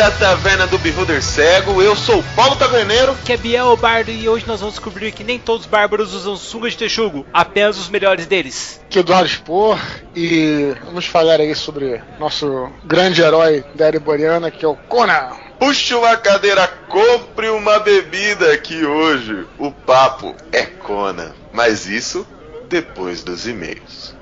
[0.00, 1.82] à Taverna do Beholder Cego.
[1.82, 3.14] Eu sou o Paulo Taverneiro.
[3.22, 6.36] Que é Biel Bardo e hoje nós vamos descobrir que nem todos os bárbaros usam
[6.36, 8.80] sunga de texugo, apenas os melhores deles.
[8.88, 9.78] Que é Eduardo Spor
[10.16, 15.32] e vamos falar aí sobre nosso grande herói da Ereboriana, que é o Conan.
[15.58, 21.32] Puxe uma cadeira, compre uma bebida que hoje o papo é Conan.
[21.52, 22.26] Mas isso
[22.70, 24.14] depois dos e-mails.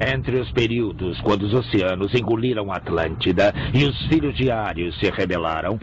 [0.00, 5.78] Entre os períodos quando os oceanos engoliram Atlântida e os filhos de Ares se rebelaram,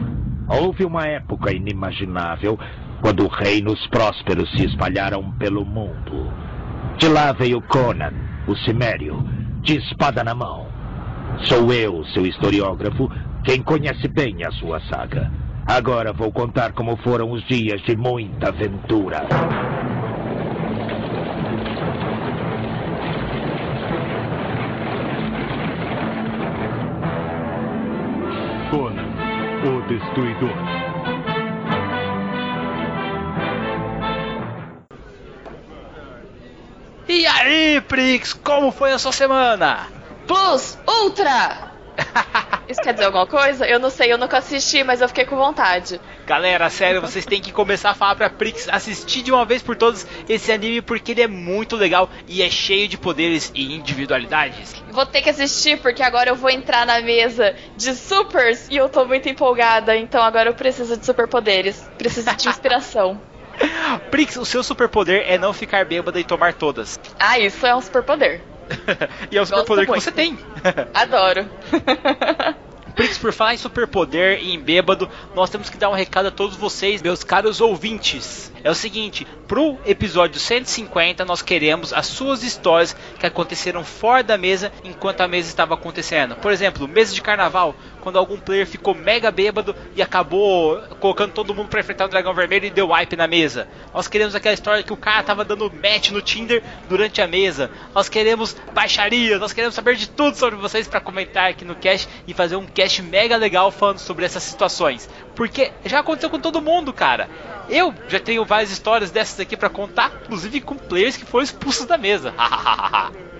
[0.48, 2.58] houve uma época inimaginável
[3.00, 6.32] quando reinos prósperos se espalharam pelo mundo.
[6.96, 8.12] De lá veio Conan,
[8.46, 9.22] o Cimério,
[9.62, 10.66] de espada na mão.
[11.44, 13.08] Sou eu, seu historiógrafo,
[13.44, 15.30] quem conhece bem a sua saga.
[15.64, 19.26] Agora vou contar como foram os dias de muita aventura.
[29.68, 30.50] O Destruidor.
[37.08, 39.86] E aí, Prix, como foi a sua semana?
[40.26, 41.67] Plus Ultra!
[42.68, 43.66] Isso quer dizer alguma coisa?
[43.66, 45.98] Eu não sei, eu nunca assisti, mas eu fiquei com vontade.
[46.26, 49.74] Galera, sério, vocês têm que começar a falar pra Prix assistir de uma vez por
[49.74, 54.74] todas esse anime porque ele é muito legal e é cheio de poderes e individualidades.
[54.90, 58.88] Vou ter que assistir porque agora eu vou entrar na mesa de supers e eu
[58.88, 61.88] tô muito empolgada, então agora eu preciso de superpoderes.
[61.96, 63.20] Preciso de inspiração.
[64.10, 66.98] Prix, o seu superpoder é não ficar bêbada e tomar todas.
[67.18, 68.42] Ah, isso é um superpoder.
[69.30, 70.38] E é o superpoder que você tem.
[70.94, 71.48] Adoro.
[72.98, 76.32] Prix, por falar em superpoder e em bêbado, nós temos que dar um recado a
[76.32, 78.52] todos vocês, meus caros ouvintes.
[78.64, 84.36] É o seguinte, pro episódio 150 nós queremos as suas histórias que aconteceram fora da
[84.36, 86.34] mesa enquanto a mesa estava acontecendo.
[86.34, 91.54] Por exemplo, mesa de carnaval, quando algum player ficou mega bêbado e acabou colocando todo
[91.54, 93.68] mundo para enfrentar o dragão vermelho e deu wipe na mesa.
[93.94, 97.70] Nós queremos aquela história que o cara tava dando match no Tinder durante a mesa.
[97.94, 102.08] Nós queremos baixaria, nós queremos saber de tudo sobre vocês para comentar aqui no cast
[102.26, 105.08] e fazer um cast mega legal falando sobre essas situações.
[105.34, 107.28] Porque já aconteceu com todo mundo, cara.
[107.68, 111.86] Eu já tenho várias histórias dessas aqui para contar, inclusive com players que foram expulsos
[111.86, 112.32] da mesa.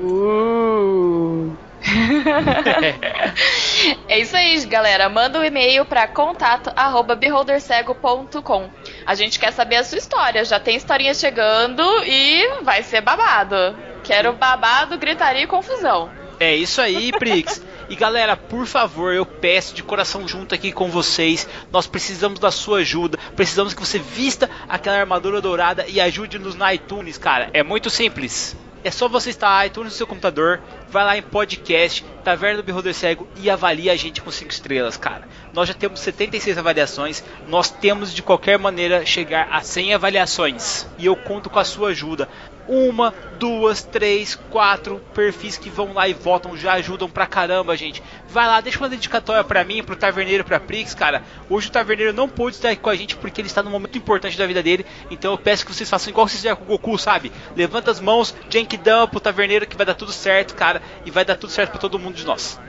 [0.00, 1.56] Uh.
[4.08, 5.08] é isso aí, galera.
[5.08, 8.68] Manda um e-mail para contato@beholdercego.com.
[9.06, 10.44] A gente quer saber a sua história.
[10.44, 13.76] Já tem historinha chegando e vai ser babado.
[14.02, 16.10] Quero babado, gritaria e confusão.
[16.40, 17.62] É isso aí, Prix.
[17.88, 21.48] E galera, por favor, eu peço de coração junto aqui com vocês.
[21.72, 23.18] Nós precisamos da sua ajuda.
[23.34, 27.48] Precisamos que você vista aquela armadura dourada e ajude-nos na iTunes, cara.
[27.54, 28.54] É muito simples.
[28.84, 32.94] É só você estar iTunes no seu computador, vai lá em podcast, Taverna do Beholder
[32.94, 35.26] Cego e avalie a gente com 5 estrelas, cara.
[35.52, 40.86] Nós já temos 76 avaliações, nós temos de qualquer maneira chegar a 100 avaliações.
[40.96, 42.28] E eu conto com a sua ajuda.
[42.68, 48.02] Uma, duas, três, quatro perfis que vão lá e votam já ajudam pra caramba, gente.
[48.28, 51.22] Vai lá, deixa uma dedicatória pra mim, pro Taverneiro, pra Prix, cara.
[51.48, 53.96] Hoje o Taverneiro não pôde estar aqui com a gente porque ele está num momento
[53.96, 54.84] importante da vida dele.
[55.10, 57.32] Então eu peço que vocês façam igual vocês fizeram com o Goku, sabe?
[57.56, 60.82] Levanta as mãos, Genkidama pro Taverneiro que vai dar tudo certo, cara.
[61.06, 62.60] E vai dar tudo certo pra todo mundo de nós.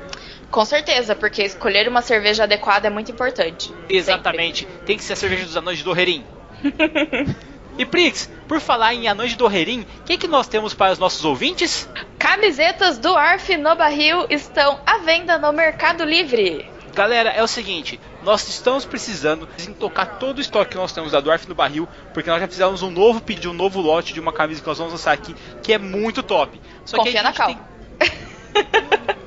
[0.49, 3.71] Com certeza, porque escolher uma cerveja adequada é muito importante.
[3.87, 4.61] Exatamente.
[4.61, 4.85] Sempre.
[4.85, 6.23] Tem que ser a cerveja dos anões de Dorrerim.
[7.79, 10.99] E Prix, por falar em Anões de Dorrerim, o que, que nós temos para os
[10.99, 11.87] nossos ouvintes?
[12.19, 16.69] Camisetas do Arf no Barril estão à venda no Mercado Livre.
[16.93, 21.21] Galera, é o seguinte, nós estamos precisando desintocar todo o estoque que nós temos da
[21.21, 24.33] Dwarf no barril, porque nós já fizemos um novo pedido, um novo lote de uma
[24.33, 25.33] camisa que nós vamos lançar aqui,
[25.63, 26.59] que é muito top.
[26.83, 27.47] Só Confia que a na cal.
[27.47, 27.59] Tem...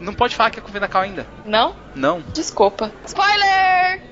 [0.03, 1.27] Não pode falar que é confia na cal ainda.
[1.47, 1.77] Não?
[1.95, 2.21] Não.
[2.33, 2.93] Desculpa.
[3.07, 4.03] Spoiler!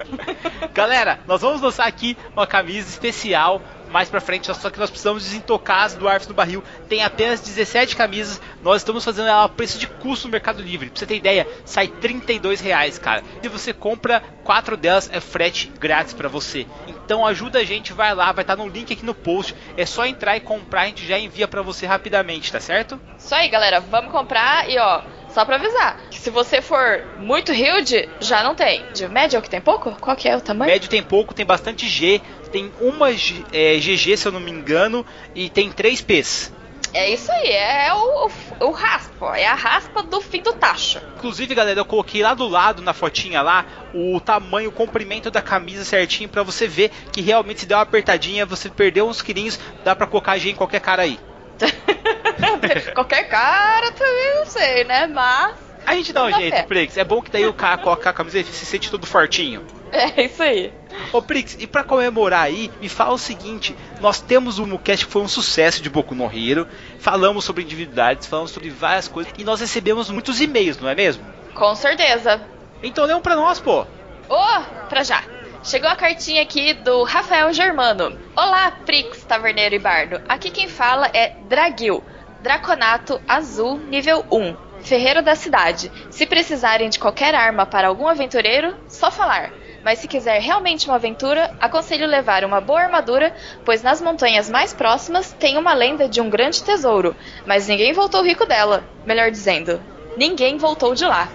[0.72, 3.60] Galera, nós vamos lançar aqui uma camisa especial
[3.94, 6.64] mais pra frente, só que nós precisamos desintocar as dwarfs no barril.
[6.88, 10.90] Tem apenas 17 camisas, nós estamos fazendo ela a preço de custo no Mercado Livre.
[10.90, 13.22] Pra você ter ideia, sai 32 reais, cara.
[13.40, 16.66] Se você compra quatro delas, é frete grátis para você.
[16.88, 19.54] Então ajuda a gente, vai lá, vai estar no link aqui no post.
[19.76, 23.00] É só entrar e comprar, a gente já envia para você rapidamente, tá certo?
[23.16, 25.02] Isso aí, galera, vamos comprar e ó,
[25.34, 28.84] só pra avisar, que se você for muito huge, já não tem.
[28.94, 29.90] De médio é o que tem pouco?
[30.00, 30.70] Qual que é o tamanho?
[30.70, 32.22] Médio tem pouco, tem bastante G,
[32.52, 35.04] tem uma é, GG, se eu não me engano,
[35.34, 36.52] e tem três Ps.
[36.92, 38.28] É isso aí, é o,
[38.60, 41.00] o, o raspa, é a raspa do fim do tacho.
[41.16, 45.42] Inclusive, galera, eu coloquei lá do lado na fotinha lá o tamanho, o comprimento da
[45.42, 49.58] camisa certinho para você ver que realmente se der uma apertadinha, você perdeu uns quilinhos,
[49.82, 51.18] dá pra colocar G em qualquer cara aí.
[52.94, 55.06] qualquer cara também não sei, né?
[55.06, 55.54] Mas
[55.86, 56.62] A gente dá um na jeito, fé.
[56.62, 56.96] Prix.
[56.96, 59.64] É bom que daí o cara coloca a camiseta e se sente todo fortinho.
[59.92, 60.72] É isso aí.
[61.12, 65.12] Ô Prix, e pra comemorar aí, me fala o seguinte: nós temos um cast que
[65.12, 66.66] foi um sucesso de Boku no Hero,
[66.98, 71.24] falamos sobre individualidades, falamos sobre várias coisas e nós recebemos muitos e-mails, não é mesmo?
[71.54, 72.40] Com certeza.
[72.82, 73.86] Então lê um pra nós, pô.
[74.28, 75.22] Ô, pra já.
[75.64, 78.18] Chegou a cartinha aqui do Rafael Germano.
[78.36, 80.20] Olá, Prix, Taverneiro e Bardo.
[80.28, 82.04] Aqui quem fala é Dragil,
[82.42, 85.90] Draconato Azul nível 1, Ferreiro da Cidade.
[86.10, 89.52] Se precisarem de qualquer arma para algum aventureiro, só falar.
[89.82, 93.34] Mas se quiser realmente uma aventura, aconselho levar uma boa armadura,
[93.64, 97.16] pois nas montanhas mais próximas tem uma lenda de um grande tesouro,
[97.46, 98.84] mas ninguém voltou rico dela.
[99.06, 99.82] Melhor dizendo,
[100.16, 101.28] ninguém voltou de lá.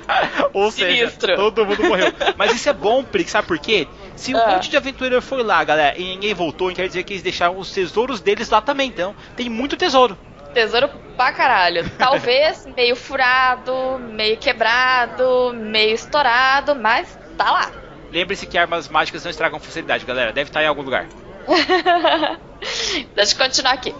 [0.52, 1.36] Ou seja, Sinistro.
[1.36, 2.12] todo mundo morreu.
[2.36, 3.86] Mas isso é bom, Prix, sabe por quê?
[4.16, 4.48] Se um Ah.
[4.52, 7.70] monte de aventureiro foi lá, galera, e ninguém voltou, quer dizer que eles deixaram os
[7.72, 8.88] tesouros deles lá também.
[8.88, 10.16] Então, tem muito tesouro.
[10.52, 11.88] Tesouro pra caralho.
[11.98, 17.72] Talvez meio furado, meio quebrado, meio estourado, mas tá lá.
[18.12, 20.32] Lembre-se que armas mágicas não estragam facilidade, galera.
[20.32, 21.06] Deve estar em algum lugar.
[23.14, 23.94] Deixa eu continuar aqui.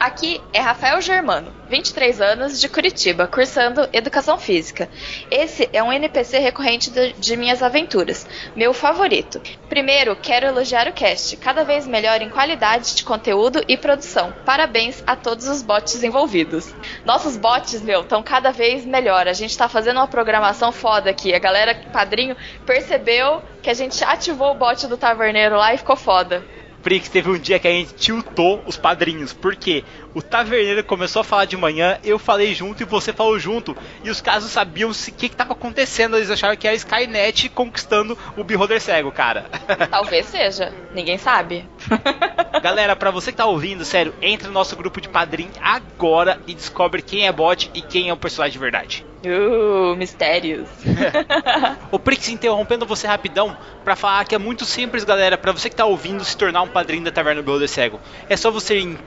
[0.00, 4.88] Aqui é Rafael Germano, 23 anos, de Curitiba, cursando Educação Física.
[5.30, 8.26] Esse é um NPC recorrente de, de minhas aventuras,
[8.56, 9.42] meu favorito.
[9.68, 14.32] Primeiro, quero elogiar o cast, cada vez melhor em qualidade de conteúdo e produção.
[14.46, 16.74] Parabéns a todos os bots envolvidos.
[17.04, 19.28] Nossos bots, meu, estão cada vez melhor.
[19.28, 21.34] A gente tá fazendo uma programação foda aqui.
[21.34, 25.94] A galera padrinho percebeu que a gente ativou o bot do Taverneiro lá e ficou
[25.94, 26.42] foda.
[26.82, 29.32] Prix, teve um dia que a gente tiltou os padrinhos.
[29.32, 29.84] Por quê?
[30.12, 33.76] O taverneiro começou a falar de manhã, eu falei junto e você falou junto.
[34.02, 36.16] E os caras sabiam o que estava acontecendo.
[36.16, 39.46] Eles acharam que era Skynet conquistando o Beholder cego, cara.
[39.90, 41.68] Talvez seja, ninguém sabe.
[42.60, 46.54] Galera, pra você que tá ouvindo, sério, entra no nosso grupo de padrinho agora e
[46.54, 49.06] descobre quem é bot e quem é o personagem de verdade.
[49.24, 50.68] Uh, mistérios.
[51.92, 55.74] O Prix interrompendo você rapidão pra falar que é muito simples, galera, pra você que
[55.74, 58.00] tá ouvindo se tornar um padrinho da Taverna do Beholder Cego.
[58.28, 58.98] É só você ir em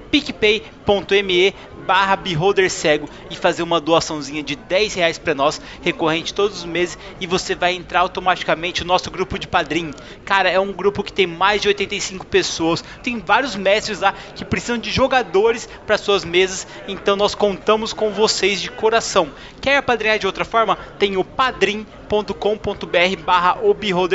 [1.01, 1.55] picpay.me
[1.85, 6.65] barra Beholder Cego e fazer uma doaçãozinha de 10 reais pra nós, recorrente todos os
[6.65, 9.93] meses, e você vai entrar automaticamente no nosso grupo de padrinho.
[10.23, 14.45] Cara, é um grupo que tem mais de 85 pessoas, tem vários mestres lá que
[14.45, 19.31] precisam de jogadores para suas mesas, então nós contamos com vocês de coração.
[19.59, 20.77] Quer padrinhar de outra forma?
[20.97, 21.23] Tem o
[22.21, 23.57] padrim.com.br barra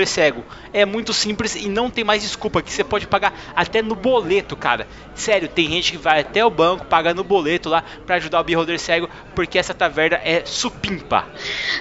[0.06, 0.44] Cego.
[0.72, 4.54] É muito simples e não tem mais desculpa, que você pode pagar até no boleto,
[4.54, 4.86] cara.
[5.14, 8.44] Sério, tem gente que vai até o banco, paga no boleto lá para ajudar o
[8.44, 11.26] Beholder Cego, porque essa taverna é supimpa.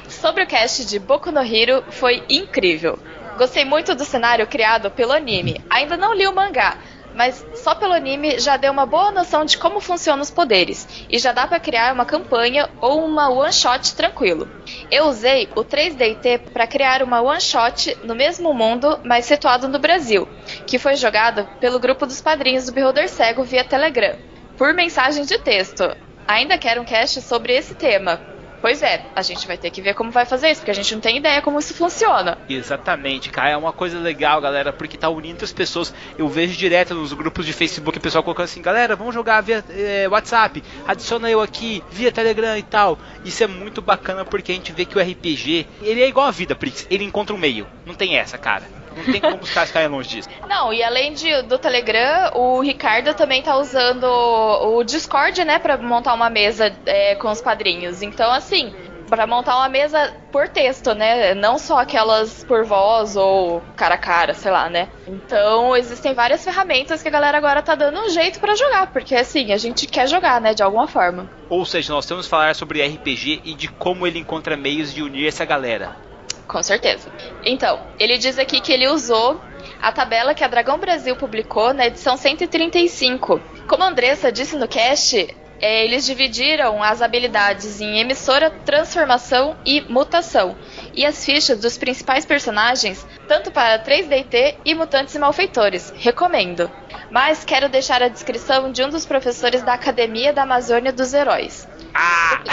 [0.07, 2.97] Sobre o cast de Boku no Hero, foi incrível.
[3.37, 5.63] Gostei muito do cenário criado pelo anime.
[5.69, 6.77] Ainda não li o mangá,
[7.17, 11.17] mas só pelo anime já deu uma boa noção de como funcionam os poderes e
[11.17, 14.47] já dá pra criar uma campanha ou uma one shot tranquilo.
[14.91, 19.79] Eu usei o 3DT para criar uma one shot no mesmo mundo, mas situado no
[19.79, 20.29] Brasil,
[20.67, 24.15] que foi jogado pelo grupo dos padrinhos do Beholder Cego via Telegram,
[24.55, 25.83] por mensagem de texto.
[26.27, 28.36] Ainda quero um cast sobre esse tema.
[28.61, 30.93] Pois é, a gente vai ter que ver como vai fazer isso, porque a gente
[30.93, 32.37] não tem ideia como isso funciona.
[32.49, 35.93] Exatamente, cara, é uma coisa legal, galera, porque tá unindo as pessoas.
[36.17, 39.63] Eu vejo direto nos grupos de Facebook o pessoal colocando assim, galera, vamos jogar via
[39.69, 42.97] eh, WhatsApp, adiciona eu aqui, via Telegram e tal.
[43.23, 46.31] Isso é muito bacana porque a gente vê que o RPG, ele é igual a
[46.31, 47.67] vida, Prix, ele encontra um meio.
[47.85, 48.63] Não tem essa, cara.
[48.97, 50.29] Não tem como os caras ficarem longe disso.
[50.47, 55.77] Não, e além de, do Telegram, o Ricardo também tá usando o Discord, né, pra
[55.77, 58.01] montar uma mesa é, com os padrinhos.
[58.01, 58.73] Então, assim,
[59.07, 61.33] pra montar uma mesa por texto, né?
[61.33, 64.89] Não só aquelas por voz ou cara a cara, sei lá, né?
[65.07, 69.15] Então, existem várias ferramentas que a galera agora tá dando um jeito pra jogar, porque
[69.15, 71.29] assim, a gente quer jogar, né, de alguma forma.
[71.49, 75.01] Ou seja, nós temos que falar sobre RPG e de como ele encontra meios de
[75.01, 76.06] unir essa galera.
[76.47, 77.11] Com certeza.
[77.43, 79.41] Então, ele diz aqui que ele usou
[79.81, 83.41] a tabela que a Dragão Brasil publicou na edição 135.
[83.67, 89.81] Como a Andressa disse no cast, é, eles dividiram as habilidades em emissora, transformação e
[89.81, 90.55] mutação.
[90.93, 95.93] E as fichas dos principais personagens, tanto para 3DT e mutantes e malfeitores.
[95.95, 96.71] Recomendo.
[97.09, 101.67] Mas quero deixar a descrição de um dos professores da Academia da Amazônia dos Heróis.
[101.93, 102.43] Ah!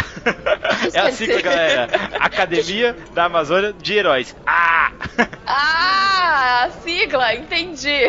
[0.92, 1.88] É a sigla, galera.
[2.18, 4.34] Academia da Amazônia de Heróis.
[4.46, 4.92] Ah!
[5.46, 8.00] Ah, a sigla, entendi.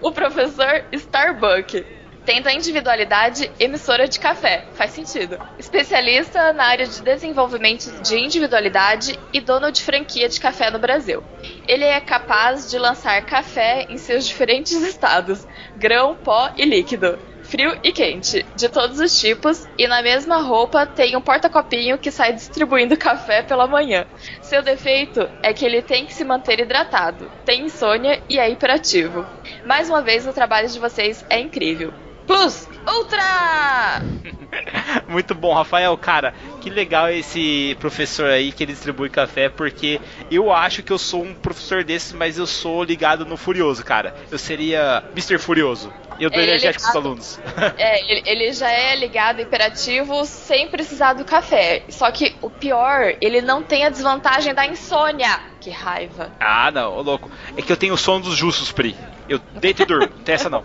[0.00, 1.84] o professor Starbuck.
[2.24, 4.66] Tendo a individualidade emissora de café.
[4.74, 5.38] Faz sentido.
[5.58, 11.22] Especialista na área de desenvolvimento de individualidade e dono de franquia de café no Brasil.
[11.68, 17.16] Ele é capaz de lançar café em seus diferentes estados: grão, pó e líquido.
[17.46, 22.10] Frio e quente, de todos os tipos, e na mesma roupa tem um porta-copinho que
[22.10, 24.04] sai distribuindo café pela manhã.
[24.42, 29.24] Seu defeito é que ele tem que se manter hidratado, tem insônia e é hiperativo.
[29.64, 31.92] Mais uma vez, o trabalho de vocês é incrível.
[32.26, 34.02] Plus Ultra!
[35.08, 40.52] Muito bom, Rafael, cara, que legal esse professor aí que ele distribui café, porque eu
[40.52, 44.14] acho que eu sou um professor desses, mas eu sou ligado no Furioso, cara.
[44.30, 45.38] Eu seria Mr.
[45.38, 45.92] Furioso.
[46.18, 47.40] Eu dou Ele é energético ligado- alunos.
[47.76, 51.82] É, ele, ele já é ligado hiperativo sem precisar do café.
[51.88, 55.40] Só que o pior, ele não tem a desvantagem da insônia.
[55.60, 56.32] Que raiva.
[56.40, 57.30] ah, não, ô louco.
[57.56, 58.96] É que eu tenho o sono dos justos, Pri.
[59.28, 60.64] Eu deito e durmo, não tem essa não.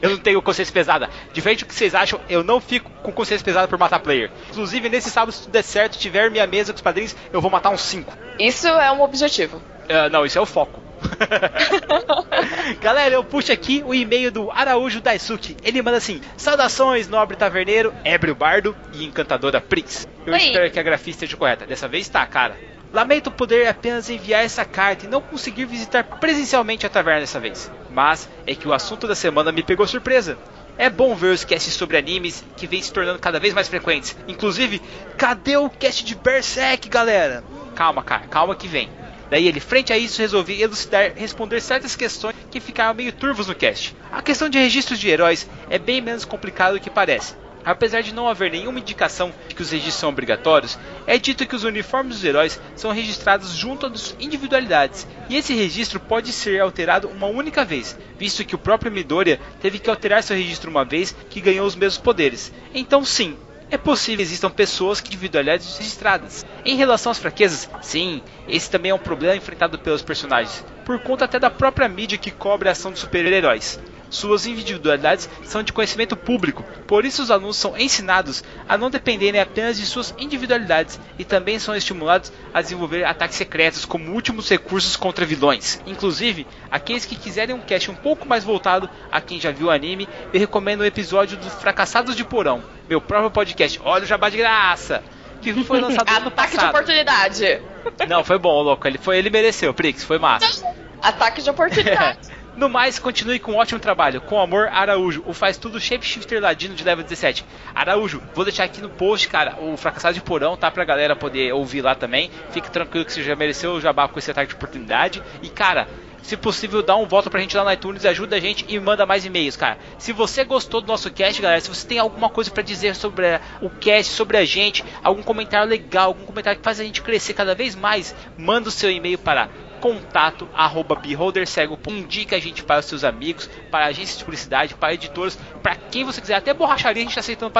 [0.00, 1.10] eu não tenho consciência pesada.
[1.32, 4.30] Diferente do que vocês acham, eu não fico com consciência pesada por matar player.
[4.50, 7.50] Inclusive, nesse sábado, se tudo der certo, tiver minha mesa com os padrinhos, eu vou
[7.50, 8.12] matar uns 5.
[8.38, 9.60] Isso é um objetivo.
[9.88, 10.80] Ah, não, isso é o foco.
[12.80, 15.56] Galera, eu puxo aqui o e-mail do Araújo Daisuke.
[15.62, 20.06] Ele manda assim: Saudações, nobre taverneiro, ébrio bardo e encantadora Prince.
[20.24, 20.38] Eu Oi.
[20.38, 21.66] espero que a grafia esteja correta.
[21.66, 22.56] Dessa vez tá, cara.
[22.92, 27.70] Lamento poder apenas enviar essa carta e não conseguir visitar presencialmente a taverna dessa vez.
[27.88, 30.36] Mas é que o assunto da semana me pegou surpresa.
[30.76, 34.14] É bom ver os casts sobre animes que vêm se tornando cada vez mais frequentes.
[34.28, 34.82] Inclusive,
[35.16, 37.42] cadê o cast de Berserk, galera?
[37.74, 38.90] Calma, cara, calma que vem.
[39.30, 43.54] Daí ele, frente a isso, resolvi elucidar, responder certas questões que ficaram meio turvos no
[43.54, 43.96] cast.
[44.12, 47.34] A questão de registros de heróis é bem menos complicado do que parece.
[47.64, 51.54] Apesar de não haver nenhuma indicação de que os registros são obrigatórios, é dito que
[51.54, 57.08] os uniformes dos heróis são registrados junto às individualidades, e esse registro pode ser alterado
[57.08, 61.14] uma única vez, visto que o próprio Midoriya teve que alterar seu registro uma vez
[61.30, 62.52] que ganhou os mesmos poderes.
[62.74, 63.36] Então sim,
[63.70, 66.44] é possível que existam pessoas com individualidades registradas.
[66.64, 71.24] Em relação às fraquezas, sim, esse também é um problema enfrentado pelos personagens, por conta
[71.24, 73.80] até da própria mídia que cobre a ação dos super-heróis.
[74.12, 79.40] Suas individualidades são de conhecimento público, por isso os alunos são ensinados a não dependerem
[79.40, 84.96] apenas de suas individualidades e também são estimulados a desenvolver ataques secretos como últimos recursos
[84.96, 85.80] contra vilões.
[85.86, 89.70] Inclusive, aqueles que quiserem um cast um pouco mais voltado a quem já viu o
[89.70, 93.80] anime, eu recomendo o episódio dos Fracassados de Porão, meu próprio podcast.
[93.82, 95.02] Olha o jabá de graça!
[95.40, 96.68] Que foi lançado ano Ataque de passado.
[96.68, 97.62] oportunidade.
[98.06, 98.86] Não, foi bom, louco.
[98.86, 100.62] Ele foi, ele mereceu, Prix, foi massa.
[101.00, 102.28] Ataque de oportunidade.
[102.54, 104.20] No mais, continue com um ótimo trabalho.
[104.20, 107.46] Com amor, Araújo, o faz tudo shapeshifter ladino de level 17.
[107.74, 110.70] Araújo, vou deixar aqui no post, cara, o fracassado de porão, tá?
[110.70, 112.30] Pra galera poder ouvir lá também.
[112.50, 115.22] Fique tranquilo que você já mereceu o jabá com esse ataque de oportunidade.
[115.42, 115.88] E, cara,
[116.22, 119.04] se possível, dá um voto pra gente lá no iTunes, ajuda a gente e manda
[119.04, 119.76] mais e-mails, cara.
[119.98, 123.40] Se você gostou do nosso cast, galera, se você tem alguma coisa pra dizer sobre
[123.60, 127.34] o cast, sobre a gente, algum comentário legal, algum comentário que faz a gente crescer
[127.34, 129.50] cada vez mais, manda o seu e-mail para
[129.80, 134.94] contato arroba beholdercego indica a gente para os seus amigos, para agências de publicidade, para
[134.94, 137.50] editores, para quem você quiser, até borracharia a gente tá aceitando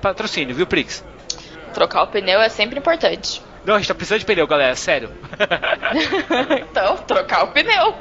[0.00, 1.04] patrocínio, viu, Prix?
[1.74, 3.42] Trocar o pneu é sempre importante.
[3.64, 5.10] Não, a gente tá precisando de pneu, galera, sério.
[6.68, 7.94] então, trocar o pneu.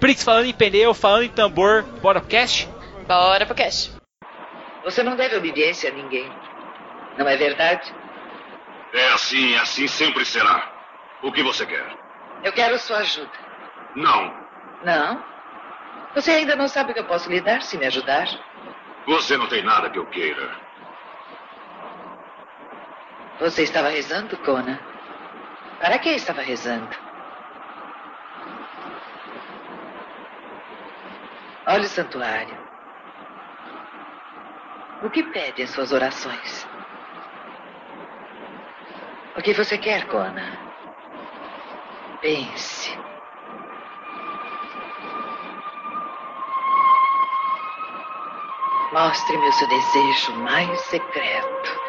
[0.00, 2.68] Prix, falando em pneu, falando em tambor, bora pro cast?
[3.06, 3.92] Bora pro cast.
[4.84, 6.30] Você não deve obediência a ninguém.
[7.18, 7.92] Não é verdade?
[8.94, 10.72] É assim, assim sempre será.
[11.22, 11.84] O que você quer?
[12.42, 13.30] Eu quero sua ajuda.
[13.94, 14.32] Não.
[14.84, 15.22] Não?
[16.14, 18.26] Você ainda não sabe o que eu posso lhe dar se me ajudar?
[19.06, 20.67] Você não tem nada que eu queira.
[23.40, 24.78] Você estava rezando, Conan?
[25.78, 26.96] Para que estava rezando?
[31.66, 32.58] Olha o santuário.
[35.02, 36.66] O que pede em suas orações?
[39.36, 40.58] O que você quer, Conan?
[42.20, 42.98] Pense.
[48.92, 51.87] Mostre-me o seu desejo mais secreto.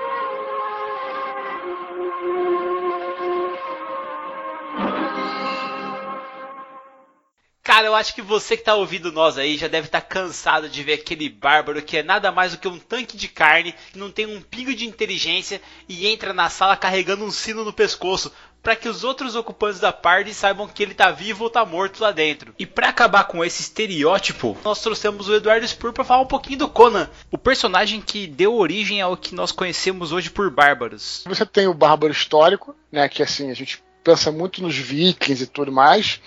[7.79, 10.83] Cara, eu acho que você que tá ouvindo nós aí já deve estar cansado de
[10.83, 14.12] ver aquele bárbaro que é nada mais do que um tanque de carne, que não
[14.12, 18.75] tem um pingo de inteligência e entra na sala carregando um sino no pescoço para
[18.75, 22.12] que os outros ocupantes da party saibam que ele tá vivo ou tá morto lá
[22.12, 22.53] dentro.
[22.59, 26.59] E para acabar com esse estereótipo, nós trouxemos o Eduardo Spur para falar um pouquinho
[26.59, 31.24] do Conan, o personagem que deu origem ao que nós conhecemos hoje por bárbaros.
[31.25, 33.07] Você tem o bárbaro histórico, né?
[33.07, 36.22] Que assim, a gente pensa muito nos vikings e tudo mais.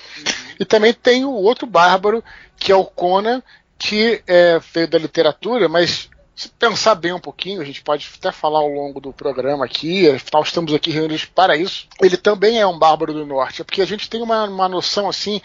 [0.59, 2.23] E também tem o outro bárbaro,
[2.57, 3.43] que é o Conan,
[3.79, 8.33] que é, veio da literatura, mas se pensar bem um pouquinho, a gente pode até
[8.33, 11.87] falar ao longo do programa aqui, afinal estamos aqui reunidos para isso.
[12.01, 15.09] Ele também é um bárbaro do norte, é porque a gente tem uma, uma noção
[15.09, 15.41] assim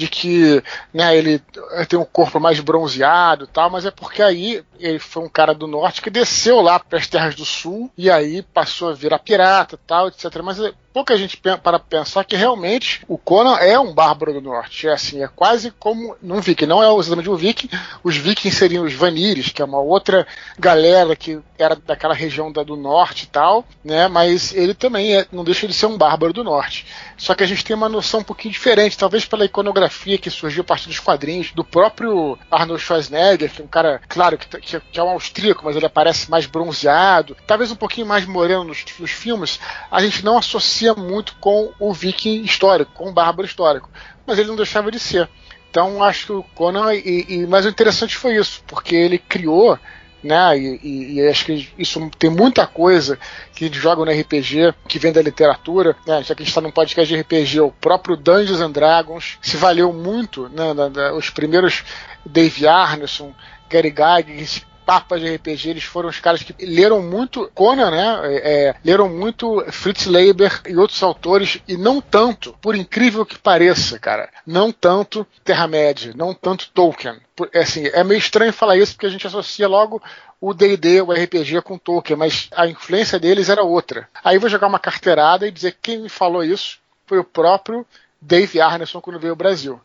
[0.00, 0.62] de que
[0.94, 1.42] né, ele
[1.86, 5.52] tem um corpo mais bronzeado e tal, mas é porque aí ele foi um cara
[5.52, 9.18] do norte que desceu lá para as terras do sul e aí passou a virar
[9.18, 10.24] pirata tal, etc.
[10.42, 14.88] Mas é, pouca gente para pensar que realmente o Conan é um bárbaro do norte.
[14.88, 16.66] É assim, é quase como um viking.
[16.66, 17.68] Não é exatamente um viking.
[18.02, 20.26] Os vikings seriam os vanires, que é uma outra
[20.58, 24.08] galera que era daquela região da, do norte e tal, né?
[24.08, 26.86] Mas ele também é, não deixa de ser um bárbaro do norte.
[27.18, 30.62] Só que a gente tem uma noção um pouquinho diferente, talvez pela iconografia que surgiu
[30.62, 34.80] a partir dos quadrinhos, do próprio Arnold Schwarzenegger, que é um cara, claro, que, que,
[34.80, 38.84] que é um austríaco, mas ele aparece mais bronzeado, talvez um pouquinho mais moreno nos,
[38.98, 39.60] nos filmes.
[39.90, 43.90] A gente não associa muito com o viking histórico, com o bárbaro histórico.
[44.26, 45.28] Mas ele não deixava de ser.
[45.70, 46.92] Então acho que o Conan.
[46.94, 49.78] E, e, mas o interessante foi isso, porque ele criou
[50.22, 50.58] né?
[50.58, 53.18] E, e, e, acho que isso tem muita coisa
[53.54, 56.22] que joga no RPG que vem da literatura, né?
[56.22, 59.56] Já que a gente está num podcast de RPG, o próprio Dungeons and Dragons se
[59.56, 60.74] valeu muito, né?
[60.74, 61.82] Da, da, os primeiros
[62.24, 63.32] Dave Arneson,
[63.68, 68.20] Gary Gygax papas de RPG, eles foram os caras que leram muito Conan, né?
[68.24, 73.38] É, é, leram muito Fritz Leiber e outros autores, e não tanto, por incrível que
[73.38, 77.20] pareça, cara, não tanto Terra-média, não tanto Tolkien.
[77.52, 80.02] É, assim, é meio estranho falar isso porque a gente associa logo
[80.40, 84.08] o D&D, o RPG com Tolkien, mas a influência deles era outra.
[84.24, 87.86] Aí vou jogar uma carteirada e dizer que quem me falou isso foi o próprio
[88.20, 89.80] Dave Arneson quando veio ao Brasil.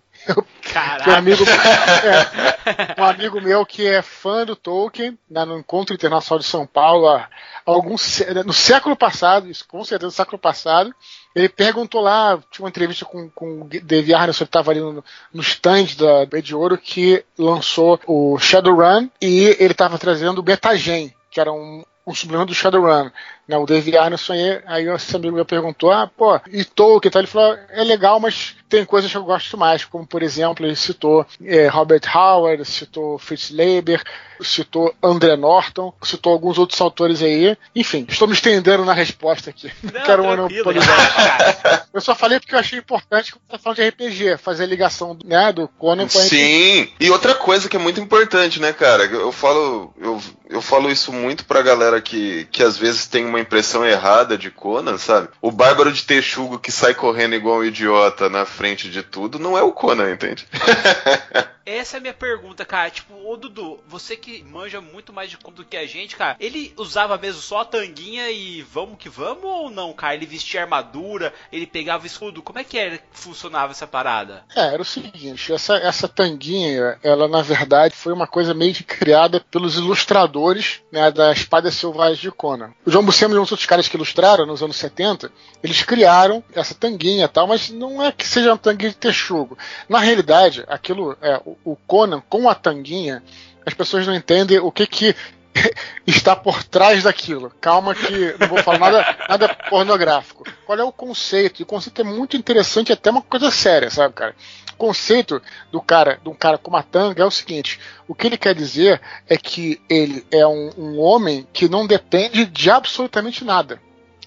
[0.73, 1.09] Caraca.
[1.09, 6.39] Um amigo, é, um amigo meu que é fã do Tolkien, né, no Encontro Internacional
[6.39, 7.29] de São Paulo, há
[7.65, 10.93] alguns, no século passado, com certeza no século passado,
[11.35, 15.03] ele perguntou lá, tinha uma entrevista com, com o Dave Arneson, ele estava ali no,
[15.33, 20.43] no stand da B de Ouro, que lançou o Shadowrun, e ele estava trazendo o
[20.43, 23.11] Betagen, que era um, um do Shadowrun.
[23.47, 27.19] Né, o Dave Arneson aí, aí esse amigo meu perguntou, ah, pô, e Tolkien, tá?
[27.19, 30.75] ele falou, é legal, mas tem coisas que eu gosto mais, como por exemplo, ele
[30.75, 34.01] citou é, Robert Howard, citou Fritz Leiber,
[34.41, 37.57] citou André Norton, citou alguns outros autores aí.
[37.75, 39.71] Enfim, estou me estendendo na resposta aqui.
[39.83, 41.87] Não, Quero monopolizar.
[41.93, 45.17] eu só falei porque eu achei importante quando tá falando de RPG, fazer a ligação
[45.23, 49.05] né, do Conan com a Sim, e outra coisa que é muito importante, né, cara?
[49.05, 53.39] Eu falo, eu, eu falo isso muito pra galera que, que às vezes tem uma
[53.39, 55.29] impressão errada de Conan, sabe?
[55.41, 59.57] O Bárbaro de Texugo que sai correndo igual um idiota na frente de tudo não
[59.57, 60.47] é o Conan, entende?
[61.65, 62.91] Essa é a minha pergunta, cara.
[62.91, 66.73] Tipo, ô Dudu, você que manja muito mais de do que a gente, cara, ele
[66.75, 70.15] usava mesmo só a tanguinha e vamos que vamos ou não, cara?
[70.15, 72.41] Ele vestia armadura, ele pegava escudo.
[72.41, 74.43] Como é que era que funcionava essa parada?
[74.55, 78.83] É, era o seguinte, essa, essa tanguinha, ela na verdade foi uma coisa meio que
[78.83, 82.73] criada pelos ilustradores né, da Espada Selvagem de Conan.
[82.85, 85.31] O João Buscema e outros caras que ilustraram nos anos 70,
[85.63, 89.57] eles criaram essa tanguinha e tal, mas não é que seja uma tanguinha de texugo.
[89.87, 93.23] Na realidade, aquilo é o Conan com a tanguinha,
[93.65, 95.15] as pessoas não entendem o que que
[96.05, 97.51] está por trás daquilo.
[97.61, 100.43] Calma que não vou falar nada, nada pornográfico.
[100.65, 101.61] Qual é o conceito?
[101.61, 104.35] E o conceito é muito interessante, até uma coisa séria, sabe, cara?
[104.73, 105.41] O conceito
[105.71, 109.01] do cara, do cara com uma tanga é o seguinte: o que ele quer dizer
[109.27, 113.79] é que ele é um, um homem que não depende de absolutamente nada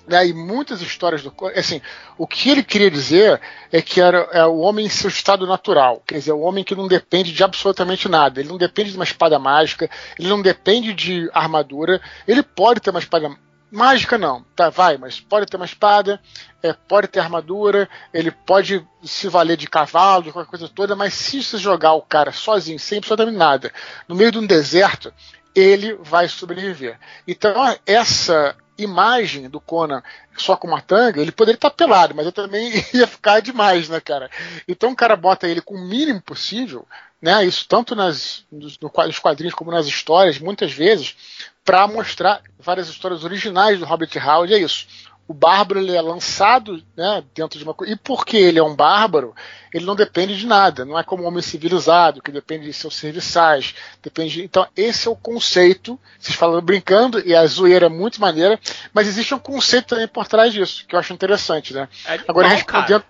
[0.09, 1.81] né, e muitas histórias do assim
[2.16, 3.40] o que ele queria dizer
[3.71, 6.75] é que era é o homem em seu estado natural quer dizer o homem que
[6.75, 10.94] não depende de absolutamente nada ele não depende de uma espada mágica ele não depende
[10.94, 13.31] de armadura ele pode ter uma espada
[13.71, 16.21] mágica não tá vai mas pode ter uma espada
[16.62, 21.12] é, pode ter armadura ele pode se valer de cavalo de qualquer coisa toda mas
[21.12, 23.71] se você jogar o cara sozinho sem absolutamente nada
[24.09, 25.12] no meio de um deserto
[25.55, 26.99] ele vai sobreviver.
[27.27, 27.53] Então
[27.87, 30.03] essa imagem do Conan
[30.37, 34.01] só com uma tanga, ele poderia estar pelado, mas eu também ia ficar demais, né,
[34.01, 34.31] cara?
[34.67, 36.87] Então o cara bota ele com o mínimo possível,
[37.21, 37.45] né?
[37.45, 41.17] Isso tanto nas, nos, nos quadrinhos como nas histórias, muitas vezes,
[41.64, 44.87] para mostrar várias histórias originais do Robert Howard, é isso
[45.29, 47.93] o bárbaro ele é lançado né, dentro de uma coisa.
[47.93, 49.35] E porque ele é um bárbaro,
[49.75, 50.87] ele não depende de nada.
[50.87, 53.75] Não é como um homem civilizado, que depende de seus serviçais.
[54.03, 54.43] Depende de...
[54.45, 56.01] Então, esse é o conceito.
[56.19, 58.59] Vocês falam brincando, e a zoeira é muito maneira,
[58.95, 61.75] mas existe um conceito também por trás disso, que eu acho interessante.
[61.75, 61.87] Né?
[62.07, 63.05] É Agora, respondendo,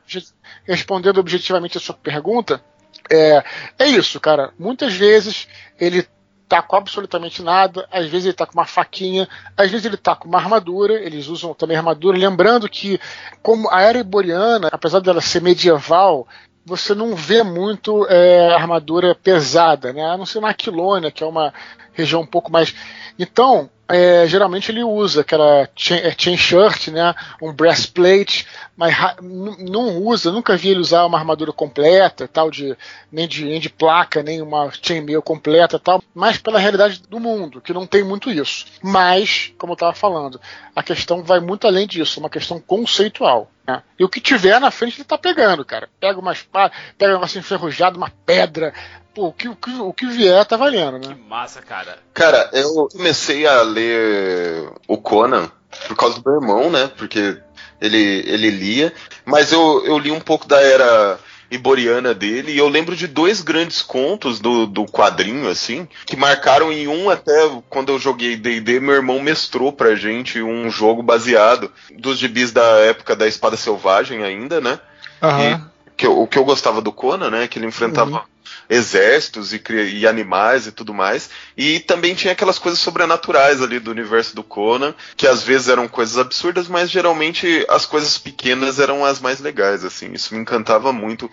[0.64, 2.60] respondendo objetivamente a sua pergunta,
[3.08, 3.44] é,
[3.78, 4.52] é isso, cara.
[4.58, 5.46] Muitas vezes
[5.78, 6.04] ele
[6.48, 10.16] tá com absolutamente nada, às vezes ele tá com uma faquinha, às vezes ele tá
[10.16, 12.98] com uma armadura, eles usam também armadura, lembrando que
[13.42, 16.26] como a era iboriana, apesar dela ser medieval,
[16.64, 20.04] você não vê muito é, armadura pesada, né?
[20.04, 21.52] A não ser na Aquilônia, que é uma
[21.98, 22.74] região um pouco mais.
[23.18, 29.96] Então, é, geralmente ele usa aquela chain, é, chain, shirt, né, um breastplate, mas não
[30.02, 32.76] usa, nunca vi ele usar uma armadura completa, tal de
[33.10, 37.62] nem de, nem de placa, nem uma chainmail completa, tal, mas pela realidade do mundo,
[37.62, 38.66] que não tem muito isso.
[38.82, 40.38] Mas, como eu estava falando,
[40.76, 43.50] a questão vai muito além disso, é uma questão conceitual.
[43.66, 43.82] Né?
[43.98, 45.88] E o que tiver na frente ele está pegando, cara.
[46.00, 48.72] Pega uma espada, pega um negócio enferrujado, uma pedra,
[49.18, 51.14] pô, o que, o, que, o que vier tá valendo, né?
[51.14, 51.98] Que massa, cara.
[52.14, 55.50] Cara, eu comecei a ler o Conan
[55.88, 56.88] por causa do meu irmão, né?
[56.96, 57.36] Porque
[57.80, 58.92] ele, ele lia,
[59.24, 61.18] mas eu, eu li um pouco da era
[61.50, 66.70] iboriana dele, e eu lembro de dois grandes contos do, do quadrinho, assim, que marcaram
[66.70, 67.32] em um até
[67.70, 72.66] quando eu joguei D&D, meu irmão mestrou pra gente um jogo baseado dos gibis da
[72.80, 74.78] época da Espada Selvagem ainda, né?
[75.22, 75.40] Uhum.
[75.40, 75.60] E
[75.98, 79.62] que eu, o que eu gostava do Conan, né, que ele enfrentava uhum exércitos e,
[79.94, 81.30] e, animais e tudo mais.
[81.56, 85.88] E também tinha aquelas coisas sobrenaturais ali do universo do Conan, que às vezes eram
[85.88, 90.12] coisas absurdas, mas geralmente as coisas pequenas eram as mais legais, assim.
[90.12, 91.30] Isso me encantava muito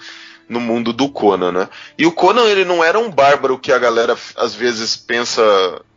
[0.48, 1.70] no mundo do Conan, né?
[1.98, 5.42] E o Conan, ele não era um bárbaro que a galera às vezes pensa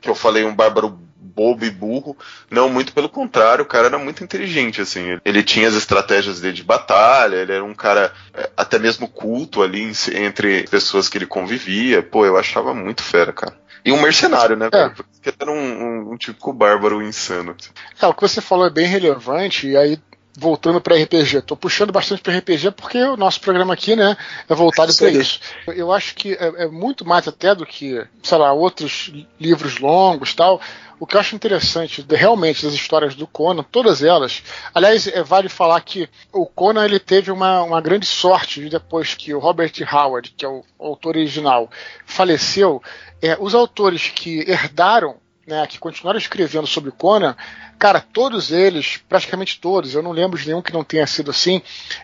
[0.00, 0.98] que eu falei um bárbaro
[1.38, 2.16] bobo e burro.
[2.50, 5.20] Não, muito pelo contrário, o cara era muito inteligente, assim.
[5.24, 9.62] Ele tinha as estratégias dele de batalha, ele era um cara é, até mesmo culto
[9.62, 12.02] ali entre pessoas que ele convivia.
[12.02, 13.56] Pô, eu achava muito fera, cara.
[13.84, 14.68] E um mercenário, né?
[14.72, 14.88] É.
[14.88, 17.56] Porque era um, um, um típico bárbaro insano.
[18.02, 19.98] É, o que você falou é bem relevante, e aí
[20.38, 21.38] voltando para RPG.
[21.38, 24.16] Estou puxando bastante para RPG porque o nosso programa aqui, né,
[24.48, 25.40] é voltado para isso.
[25.66, 30.34] Eu acho que é, é, muito mais até do que, sei lá, outros livros longos,
[30.34, 30.60] tal.
[31.00, 34.42] O que eu acho interessante, realmente, das histórias do Conan, todas elas.
[34.74, 39.32] Aliás, é, vale falar que o Conan ele teve uma, uma grande sorte depois que
[39.32, 41.70] o Robert Howard, que é o autor original,
[42.04, 42.82] faleceu.
[43.22, 45.16] É, os autores que herdaram
[45.48, 47.34] né, que continuaram escrevendo sobre Conan,
[47.78, 51.62] cara, todos eles, praticamente todos, eu não lembro de nenhum que não tenha sido assim,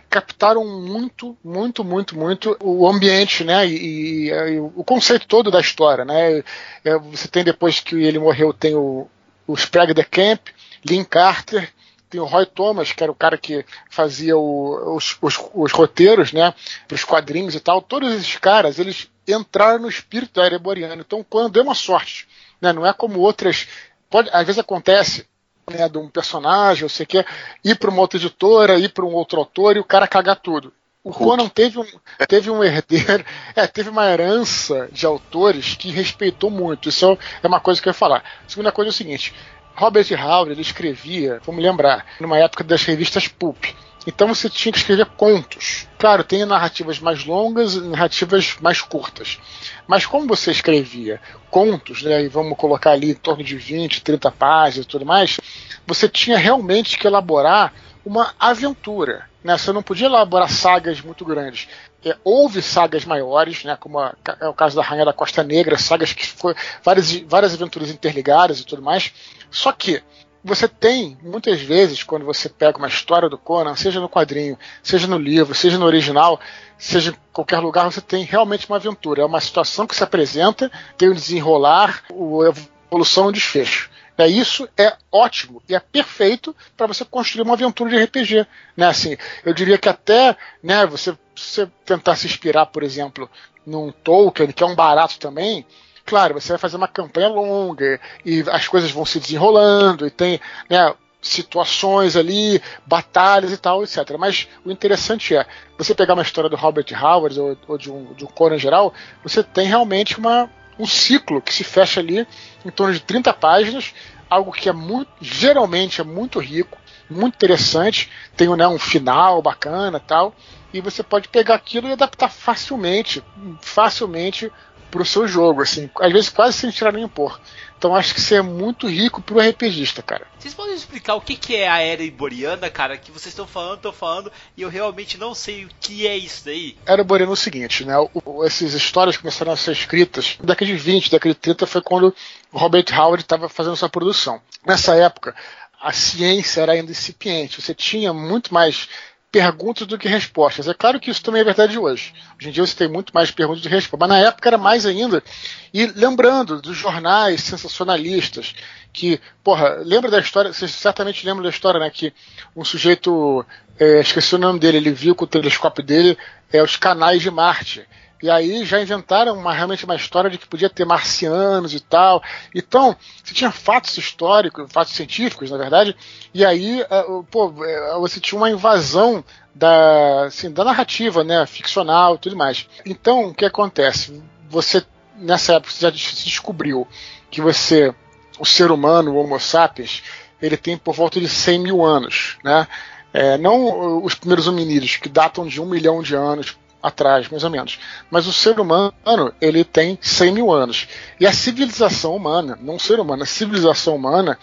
[0.09, 5.61] captaram muito, muito, muito, muito o ambiente, né, e, e, e o conceito todo da
[5.61, 6.42] história, né.
[6.83, 9.07] É, você tem depois que ele morreu, tem o,
[9.46, 10.48] o Sprague the Camp,
[10.88, 11.70] Lynn Carter,
[12.09, 16.33] tem o Roy Thomas, que era o cara que fazia o, os, os, os, roteiros,
[16.33, 16.54] né,
[16.88, 17.83] para os quadrinhos e tal.
[17.83, 21.02] Todos esses caras, eles entraram no espírito da Ereboriana.
[21.04, 22.28] Então, quando deu uma sorte
[22.64, 22.72] né?
[22.72, 23.68] Não é como outras.
[24.11, 25.27] Pode, às vezes acontece
[25.70, 27.27] né, de um personagem, você quer
[27.62, 30.72] ir para uma outra editora, ir para um outro autor e o cara cagar tudo.
[31.03, 31.85] O Conan teve um,
[32.27, 33.24] teve um herdeiro,
[33.55, 36.88] é, teve uma herança de autores que respeitou muito.
[36.88, 38.24] Isso é uma coisa que eu ia falar.
[38.44, 39.35] A segunda coisa é o seguinte:
[39.74, 43.64] Robert Howard ele escrevia, vamos lembrar, numa época das revistas Pulp.
[44.07, 45.88] Então você tinha que escrever contos.
[45.99, 49.38] Claro, tem narrativas mais longas e narrativas mais curtas.
[49.87, 54.31] Mas como você escrevia contos, né, e vamos colocar ali em torno de 20, 30
[54.31, 55.40] páginas e tudo mais,
[55.87, 57.73] você tinha realmente que elaborar
[58.05, 59.27] uma aventura.
[59.43, 59.57] Né?
[59.57, 61.69] Você não podia elaborar sagas muito grandes.
[62.05, 65.79] É, houve sagas maiores, né, como a, é o caso da Rainha da Costa Negra,
[65.79, 69.11] sagas que foi várias, várias aventuras interligadas e tudo mais.
[69.51, 70.03] Só que
[70.44, 75.07] você tem, muitas vezes, quando você pega uma história do Conan, seja no quadrinho, seja
[75.07, 76.38] no livro, seja no original,
[76.76, 79.22] seja em qualquer lugar, você tem realmente uma aventura.
[79.22, 83.90] É uma situação que se apresenta, tem um desenrolar, a evolução e um desfecho.
[84.18, 88.46] É, isso é ótimo e é perfeito para você construir uma aventura de RPG.
[88.76, 88.87] Né?
[88.87, 93.30] Assim, eu diria que até né, você, você tentar se inspirar, por exemplo,
[93.66, 95.66] num Tolkien, que é um barato também,
[96.07, 100.38] Claro, você vai fazer uma campanha longa e as coisas vão se desenrolando e tem
[100.69, 103.99] né, situações ali, batalhas e tal, etc.
[104.19, 105.47] Mas o interessante é,
[105.79, 108.93] você pegar uma história do Robert Howard ou, ou de, um, de um Conan geral,
[109.23, 112.27] você tem realmente uma, um ciclo que se fecha ali
[112.64, 113.95] em torno de 30 páginas,
[114.29, 116.77] algo que é muito, geralmente é muito rico,
[117.09, 120.35] muito interessante, tem né, um final bacana tal,
[120.73, 123.23] e você pode pegar aquilo e adaptar facilmente,
[123.61, 124.51] facilmente
[124.94, 127.40] para o seu jogo, assim, às vezes quase sem tirar nem pôr.
[127.76, 130.24] Então acho que isso é muito rico pro RPGista, cara.
[130.38, 132.96] Vocês podem explicar o que, que é a Era Iboriana, cara?
[132.96, 136.44] Que vocês estão falando, estão falando, e eu realmente não sei o que é isso
[136.44, 136.76] daí.
[136.87, 137.94] Era Iboriana é o seguinte, né?
[137.98, 141.83] O, essas histórias começaram a ser escritas na década de 20, década de 30 foi
[141.83, 142.14] quando
[142.52, 144.40] Robert Howard estava fazendo sua produção.
[144.64, 145.35] Nessa época,
[145.83, 148.88] a ciência era ainda incipiente, você tinha muito mais
[149.35, 150.68] perguntas do que respostas.
[150.68, 152.14] É claro que isso também é verdade hoje.
[152.38, 154.57] Hoje em dia você tem muito mais perguntas do que respostas, mas na época era
[154.57, 155.25] mais ainda.
[155.73, 158.55] E lembrando dos jornais sensacionalistas,
[158.92, 162.12] que, porra, lembra da história, vocês certamente lembram da história, né, que
[162.55, 163.44] um sujeito,
[163.77, 166.16] é, esqueci o nome dele, ele viu com o telescópio dele
[166.53, 167.85] é, os canais de Marte.
[168.24, 172.22] E aí já inventaram uma, realmente uma história de que podia ter marcianos e tal.
[172.54, 175.94] Então, você tinha fatos históricos, fatos científicos, na verdade,
[176.32, 179.22] e aí uh, pô, eh, você tinha uma invasão
[179.54, 182.66] da, assim, da narrativa, né, ficcional e tudo mais.
[182.87, 184.22] Então, o que acontece?
[184.48, 184.82] Você,
[185.18, 186.88] nessa época, já descobriu
[187.30, 187.94] que você,
[188.38, 190.02] o ser humano, o Homo sapiens,
[190.40, 192.66] ele tem por volta de 100 mil anos, né?
[193.12, 197.51] É, não os primeiros hominídeos, que datam de um milhão de anos atrás, mais ou
[197.51, 197.79] menos.
[198.11, 198.92] Mas o ser humano,
[199.40, 200.87] ele tem 100 mil anos.
[201.18, 204.38] E a civilização humana, não ser humano, a civilização humana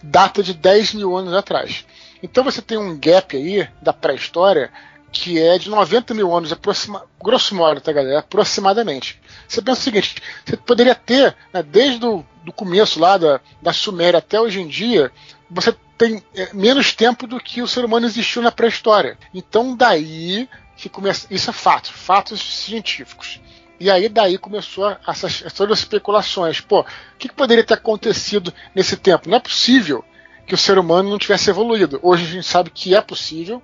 [0.00, 1.84] data de 10 mil anos atrás.
[2.22, 4.70] Então você tem um gap aí da pré-história
[5.10, 8.20] que é de 90 mil anos, aproxima, grosso modo, tá, galera?
[8.20, 9.20] Aproximadamente.
[9.46, 10.14] Você pensa o seguinte:
[10.44, 14.66] você poderia ter, né, desde o do começo lá da, da Suméria até hoje em
[14.66, 15.12] dia,
[15.48, 19.16] você tem é, menos tempo do que o ser humano existiu na pré-história.
[19.32, 20.48] Então, daí
[20.82, 21.28] que começa.
[21.30, 23.40] Isso é fato, fatos científicos.
[23.78, 26.60] E aí daí começou essas, todas as especulações.
[26.60, 26.86] Pô, o
[27.18, 29.28] que, que, poderia ter acontecido nesse tempo?
[29.28, 30.04] Não é possível
[30.44, 32.00] que o ser humano não tivesse evoluído.
[32.02, 33.62] Hoje a gente sabe que é possível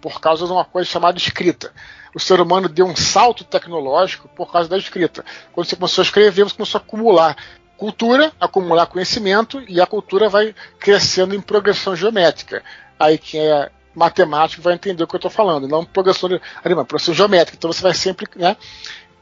[0.00, 1.72] por causa de uma coisa chamada escrita.
[2.14, 5.24] O ser humano deu um salto tecnológico por causa da escrita.
[5.52, 7.36] Quando você começou a escrever, você começou a acumular
[7.76, 12.62] cultura, acumular conhecimento e a cultura vai crescendo em progressão geométrica.
[12.98, 17.14] Aí quem é matemático vai entender o que eu estou falando, não progressão, de, progressão
[17.14, 17.56] geométrica.
[17.56, 18.56] Então você vai sempre né,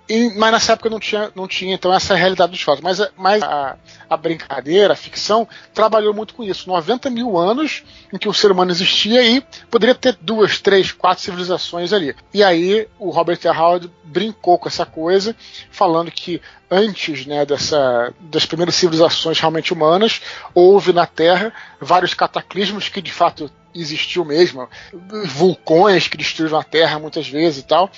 [0.09, 2.83] e, mas nessa época não tinha, não tinha então essa realidade dos fatos.
[2.83, 3.77] Mas, mas a,
[4.09, 6.69] a, brincadeira, a ficção, trabalhou muito com isso.
[6.69, 7.83] 90 mil anos
[8.13, 12.15] em que o ser humano existia e poderia ter duas, três, quatro civilizações ali.
[12.35, 13.49] E aí o Robert E.
[13.49, 15.35] Howard brincou com essa coisa,
[15.71, 20.21] falando que antes né, dessa, das primeiras civilizações realmente humanas,
[20.55, 24.69] houve na Terra vários cataclismos que de fato existiu mesmo,
[25.27, 27.91] vulcões que destruíram a Terra muitas vezes e tal.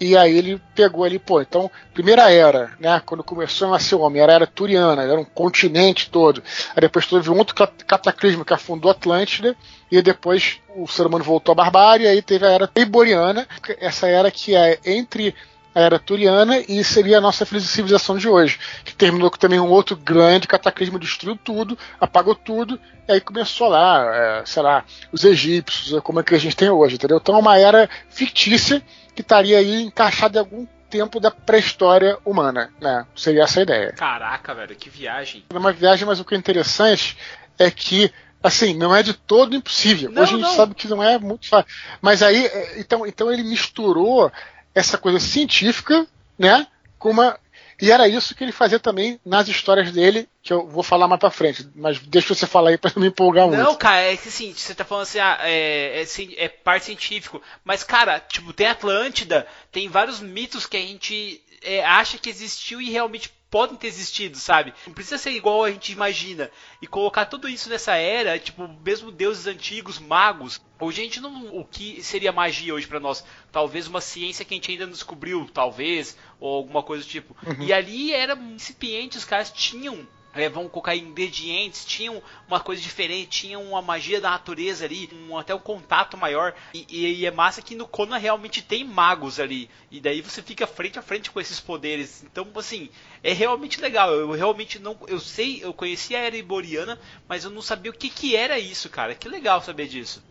[0.00, 3.00] E aí ele pegou ali, pô, então, primeira era, né?
[3.06, 6.42] Quando começou a nascer o homem, era a era turiana, era um continente todo.
[6.74, 9.56] Aí depois teve um outro cataclismo que afundou a Atlântida,
[9.90, 13.46] e depois o ser humano voltou à barbárie, aí teve a era Teiboriana,
[13.78, 15.34] essa era que é entre
[15.74, 19.70] a era turiana e seria a nossa civilização de hoje, que terminou com também um
[19.70, 25.24] outro grande cataclismo, destruiu tudo, apagou tudo, e aí começou lá, é, sei lá, os
[25.24, 27.18] egípcios, como é que a gente tem hoje, entendeu?
[27.20, 28.82] Então é uma era fictícia
[29.14, 33.04] que estaria aí encaixado em algum tempo da pré-história humana, né?
[33.16, 33.92] Seria essa a ideia.
[33.92, 35.44] Caraca, velho, que viagem.
[35.50, 37.16] É uma viagem, mas o que é interessante
[37.58, 38.12] é que
[38.44, 40.10] assim, não é de todo impossível.
[40.10, 40.54] Não, Hoje a gente não.
[40.54, 41.66] sabe que não é muito fácil.
[42.02, 44.30] Mas aí, é, então, então ele misturou
[44.74, 46.06] essa coisa científica,
[46.38, 46.66] né,
[46.98, 47.38] com uma
[47.80, 51.18] e era isso que ele fazia também nas histórias dele, que eu vou falar mais
[51.18, 51.68] pra frente.
[51.74, 53.62] Mas deixa você falar aí pra não me empolgar muito.
[53.62, 57.42] Não, cara, é que assim, você tá falando assim, ah, é, é, é, parte científico.
[57.64, 62.80] Mas, cara, tipo, tem Atlântida, tem vários mitos que a gente é, acha que existiu
[62.80, 64.74] e realmente podem ter existido, sabe?
[64.84, 66.50] Não precisa ser igual a gente imagina.
[66.82, 70.60] E colocar tudo isso nessa era, tipo, mesmo deuses antigos, magos.
[70.80, 71.56] Hoje a gente não.
[71.56, 73.24] O que seria magia hoje para nós?
[73.52, 77.36] Talvez uma ciência que a gente ainda não descobriu, talvez, ou alguma coisa do tipo.
[77.46, 77.62] Uhum.
[77.62, 80.04] E ali era incipiente, os caras tinham
[80.50, 85.54] vão colocar ingredientes, tinham uma coisa diferente, tinham uma magia da natureza ali, um, até
[85.54, 86.54] um contato maior.
[86.72, 89.70] E, e, é massa que no Conan realmente tem magos ali.
[89.90, 92.24] E daí você fica frente a frente com esses poderes.
[92.24, 92.90] Então, assim,
[93.22, 94.12] é realmente legal.
[94.12, 94.98] Eu realmente não.
[95.06, 98.58] Eu sei, eu conhecia a era iboriana, mas eu não sabia o que, que era
[98.58, 99.14] isso, cara.
[99.14, 100.22] Que legal saber disso.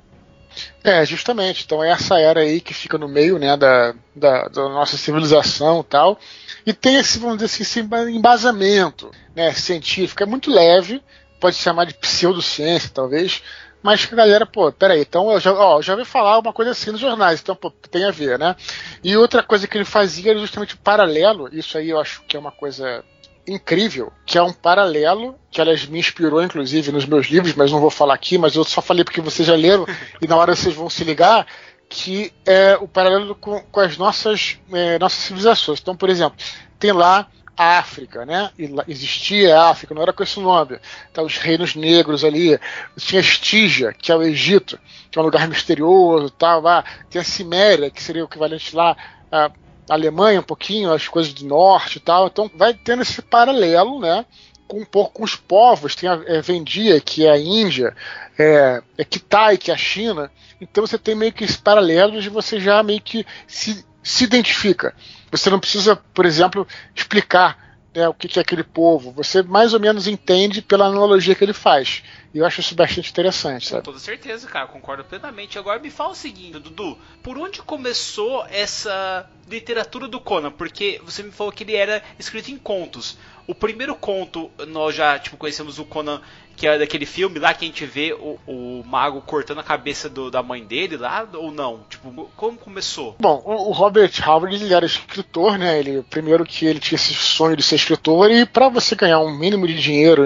[0.83, 1.63] É, justamente.
[1.65, 5.81] Então é essa era aí que fica no meio, né, da, da, da nossa civilização
[5.81, 6.19] e tal.
[6.65, 7.79] E tem esse, vamos dizer assim, esse
[8.11, 10.23] embasamento né, científico.
[10.23, 11.01] É muito leve,
[11.39, 13.41] pode se chamar de pseudociência, talvez.
[13.81, 16.71] Mas que a galera, pô, peraí, então eu já, ó, já ouvi falar uma coisa
[16.71, 18.55] assim nos jornais, então pô, tem a ver, né?
[19.03, 22.39] E outra coisa que ele fazia era justamente paralelo, isso aí eu acho que é
[22.39, 23.03] uma coisa
[23.47, 27.79] incrível, que é um paralelo, que aliás me inspirou inclusive nos meus livros, mas não
[27.79, 29.85] vou falar aqui, mas eu só falei porque vocês já leram
[30.21, 31.45] e na hora vocês vão se ligar,
[31.89, 35.79] que é o paralelo com, com as nossas, é, nossas civilizações.
[35.79, 36.37] Então, por exemplo,
[36.79, 38.49] tem lá a África, né?
[38.57, 40.79] E lá, existia a África, não era com esse nome.
[41.11, 42.59] Então, os reinos negros ali.
[42.97, 44.79] Tinha Estígia, que é o Egito,
[45.11, 46.61] que é um lugar misterioso tal.
[46.61, 46.83] Lá.
[47.09, 48.97] Tem a Ciméria, que seria o equivalente lá
[49.31, 49.51] a
[49.89, 52.27] Alemanha um pouquinho, as coisas do norte e tal.
[52.27, 54.25] Então vai tendo esse paralelo, né?
[54.67, 55.95] Com um pouco com os povos.
[55.95, 57.95] Tem a é, Vendia, que é a Índia,
[58.37, 60.31] é, é Kitai, que é a China.
[60.59, 64.95] Então você tem meio que esses paralelos e você já meio que se, se identifica.
[65.31, 69.11] Você não precisa, por exemplo, explicar né, o que, que é aquele povo.
[69.11, 72.03] Você mais ou menos entende pela analogia que ele faz.
[72.33, 73.83] E eu acho isso bastante interessante, sabe?
[73.83, 75.59] Com toda certeza, cara, concordo plenamente.
[75.59, 80.51] Agora me fala o seguinte, Dudu, por onde começou essa literatura do Conan?
[80.51, 83.17] Porque você me falou que ele era escrito em contos.
[83.45, 86.21] O primeiro conto, nós já tipo, conhecemos o Conan
[86.55, 90.09] que é daquele filme lá que a gente vê o, o mago cortando a cabeça
[90.09, 91.81] do, da mãe dele lá, ou não?
[91.89, 93.15] Tipo, como começou?
[93.19, 95.79] Bom, o, o Robert Howard ele era escritor, né?
[95.79, 99.35] Ele primeiro que ele tinha esse sonho de ser escritor e para você ganhar um
[99.35, 100.23] mínimo de dinheiro,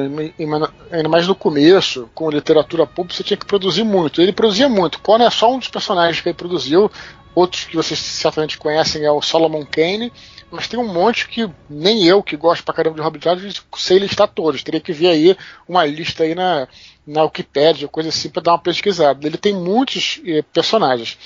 [0.91, 4.21] ainda mais no começo, com literatura pública, você tinha que produzir muito.
[4.21, 4.99] Ele produzia muito.
[4.99, 6.91] Conan é só um dos personagens que ele produziu.
[7.35, 10.11] Outros que vocês certamente conhecem é o Solomon Kane
[10.49, 14.27] mas tem um monte que nem eu, que gosto pra caramba de Jones, sei listar
[14.29, 14.63] todos.
[14.63, 16.67] Teria que ver aí uma lista aí na,
[17.05, 19.27] na Wikipedia, coisa assim, para dar uma pesquisada.
[19.27, 21.17] Ele tem muitos eh, personagens.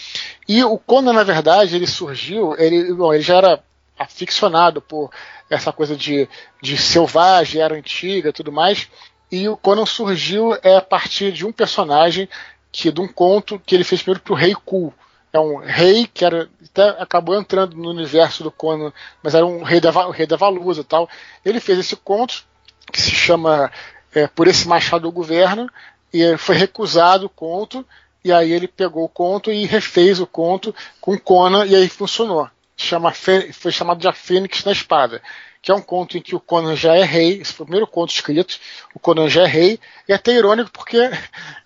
[0.47, 3.63] E o Conan, na verdade, ele surgiu, ele, bom, ele já era
[3.97, 5.11] aficionado por
[5.47, 6.27] essa coisa de,
[6.59, 8.87] de selvagem, era antiga tudo mais.
[9.31, 12.27] E o Conan surgiu é, a partir de um personagem
[12.71, 14.93] que de um conto que ele fez primeiro pro Rei Ku
[15.33, 18.91] é um rei que era até acabou entrando no universo do Conan,
[19.23, 21.09] mas era um rei da, rei da Valusa tal.
[21.43, 22.43] Ele fez esse conto
[22.91, 23.71] que se chama
[24.13, 25.69] é, Por esse Machado do Governo
[26.13, 27.85] e foi recusado o conto
[28.23, 32.49] e aí ele pegou o conto e refez o conto com Conan e aí funcionou.
[32.75, 35.21] Chama, foi chamado de A Fênix na Espada
[35.61, 37.87] que é um conto em que o Conan já é rei, esse foi o primeiro
[37.87, 38.57] conto escrito,
[38.95, 40.97] o Conan já é rei, e é até irônico porque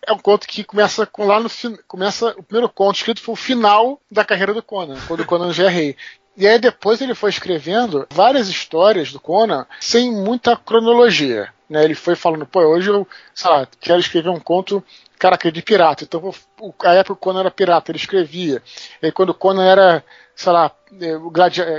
[0.06, 1.50] é um conto que começa com lá no
[1.88, 5.54] começa o primeiro conto escrito foi o final da carreira do Conan, quando o Conan
[5.54, 5.96] já é rei.
[6.38, 11.54] E aí depois ele foi escrevendo várias histórias do Conan sem muita cronologia.
[11.70, 11.84] Né?
[11.84, 14.84] Ele foi falando, pô, hoje eu, sei lá, quero escrever um conto
[15.18, 16.04] caraca, de pirata.
[16.04, 16.34] Então,
[16.84, 18.62] a época o Conan era pirata, ele escrevia.
[19.02, 20.04] E quando o Conan era,
[20.36, 21.18] sei lá, é,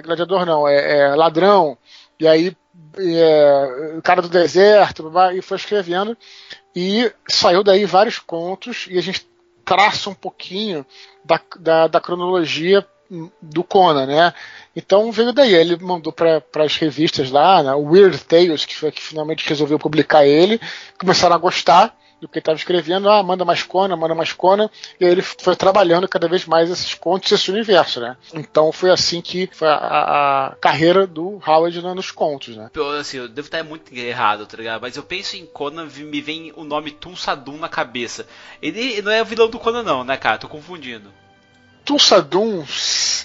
[0.03, 1.77] gladiador não, é, é ladrão,
[2.19, 2.57] e aí,
[2.99, 6.17] é, cara do deserto, e foi escrevendo.
[6.75, 9.27] E saiu daí vários contos, e a gente
[9.65, 10.87] traça um pouquinho
[11.25, 12.87] da, da, da cronologia
[13.41, 14.35] do Conan, né?
[14.75, 19.03] Então veio daí, ele mandou para as revistas lá, né, Weird Tales, que foi que
[19.03, 20.61] finalmente resolveu publicar ele,
[20.99, 25.05] começaram a gostar, do que estava escrevendo, ah, manda mais Conan, manda mais Conan, e
[25.05, 28.17] aí ele foi trabalhando cada vez mais esses contos, esse universo, né?
[28.33, 32.71] Então foi assim que foi a, a carreira do Howard né, nos contos, né?
[32.75, 34.81] Eu, assim, eu devo estar muito errado, tá ligado?
[34.81, 38.27] Mas eu penso em Conan, me vem o nome Tulsadum na cabeça.
[38.63, 40.39] Ele não é o vilão do Conan não, né, cara?
[40.39, 41.13] Tô confundindo.
[41.85, 42.65] Tulsadum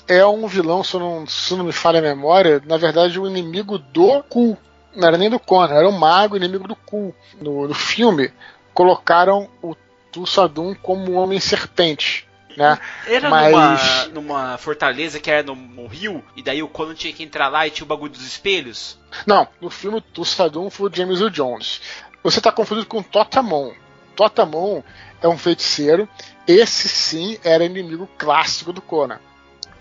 [0.08, 3.28] é um vilão, se não, se não me falha a memória, na verdade o um
[3.28, 4.58] inimigo do Ku.
[4.94, 7.16] Não era nem do Conan, era um mago inimigo do Ku.
[7.42, 8.32] No, no filme,
[8.82, 9.76] colocaram o
[10.12, 12.28] Tulsadum como um homem serpente.
[12.58, 12.80] Né?
[13.06, 13.52] Era Mas...
[13.52, 17.48] numa, numa fortaleza que era no, no, rio, e daí o Conan tinha que entrar
[17.48, 18.98] lá e tinha o bagulho dos espelhos?
[19.28, 21.80] Não, no filme Tulsadum foi o James Earl Jones.
[22.24, 23.72] Você está confundido com Totamon.
[24.16, 24.82] Totamon
[25.22, 26.10] é um feiticeiro,
[26.48, 29.20] esse sim era inimigo clássico do Conan.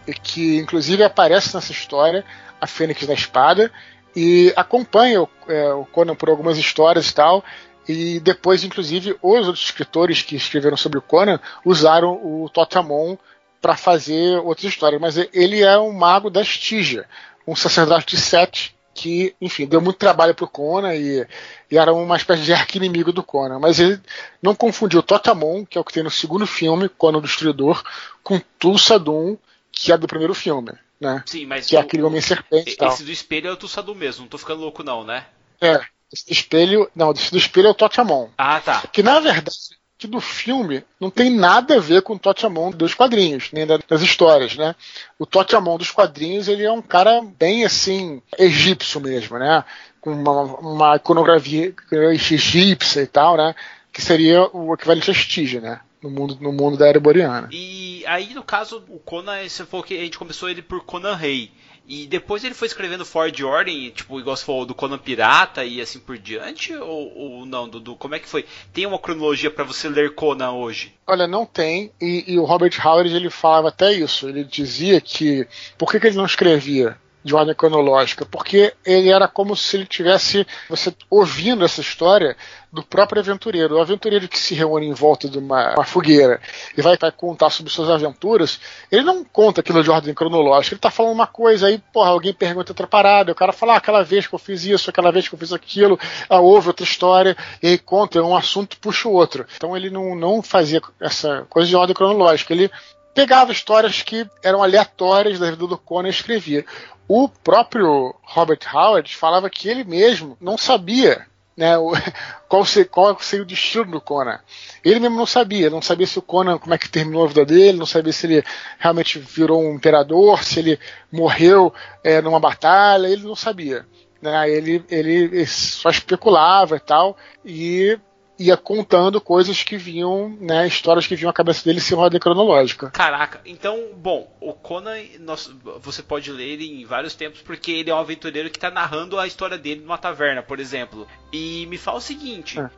[0.06, 2.22] E que inclusive aparece nessa história,
[2.60, 3.72] a Fênix da Espada,
[4.14, 7.42] e acompanha o, é, o Conan por algumas histórias e tal,
[7.88, 13.16] e depois, inclusive, os outros escritores que escreveram sobre o Conan usaram o Totamon
[13.60, 15.00] para fazer outras histórias.
[15.00, 17.06] Mas ele é um mago da Stygia,
[17.46, 21.26] um sacerdote de Sete que, enfim, deu muito trabalho pro Conan e,
[21.70, 23.58] e era uma espécie de arqui-inimigo do Conan.
[23.58, 24.00] Mas ele
[24.42, 27.82] não confundiu o Totamon, que é o que tem no segundo filme, Conan o Destruidor,
[28.22, 29.36] com Tulsadum,
[29.72, 30.72] que é do primeiro filme.
[31.00, 31.22] Né?
[31.24, 32.76] Sim, mas que é aquele homem serpente.
[32.78, 35.24] Esse do espelho é o Tulsadum mesmo, não tô ficando louco não, né?
[35.60, 35.80] É,
[36.12, 36.90] esse do espelho.
[36.94, 38.28] Não, esse do espelho é o Totamon.
[38.36, 38.82] Ah, tá.
[38.92, 39.56] Que na verdade,
[40.00, 44.00] que do filme não tem nada a ver com o Totamon dos quadrinhos, nem das
[44.00, 44.74] histórias, né?
[45.18, 49.62] O Totamon dos quadrinhos, ele é um cara bem assim, egípcio mesmo, né?
[50.00, 53.54] Com uma, uma iconografia egípcia e tal, né?
[53.92, 55.80] Que seria o equivalente a Stygia, né?
[56.02, 57.50] No mundo, no mundo da era boreana.
[57.52, 61.14] E aí, no caso, o Conan, você falou que a gente começou ele por Conan
[61.14, 61.52] Rei.
[61.90, 65.80] E depois ele foi escrevendo Ford Ordem, tipo, igual você falou, do Conan Pirata e
[65.80, 66.72] assim por diante?
[66.72, 67.96] Ou, ou não, Dudu?
[67.96, 68.46] Como é que foi?
[68.72, 70.94] Tem uma cronologia para você ler Conan hoje?
[71.04, 71.90] Olha, não tem.
[72.00, 74.28] E, e, o Robert Howard ele falava até isso.
[74.28, 75.48] Ele dizia que.
[75.76, 76.96] Por que, que ele não escrevia?
[77.22, 82.36] De ordem cronológica, porque ele era como se ele tivesse você ouvindo essa história
[82.72, 86.40] do próprio aventureiro, o aventureiro que se reúne em volta de uma, uma fogueira
[86.76, 88.60] e vai, vai, contar sobre suas aventuras,
[88.90, 92.32] ele não conta aquilo de ordem cronológica, ele está falando uma coisa aí, porra, alguém
[92.32, 95.28] pergunta outra parada, o cara fala, ah, aquela vez que eu fiz isso, aquela vez
[95.28, 95.98] que eu fiz aquilo,
[96.28, 99.44] ah, houve outra história, e aí conta, um assunto puxa o outro.
[99.56, 102.70] Então ele não, não fazia essa coisa de ordem cronológica, ele
[103.14, 106.64] pegava histórias que eram aleatórias da vida do Conan e escrevia.
[107.08, 111.74] O próprio Robert Howard falava que ele mesmo não sabia né,
[112.48, 114.40] qual, ser, qual seria o destino do Conan.
[114.84, 117.44] Ele mesmo não sabia, não sabia se o Conan, como é que terminou a vida
[117.44, 118.44] dele, não sabia se ele
[118.78, 120.78] realmente virou um imperador, se ele
[121.12, 123.86] morreu é, numa batalha, ele não sabia.
[124.22, 127.98] Né, ele, ele só especulava e tal, e
[128.40, 132.90] ia contando coisas que vinham, né, histórias que vinham à cabeça dele sem ordem cronológica.
[132.90, 137.90] Caraca, então, bom, o Conan, nós, você pode ler ele em vários tempos porque ele
[137.90, 141.06] é um aventureiro que está narrando a história dele numa taverna, por exemplo.
[141.30, 142.70] E me fala o seguinte, é.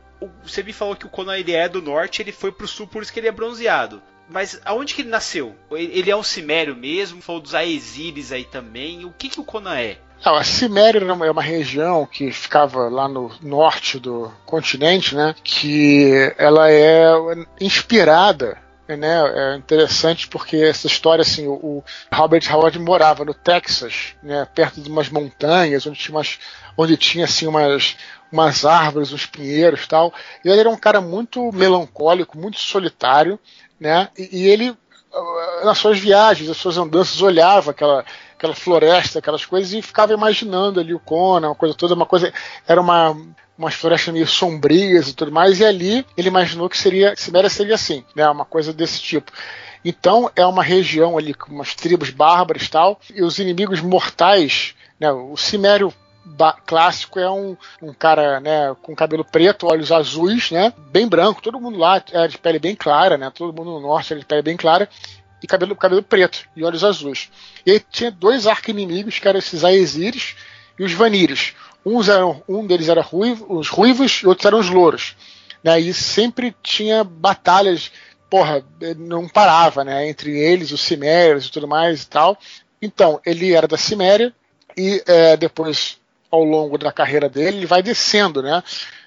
[0.43, 3.01] você me falou que o Conan ele é do norte, ele foi pro sul por
[3.01, 4.03] isso que ele é bronzeado.
[4.29, 5.55] Mas aonde que ele nasceu?
[5.71, 7.21] Ele é um cimério mesmo?
[7.21, 9.05] Falou dos Aesiris aí também.
[9.05, 9.99] O que que o Conan é?
[10.25, 15.35] Não, a Ciméria é uma região que ficava lá no norte do continente, né?
[15.43, 17.11] Que ela é
[17.59, 18.57] inspirada
[18.97, 24.81] né, é interessante porque essa história, assim, o, Robert Howard morava no Texas, né, perto
[24.81, 26.39] de umas montanhas, onde tinha, umas,
[26.77, 27.95] onde tinha assim, umas,
[28.31, 30.13] umas árvores, uns pinheiros tal.
[30.43, 33.39] E ele era um cara muito melancólico, muito solitário,
[33.79, 34.75] né, e, e ele,
[35.63, 38.03] nas suas viagens, nas suas andanças, olhava aquela,
[38.43, 42.33] aquela floresta, aquelas coisas, e ficava imaginando ali o Conan, uma coisa toda, uma coisa.
[42.67, 43.15] Era uma
[43.55, 47.75] umas florestas meio sombrias e tudo mais, e ali ele imaginou que seria Ciméria seria
[47.75, 49.31] assim, né, uma coisa desse tipo.
[49.85, 54.73] Então é uma região ali com umas tribos bárbaras e tal, e os inimigos mortais,
[54.99, 55.93] né, o Cimério
[56.65, 61.59] clássico é um, um cara né, com cabelo preto, olhos azuis, né, bem branco, todo
[61.59, 64.41] mundo lá é de pele bem clara, né, todo mundo no norte é de pele
[64.41, 64.89] bem clara,
[65.43, 67.29] e cabelo, cabelo preto e olhos azuis.
[67.65, 70.35] E aí tinha dois arqui-inimigos, que eram esses Aesiris
[70.79, 71.53] e os Vanires.
[71.85, 75.17] Uns eram, um deles era ruivo, os ruivos e outros eram os louros.
[75.61, 75.81] Né?
[75.81, 77.91] E sempre tinha batalhas,
[78.29, 78.63] porra,
[78.97, 80.07] não parava, né?
[80.07, 82.37] Entre eles, os Cimérios e tudo mais e tal.
[82.81, 84.33] Então, ele era da Ciméria
[84.77, 85.97] e é, depois,
[86.31, 88.63] ao longo da carreira dele, ele vai descendo, né?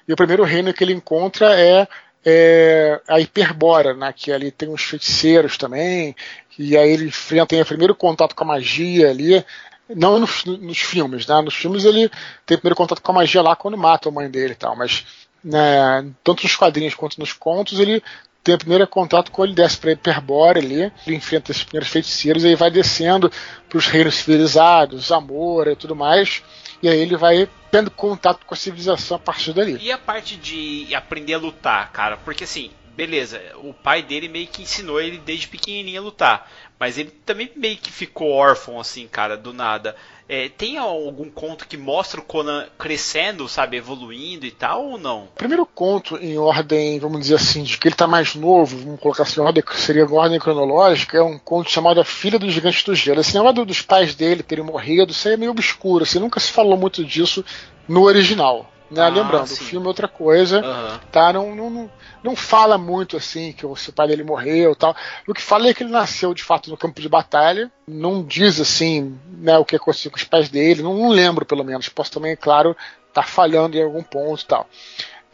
[0.06, 1.88] E o primeiro reino que ele encontra é
[2.28, 6.16] é, a Hiperbora, né, que ali tem uns feiticeiros também,
[6.58, 9.44] e aí ele enfrenta tem o primeiro contato com a magia ali,
[9.88, 11.40] não nos, nos, filmes, né?
[11.40, 12.10] Nos filmes ele
[12.44, 15.06] tem primeiro contato com a magia lá quando mata a mãe dele e tal, mas
[15.44, 18.02] né, tanto nos quadrinhos quanto nos contos ele
[18.42, 22.42] tem o primeiro contato com ele desce para Hiperbora ali, ele enfrenta esses primeiros feiticeiros
[22.42, 23.30] e aí vai descendo
[23.68, 26.42] para os reinos civilizados, Amor e tudo mais,
[26.82, 29.78] e aí ele vai tendo contato com a civilização a partir dali.
[29.80, 32.16] E a parte de aprender a lutar, cara?
[32.16, 36.50] Porque assim, beleza, o pai dele meio que ensinou ele desde pequenininho a lutar.
[36.78, 39.96] Mas ele também meio que ficou órfão, assim, cara, do nada.
[40.28, 45.28] É, tem algum conto que mostra o Conan crescendo, sabe, evoluindo e tal, ou não?
[45.36, 49.22] Primeiro conto em ordem, vamos dizer assim, de que ele está mais novo, vamos colocar
[49.22, 52.94] assim, ordem, seria em ordem cronológica, é um conto chamado A Filha dos Gigantes do
[52.94, 53.20] Gelo.
[53.20, 56.50] Esse negócio dos pais dele terem morrido, isso aí é meio obscuro, assim, nunca se
[56.50, 57.44] falou muito disso
[57.86, 58.70] no original.
[58.90, 59.02] Né?
[59.02, 59.64] Ah, Lembrando, sim.
[59.64, 60.98] o filme é outra coisa, uhum.
[61.10, 61.32] tá?
[61.32, 61.90] Não, não,
[62.22, 64.94] não, fala muito assim que o pai dele morreu tal.
[65.26, 67.70] O que fala é que ele nasceu de fato no campo de batalha.
[67.88, 71.64] Não diz assim né, o que aconteceu com os pais dele, não, não lembro pelo
[71.64, 71.88] menos.
[71.88, 72.76] Posso também, claro,
[73.08, 74.68] estar tá falhando em algum ponto e tal.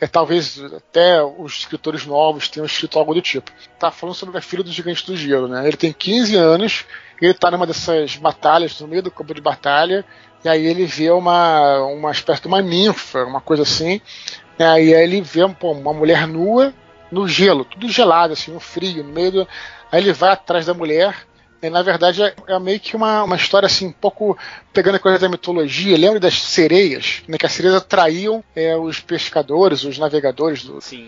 [0.00, 3.53] É, talvez até os escritores novos tenham escrito algo do tipo.
[3.78, 5.64] Tá falando sobre a filha do gigante do gelo, né?
[5.64, 6.84] Ele tem 15 anos,
[7.20, 10.05] ele tá numa dessas batalhas, no meio do campo de batalha,
[10.45, 14.01] e aí ele vê uma, uma espécie de uma ninfa, uma coisa assim.
[14.59, 16.74] Né, e aí ele vê pô, uma mulher nua
[17.11, 19.49] no gelo, tudo gelado, assim, no frio, no meio do.
[19.90, 21.14] Aí ele vai atrás da mulher
[21.62, 24.36] e, na verdade, é, é, meio que uma, uma história assim, um pouco
[24.72, 25.96] pegando a coisa da mitologia.
[25.96, 27.38] Lembra das sereias, né?
[27.38, 30.64] Que as sereias atraíam é, os pescadores, os navegadores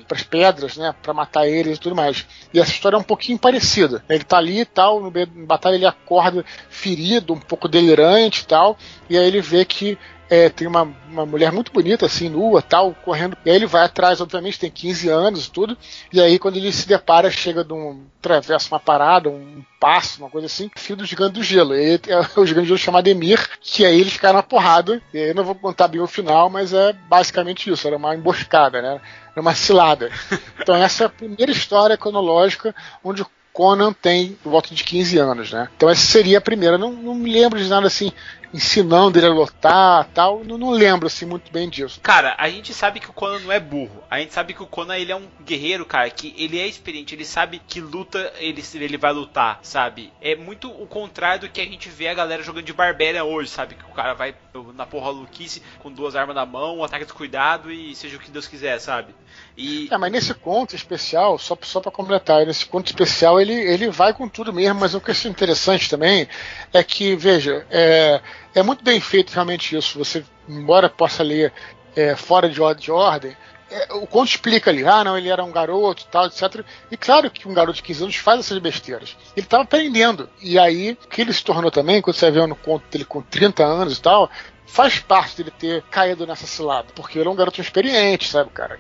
[0.07, 0.95] para as pedras, né?
[1.03, 2.25] Para matar eles e tudo mais.
[2.53, 4.05] E essa história é um pouquinho parecida.
[4.09, 8.43] Ele tá ali e tal, no meio da batalha ele acorda ferido, um pouco delirante
[8.43, 8.79] e tal.
[9.11, 9.99] E aí ele vê que
[10.29, 13.37] é, tem uma, uma mulher muito bonita, assim, nua, tal, correndo.
[13.45, 15.77] E aí ele vai atrás, obviamente, tem 15 anos e tudo.
[16.13, 18.05] E aí, quando ele se depara, chega de um.
[18.19, 21.75] atravessa uma parada, um passo, uma coisa assim, fio do gigante do gelo.
[21.75, 22.01] E é
[22.41, 25.03] o gigante do gelo chamado Emir, que aí eles ficaram na porrada.
[25.13, 27.87] E aí eu não vou contar bem o final, mas é basicamente isso.
[27.87, 29.01] Era uma emboscada, né?
[29.33, 30.11] Era uma cilada.
[30.65, 33.23] Então, essa é a primeira história cronológica onde
[33.55, 35.69] Conan tem volta de 15 anos, né?
[35.77, 36.77] Então essa seria a primeira.
[36.77, 38.13] Não, não me lembro de nada assim
[38.55, 40.45] ensinando ele a lutar tal.
[40.45, 42.01] Não, não lembro assim muito bem disso.
[42.01, 44.03] Cara, a gente sabe que o Conan não é burro.
[44.09, 47.15] A gente sabe que o Conan ele é um guerreiro, cara, que ele é experiente,
[47.15, 50.13] ele sabe que luta ele, ele vai lutar, sabe?
[50.21, 53.51] É muito o contrário do que a gente vê a galera jogando de Barbarian hoje,
[53.51, 53.75] sabe?
[53.75, 54.35] Que o cara vai
[54.75, 58.31] na porra louquice com duas armas na mão, um ataque descuidado e seja o que
[58.31, 59.15] Deus quiser, sabe?
[59.57, 59.89] E...
[59.91, 64.13] É, mas nesse conto especial, só, só para completar, nesse conto especial ele, ele vai
[64.13, 66.29] com tudo mesmo, mas o que é interessante também
[66.73, 68.21] é que, veja, é,
[68.55, 69.99] é muito bem feito realmente isso.
[69.99, 71.53] Você, embora possa ler
[71.97, 73.37] é, fora de, de ordem,
[73.71, 76.65] é, o conto explica ali, ah, não, ele era um garoto, tal, etc.
[76.91, 79.17] E claro que um garoto de 15 anos faz essas besteiras.
[79.37, 80.29] Ele estava aprendendo.
[80.41, 83.21] E aí, o que ele se tornou também, quando você vê no conto dele com
[83.21, 84.31] 30 anos e tal,
[84.67, 86.89] faz parte dele ter caído nessa cilada.
[86.95, 88.79] Porque ele é um garoto experiente, sabe, cara?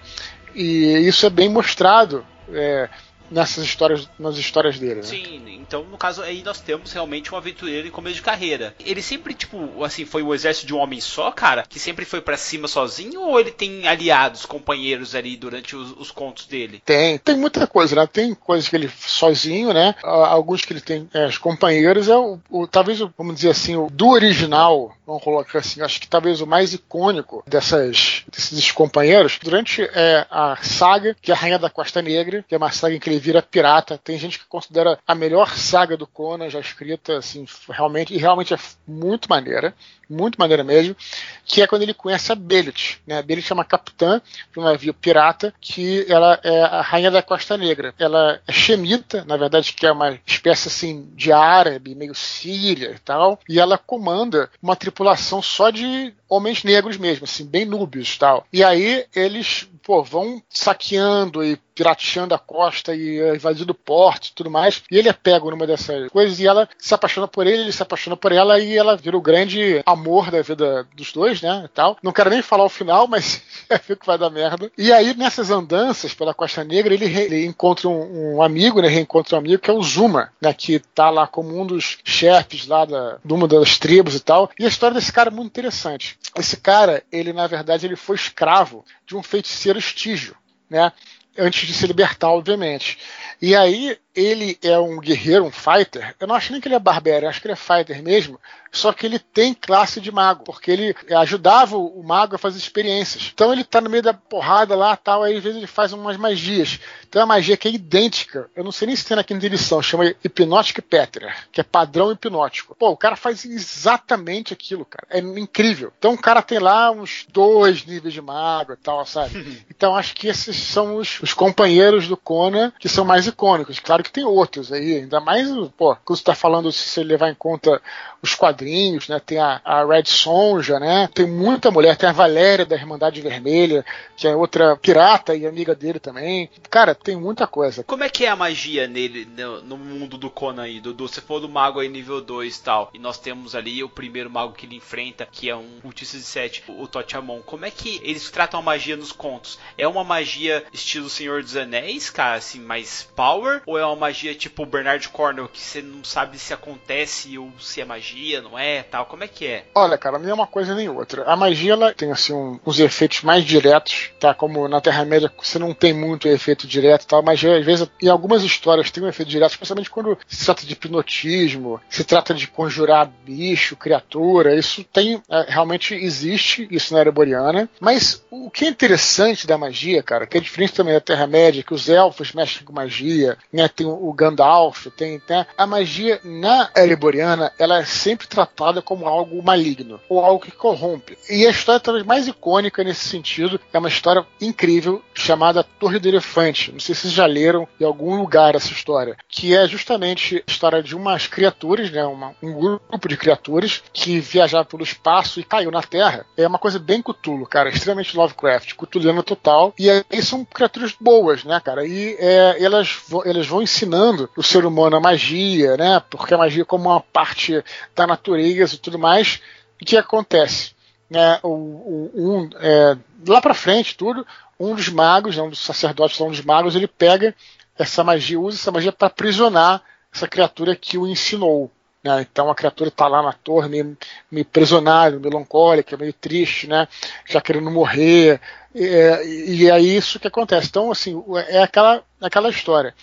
[0.54, 2.24] E isso é bem mostrado.
[2.52, 2.88] É,
[3.30, 4.96] nessas histórias, nas histórias dele.
[4.96, 5.02] Né?
[5.02, 8.74] Sim, então no caso aí nós temos realmente um aventureiro em começo de carreira.
[8.84, 12.20] Ele sempre, tipo, assim, foi o exército de um homem só, cara, que sempre foi
[12.20, 16.82] para cima sozinho, ou ele tem aliados, companheiros ali durante os, os, contos dele?
[16.84, 18.06] Tem, tem muita coisa, né?
[18.06, 19.94] Tem coisas que ele sozinho, né?
[20.02, 23.88] Alguns que ele tem é, os companheiros, é o, o, talvez, vamos dizer assim, o
[23.90, 29.82] do original, vamos colocar assim, acho que talvez o mais icônico dessas, desses companheiros, durante
[29.82, 32.98] é, a saga, que é a Rainha da Costa Negra, que é uma saga em
[32.98, 33.98] que ele vira pirata.
[34.02, 38.54] Tem gente que considera a melhor saga do Conan já escrita, assim, realmente, e realmente
[38.54, 39.74] é muito maneira
[40.08, 40.96] muito maneira mesmo,
[41.44, 43.00] que é quando ele conhece a Belit.
[43.06, 43.18] Né?
[43.18, 44.20] A Belit é uma capitã
[44.52, 47.94] de um navio pirata que ela é a rainha da Costa Negra.
[47.98, 52.98] Ela é xemita, na verdade, que é uma espécie assim de árabe, meio síria e
[52.98, 58.46] tal, e ela comanda uma tripulação só de homens negros mesmo, assim, bem núbios tal.
[58.52, 64.50] E aí eles, pô, vão saqueando e pirateando a costa e invadindo portos e tudo
[64.50, 64.82] mais.
[64.90, 67.82] E ele é pego numa dessas coisas e ela se apaixona por ele, ele se
[67.82, 71.62] apaixona por ela e ela vira o grande amor da vida dos dois, né?
[71.64, 71.96] E tal.
[72.02, 74.70] Não quero nem falar o final, mas já fico que vai dar merda.
[74.76, 78.88] E aí, nessas andanças pela Costa Negra, ele, ele encontra um, um, amigo, né?
[78.88, 80.52] Reencontra um amigo que é o Zuma, né?
[80.52, 84.50] Que tá lá como um dos chefes lá da, de uma das tribos e tal.
[84.58, 86.18] E a história desse cara é muito interessante.
[86.36, 90.36] Esse cara, ele, na verdade, ele foi escravo de um feiticeiro estígio,
[90.68, 90.92] né?
[91.36, 92.98] Antes de se libertar, obviamente.
[93.42, 96.14] E aí, ele é um guerreiro, um fighter.
[96.20, 98.38] Eu não acho nem que ele é barbero, acho que ele é fighter mesmo.
[98.70, 103.30] Só que ele tem classe de mago, porque ele ajudava o mago a fazer experiências.
[103.32, 106.16] Então ele tá no meio da porrada lá tal, aí às vezes ele faz umas
[106.16, 106.80] magias.
[107.08, 108.50] Então é uma magia que é idêntica.
[108.54, 112.10] Eu não sei nem se tem na quinta edição, chama Hipnotic Petra, que é padrão
[112.10, 112.74] hipnótico.
[112.74, 115.06] Pô, o cara faz exatamente aquilo, cara.
[115.08, 115.92] É incrível.
[115.96, 119.64] Então o cara tem lá uns dois níveis de mago e tal, sabe?
[119.74, 123.80] Então acho que esses são os, os companheiros do Conan que são mais icônicos.
[123.80, 127.30] Claro que tem outros aí, ainda mais, pô, quando você tá falando, se você levar
[127.30, 127.80] em conta
[128.22, 129.20] os quadrinhos, né?
[129.20, 131.08] Tem a, a Red Sonja, né?
[131.14, 133.84] Tem muita mulher, tem a Valéria da Irmandade Vermelha,
[134.16, 136.50] que é outra pirata e amiga dele também.
[136.70, 137.84] Cara, tem muita coisa.
[137.84, 141.06] Como é que é a magia nele, no, no mundo do Conan aí, Dudu?
[141.06, 144.30] Você for do mago aí nível 2 e tal, e nós temos ali o primeiro
[144.30, 147.40] mago que ele enfrenta, que é um cultista de 7, o Totiamon.
[147.42, 149.58] Como é que eles tratam a magia nos contos?
[149.76, 153.62] É uma magia estilo Senhor dos Anéis, cara, assim, mais power?
[153.66, 157.80] Ou é uma magia tipo Bernard Cornwell, que você não sabe se acontece ou se
[157.80, 159.06] é magia, não é, tal?
[159.06, 159.66] Como é que é?
[159.74, 161.24] Olha, cara, nem uma coisa nem outra.
[161.24, 164.34] A magia, ela tem, assim, um, uns efeitos mais diretos, tá?
[164.34, 168.42] Como na Terra-média você não tem muito efeito direto, tal, mas às vezes em algumas
[168.42, 173.10] histórias tem um efeito direto, especialmente quando se trata de hipnotismo, se trata de conjurar
[173.24, 179.46] bicho, criatura, isso tem, é, realmente existe isso na Ereboriana, mas o que é interessante
[179.46, 183.36] da magia, cara, que é diferente também da Terra-média, que os elfos mexem com magia,
[183.52, 183.68] né?
[183.68, 189.42] Tem o Gandalf, tem, tem a magia na Ereboriana, ela é sempre tratada como algo
[189.42, 191.16] maligno, ou algo que corrompe.
[191.28, 196.08] E a história talvez mais icônica nesse sentido é uma história incrível chamada Torre do
[196.08, 196.72] Elefante.
[196.72, 200.50] Não sei se vocês já leram em algum lugar essa história, que é justamente a
[200.50, 202.04] história de umas criaturas, né?
[202.04, 206.26] Uma, um grupo de criaturas que viajavam pelo espaço e caiu na Terra.
[206.36, 209.74] É uma coisa bem Cthulhu, cara, extremamente Lovecraft, Cthulhiana total.
[209.78, 211.86] E aí são criaturas boas, né, cara?
[211.86, 216.02] E é, elas, elas vão ensinando o ser humano a magia, né?
[216.10, 217.62] Porque a magia como uma parte
[217.94, 219.40] da natureza e tudo mais.
[219.80, 220.72] O que acontece?
[221.12, 222.96] É, o, o, um, é,
[223.28, 224.26] lá para frente, tudo,
[224.58, 227.34] um dos magos, né, um dos sacerdotes, um dos magos, ele pega
[227.78, 229.82] essa magia, usa essa magia para aprisionar
[230.12, 231.70] essa criatura que o ensinou.
[232.04, 232.20] Né?
[232.20, 233.96] Então a criatura está lá na torre, meio,
[234.30, 236.86] meio prisionada, melancólica, meio triste, né?
[237.26, 238.40] já querendo morrer.
[238.74, 240.68] E, e é isso que acontece.
[240.68, 242.94] Então, assim, é aquela, aquela história.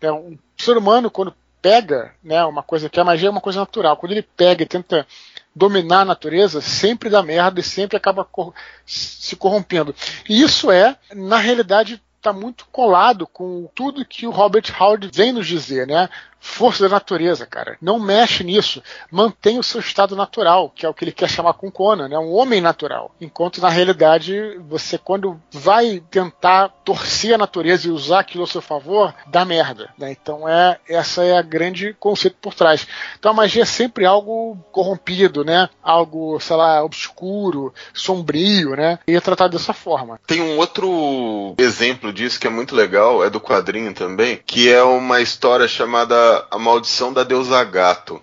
[0.00, 0.10] Né?
[0.12, 3.96] O ser humano, quando pega né, uma coisa que a magia é uma coisa natural,
[3.96, 5.06] quando ele pega e tenta
[5.54, 8.54] dominar a natureza sempre dá merda e sempre acaba cor
[8.86, 9.94] se corrompendo.
[10.28, 15.32] E isso é, na realidade, está muito colado com tudo que o Robert Howard vem
[15.32, 16.08] nos dizer, né?
[16.40, 17.76] Força da natureza, cara.
[17.80, 18.82] Não mexe nisso.
[19.10, 22.18] Mantém o seu estado natural, que é o que ele quer chamar com Conan, né?
[22.18, 23.14] Um homem natural.
[23.20, 28.62] Enquanto na realidade, você quando vai tentar torcer a natureza e usar aquilo a seu
[28.62, 29.90] favor, dá merda.
[29.98, 30.10] Né?
[30.12, 32.86] Então é essa é a grande conceito por trás.
[33.18, 35.68] Então a magia é sempre algo corrompido, né?
[35.82, 38.98] Algo, sei lá, obscuro, sombrio, né?
[39.06, 40.18] E é tratado dessa forma.
[40.26, 44.82] Tem um outro exemplo disso que é muito legal, é do quadrinho também, que é
[44.82, 48.22] uma história chamada a Maldição da Deusa Gato.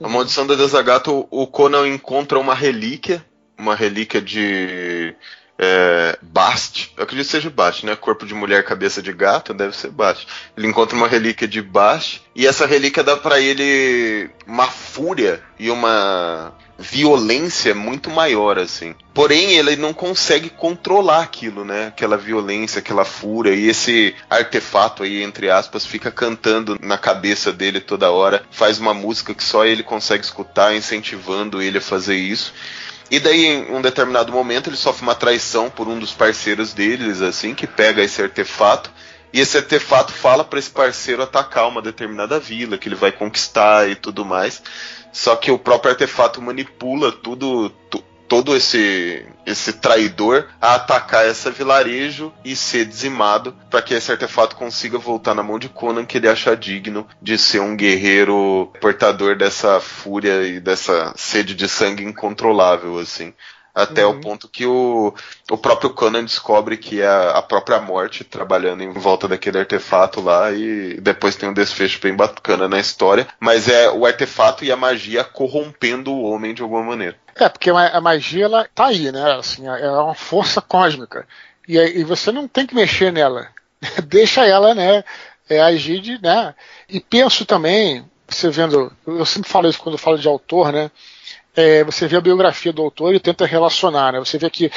[0.00, 0.12] A Uhum.
[0.14, 3.24] Maldição da Deusa Gato, o Conan encontra uma relíquia,
[3.58, 5.14] uma relíquia de
[5.62, 7.94] é, Bast, eu acredito que seja Bast, né?
[7.94, 10.26] Corpo de mulher, cabeça de gato, deve ser Bast.
[10.56, 15.70] Ele encontra uma relíquia de Bast, e essa relíquia dá pra ele uma fúria e
[15.70, 18.94] uma violência muito maior, assim.
[19.12, 21.88] Porém, ele não consegue controlar aquilo, né?
[21.88, 27.80] Aquela violência, aquela fúria, e esse artefato aí, entre aspas, fica cantando na cabeça dele
[27.80, 32.54] toda hora, faz uma música que só ele consegue escutar, incentivando ele a fazer isso.
[33.10, 37.20] E daí, em um determinado momento, ele sofre uma traição por um dos parceiros deles,
[37.20, 38.90] assim, que pega esse artefato.
[39.32, 43.88] E esse artefato fala para esse parceiro atacar uma determinada vila, que ele vai conquistar
[43.88, 44.62] e tudo mais.
[45.12, 51.50] Só que o próprio artefato manipula tudo, tu- todo esse esse traidor a atacar essa
[51.50, 56.16] vilarejo e ser dizimado para que esse artefato consiga voltar na mão de Conan, que
[56.16, 62.04] ele acha digno de ser um guerreiro portador dessa fúria e dessa sede de sangue
[62.04, 63.34] incontrolável, assim.
[63.74, 64.12] Até Uhum.
[64.12, 65.14] o ponto que o,
[65.50, 70.20] o próprio Conan descobre que é a, a própria morte trabalhando em volta daquele artefato
[70.20, 73.26] lá e depois tem um desfecho bem bacana na história.
[73.38, 77.16] Mas é o artefato e a magia corrompendo o homem de alguma maneira.
[77.36, 79.32] É, porque a magia ela tá aí, né?
[79.38, 81.26] Assim, é uma força cósmica.
[81.66, 83.48] E, e você não tem que mexer nela.
[84.04, 85.04] Deixa ela, né,
[85.48, 86.54] é, agir de, né?
[86.88, 90.90] E penso também, você vendo, eu sempre falo isso quando eu falo de autor, né?
[91.60, 94.18] É, você vê a biografia do autor e tenta relacionar, né?
[94.18, 94.70] Você vê que,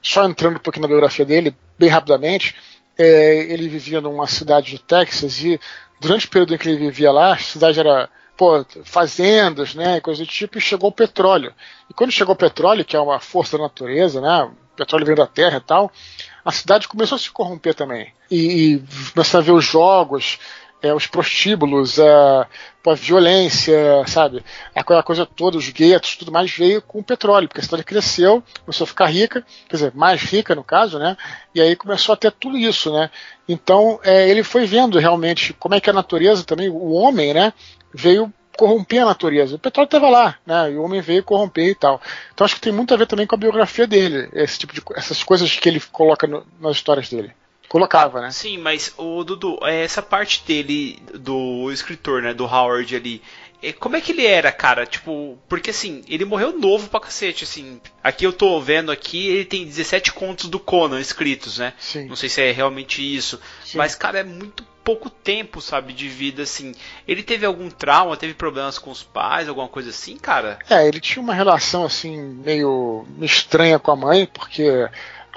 [0.00, 2.54] só entrando um pouquinho na biografia dele, bem rapidamente,
[2.96, 5.60] é, ele vivia numa cidade de Texas e
[6.00, 10.24] durante o período em que ele vivia lá, a cidade era pô, fazendas, né, coisa
[10.24, 11.52] do tipo, e chegou o petróleo.
[11.90, 15.16] E quando chegou o petróleo, que é uma força da natureza, né, o petróleo vem
[15.16, 15.90] da terra e tal,
[16.44, 18.12] a cidade começou a se corromper também.
[18.30, 18.82] E, e
[19.16, 20.38] a ver os jogos,
[20.82, 22.46] é, os prostíbulos, a,
[22.86, 23.76] a violência,
[24.06, 24.42] sabe?
[24.74, 27.84] A, a coisa toda, os guetos, tudo mais veio com o petróleo, porque a cidade
[27.84, 31.16] cresceu, começou a ficar rica, quer dizer, mais rica no caso, né?
[31.54, 33.10] E aí começou a ter tudo isso, né?
[33.48, 37.52] Então é, ele foi vendo realmente como é que a natureza também, o homem, né?
[37.92, 39.54] Veio corromper a natureza.
[39.56, 40.72] O petróleo estava lá, né?
[40.72, 42.00] E o homem veio corromper e tal.
[42.34, 44.82] Então acho que tem muito a ver também com a biografia dele, esse tipo de
[44.96, 47.32] essas coisas que ele coloca no- nas histórias dele.
[47.68, 48.30] Colocava, né?
[48.30, 53.22] Sim, mas o Dudu, é, essa parte dele, do escritor, né, do Howard ali,
[53.62, 54.86] é, como é que ele era, cara?
[54.86, 57.80] Tipo, porque assim, ele morreu novo pra cacete, assim.
[58.02, 61.74] Aqui eu tô vendo aqui, ele tem 17 contos do Conan escritos, né?
[61.78, 62.06] Sim.
[62.06, 63.76] Não sei se é realmente isso, Sim.
[63.76, 66.72] mas cara, é muito pouco tempo, sabe, de vida assim.
[67.06, 70.58] Ele teve algum trauma, teve problemas com os pais, alguma coisa assim, cara?
[70.70, 74.88] É, ele tinha uma relação assim meio estranha com a mãe, porque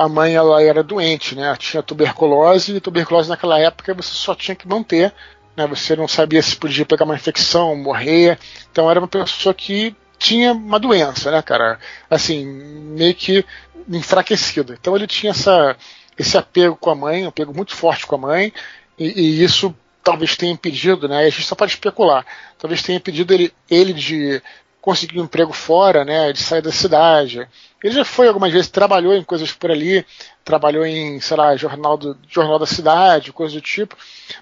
[0.01, 1.55] a mãe ela era doente, né?
[1.57, 5.13] Tinha tuberculose e tuberculose naquela época você só tinha que manter,
[5.55, 5.67] né?
[5.67, 8.39] Você não sabia se podia pegar uma infecção, morrer.
[8.71, 11.79] Então era uma pessoa que tinha uma doença, né, cara?
[12.09, 13.45] Assim, meio que
[13.87, 14.75] enfraquecida.
[14.79, 15.77] Então ele tinha essa
[16.17, 18.53] esse apego com a mãe, um apego muito forte com a mãe,
[18.97, 19.73] e, e isso
[20.03, 21.19] talvez tenha impedido, né?
[21.19, 22.25] A gente só pode especular.
[22.57, 24.41] Talvez tenha impedido ele, ele de
[24.81, 26.33] conseguir um emprego fora, né?
[26.33, 27.47] De sair da cidade.
[27.83, 30.05] Ele já foi algumas vezes, trabalhou em coisas por ali,
[30.43, 33.95] trabalhou em, sei lá, jornal, do, jornal da cidade, coisa do tipo,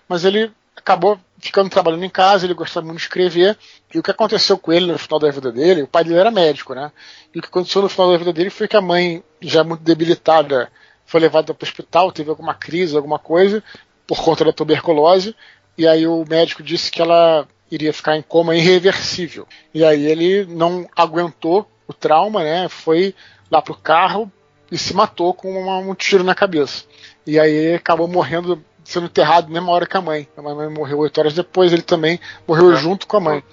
[0.07, 3.57] mas ele acabou ficando trabalhando em casa, ele gostava muito de escrever,
[3.93, 6.31] e o que aconteceu com ele no final da vida dele, o pai dele era
[6.31, 6.91] médico, né?
[7.33, 9.83] E o que aconteceu no final da vida dele foi que a mãe, já muito
[9.83, 10.69] debilitada,
[11.05, 13.63] foi levada para o hospital, teve alguma crise, alguma coisa,
[14.07, 15.35] por conta da tuberculose,
[15.77, 19.47] e aí o médico disse que ela iria ficar em coma irreversível.
[19.73, 22.67] E aí ele não aguentou o trauma, né?
[22.69, 23.13] Foi
[23.49, 24.31] lá pro carro
[24.71, 26.83] e se matou com uma- um tiro na cabeça.
[27.25, 30.27] E aí acabou morrendo, sendo enterrado na mesma hora que a mãe.
[30.37, 33.43] A mãe morreu oito horas depois, ele também morreu junto com a mãe.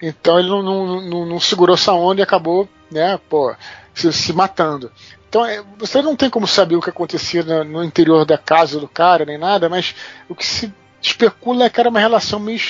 [0.00, 3.54] Então ele não, não, não, não segurou essa onda e acabou, né, pô,
[3.94, 4.90] se, se matando.
[5.28, 8.78] Então é, você não tem como saber o que acontecia no, no interior da casa
[8.80, 9.94] do cara, nem nada, mas
[10.28, 12.60] o que se especula que era uma relação meio,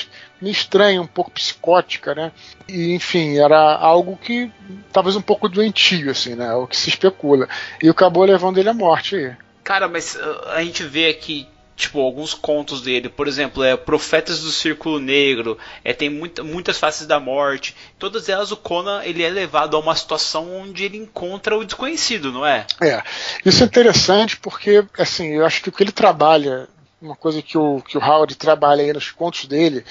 [0.41, 2.31] meio estranha, um pouco psicótica, né?
[2.67, 4.51] E, enfim, era algo que
[4.91, 6.53] talvez um pouco doentio, assim, né?
[6.53, 7.47] O que se especula.
[7.81, 9.35] E acabou levando ele à morte aí.
[9.63, 11.47] Cara, mas uh, a gente vê aqui
[11.79, 16.77] tipo, alguns contos dele, por exemplo, é Profetas do Círculo Negro, é, tem muita, muitas
[16.77, 17.73] faces da morte.
[17.97, 22.33] Todas elas o Conan ele é levado a uma situação onde ele encontra o desconhecido,
[22.33, 22.67] não é?
[22.81, 23.01] É.
[23.45, 26.67] Isso é interessante porque, assim, eu acho que o que ele trabalha,
[27.01, 29.85] uma coisa que o, que o Howard trabalha aí nos contos dele,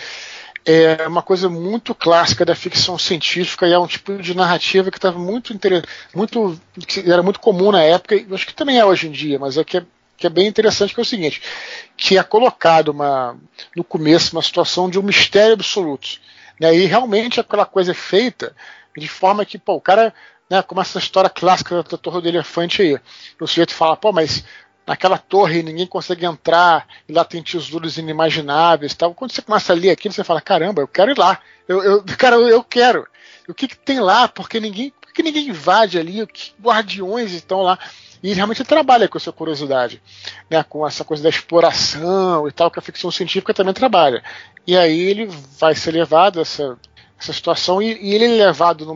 [0.65, 4.99] é uma coisa muito clássica da ficção científica e é um tipo de narrativa que
[4.99, 5.59] estava muito
[6.15, 9.39] muito que era muito comum na época e acho que também é hoje em dia,
[9.39, 9.87] mas é que é
[10.19, 11.41] que é bem interessante, que é o seguinte,
[11.97, 13.39] que é colocado uma,
[13.75, 16.19] no começo uma situação de um mistério absoluto.
[16.61, 18.55] Né, e realmente aquela coisa é feita
[18.97, 20.13] de forma que, pô, o cara,
[20.51, 22.99] né, como essa história clássica da Torre do Elefante aí,
[23.41, 24.45] o sujeito fala, pô, mas
[24.89, 29.15] naquela torre ninguém consegue entrar, e lá tem tesouros inimagináveis tal.
[29.15, 31.39] Quando você começa a ler aquilo, você fala, caramba, eu quero ir lá.
[31.69, 33.07] Eu, eu, cara, eu, quero.
[33.47, 34.27] O que, que tem lá?
[34.27, 37.79] Porque ninguém, porque ninguém invade ali, que guardiões estão lá.
[38.23, 40.03] E realmente trabalha com essa curiosidade,
[40.51, 44.25] né, com essa coisa da exploração e tal, que a ficção científica também trabalha.
[44.67, 45.29] E aí ele
[45.61, 46.77] vai ser levado a essa,
[47.21, 48.87] essa situação e, e ele é levado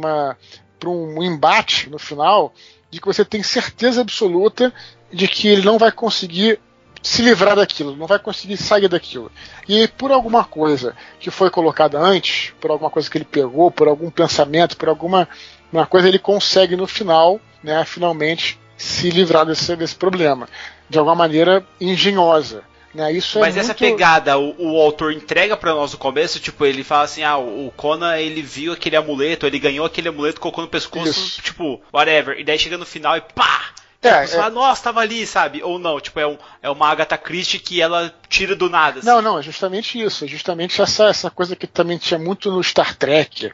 [0.81, 2.53] para um embate no final
[2.93, 4.73] de que você tem certeza absoluta
[5.13, 6.59] de que ele não vai conseguir
[7.03, 9.31] se livrar daquilo, não vai conseguir sair daquilo.
[9.69, 13.89] E por alguma coisa que foi colocada antes, por alguma coisa que ele pegou, por
[13.89, 15.29] algum pensamento, por alguma
[15.73, 20.47] uma coisa, ele consegue no final, né, finalmente se livrar desse, desse problema
[20.89, 22.63] de alguma maneira engenhosa.
[22.95, 23.11] Né?
[23.13, 23.79] Isso Mas é essa muito...
[23.79, 27.73] pegada, o, o, autor entrega para nós no começo, tipo, ele fala assim, ah, o
[27.75, 31.41] Conan ele viu aquele amuleto, ele ganhou aquele amuleto, colocou no pescoço, Isso.
[31.41, 32.39] tipo, whatever.
[32.39, 33.71] E daí chega no final e pá!
[34.03, 34.51] É, tipo, é...
[34.51, 35.63] nossa, tava ali, sabe?
[35.63, 38.99] Ou não, tipo, é, um, é uma Agatha Christie que ela tira do nada.
[38.99, 39.09] Assim.
[39.09, 40.25] Não, não, é justamente isso.
[40.25, 43.53] É justamente essa, essa coisa que também tinha muito no Star Trek.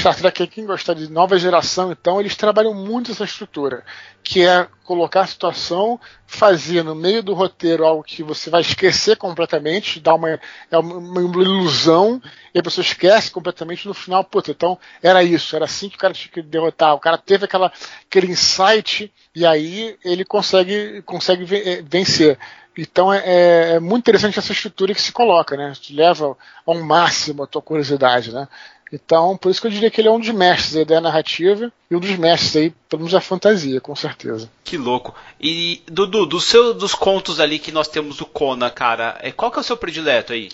[0.00, 3.84] Star Trek, quem gosta de nova geração, então, eles trabalham muito essa estrutura,
[4.22, 9.16] que é colocar a situação, fazer no meio do roteiro algo que você vai esquecer
[9.16, 10.40] completamente, dar uma,
[10.70, 12.20] é uma, uma ilusão,
[12.54, 15.98] e a pessoa esquece completamente no final, puta, então era isso, era assim que o
[15.98, 17.72] cara tinha que derrotar, o cara teve aquela,
[18.08, 22.38] aquele insight, e aí ele consegue, consegue eh, vencer.
[22.76, 25.72] Então é, é, é, muito interessante essa estrutura que se coloca, né?
[25.90, 26.36] Leva
[26.66, 28.46] ao máximo a tua curiosidade, né?
[28.92, 31.72] Então, por isso que eu diria que ele é um dos mestres aí da narrativa
[31.90, 34.48] e um dos mestres aí, pelo menos da fantasia, com certeza.
[34.64, 35.14] Que louco.
[35.40, 39.50] E, Dudu, do seu, dos contos ali que nós temos do Conan, cara, é, qual
[39.50, 40.48] que é o seu predileto aí?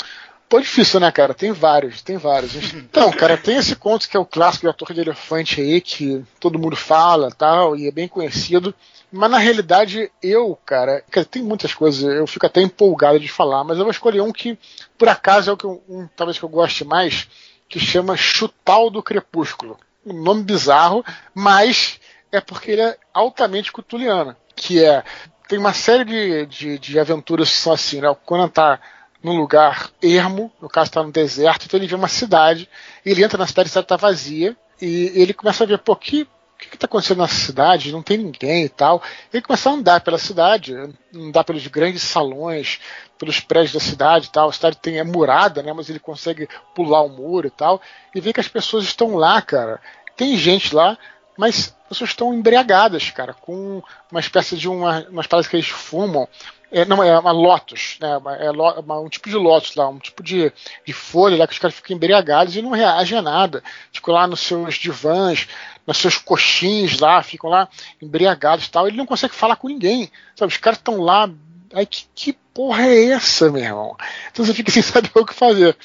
[0.48, 1.32] Pô, difícil, né, cara?
[1.32, 2.52] Tem vários, tem vários.
[2.74, 6.22] Então, cara, tem esse conto que é o clássico da Torre de Elefante aí, que
[6.38, 8.74] todo mundo fala tal, e é bem conhecido.
[9.10, 13.78] Mas na realidade, eu, cara, tem muitas coisas, eu fico até empolgado de falar, mas
[13.78, 14.58] eu vou escolher um que,
[14.98, 17.28] por acaso, é o que eu, um, talvez que eu goste mais,
[17.72, 19.78] que chama Chutal do Crepúsculo.
[20.04, 21.02] Um nome bizarro,
[21.34, 21.98] mas
[22.30, 24.36] é porque ele é altamente cutuliano.
[24.54, 25.02] Que é.
[25.48, 28.10] Tem uma série de, de, de aventuras que são assim, né?
[28.10, 28.78] O Conan tá
[29.22, 32.68] num lugar ermo, no caso está no deserto, então ele vê uma cidade,
[33.06, 36.28] ele entra na cidade, a cidade está vazia, e ele começa a ver, pô, que
[36.66, 37.92] o que está acontecendo nessa cidade?
[37.92, 39.02] Não tem ninguém e tal.
[39.32, 40.74] Ele começa a andar pela cidade,
[41.14, 42.80] andar pelos grandes salões,
[43.18, 44.48] pelos prédios da cidade e tal.
[44.48, 45.72] A cidade tem é murada, né?
[45.72, 47.80] Mas ele consegue pular o muro e tal.
[48.14, 49.80] E vê que as pessoas estão lá, cara.
[50.16, 50.98] Tem gente lá,
[51.42, 55.66] mas as pessoas estão embriagadas, cara, com uma espécie de uma, umas paradas que eles
[55.66, 56.28] fumam.
[56.70, 58.10] É, não, é uma Lotus, né?
[58.38, 60.52] É uma, um tipo de Lotus lá, um tipo de,
[60.86, 63.60] de folha lá que os caras ficam embriagados e não reagem a nada.
[63.92, 65.48] Ficam lá nos seus divãs,
[65.84, 67.68] nos seus coxins lá, ficam lá
[68.00, 68.86] embriagados e tal.
[68.86, 70.12] Ele não consegue falar com ninguém.
[70.36, 70.52] Sabe?
[70.52, 71.28] Os caras estão lá.
[71.74, 73.96] Aí que, que porra é essa, meu irmão?
[74.30, 75.76] Então você fica sem saber o que fazer.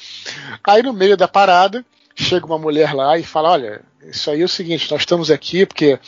[0.62, 1.84] Aí no meio da parada,
[2.14, 5.66] chega uma mulher lá e fala: Olha, isso aí é o seguinte, nós estamos aqui
[5.66, 5.98] porque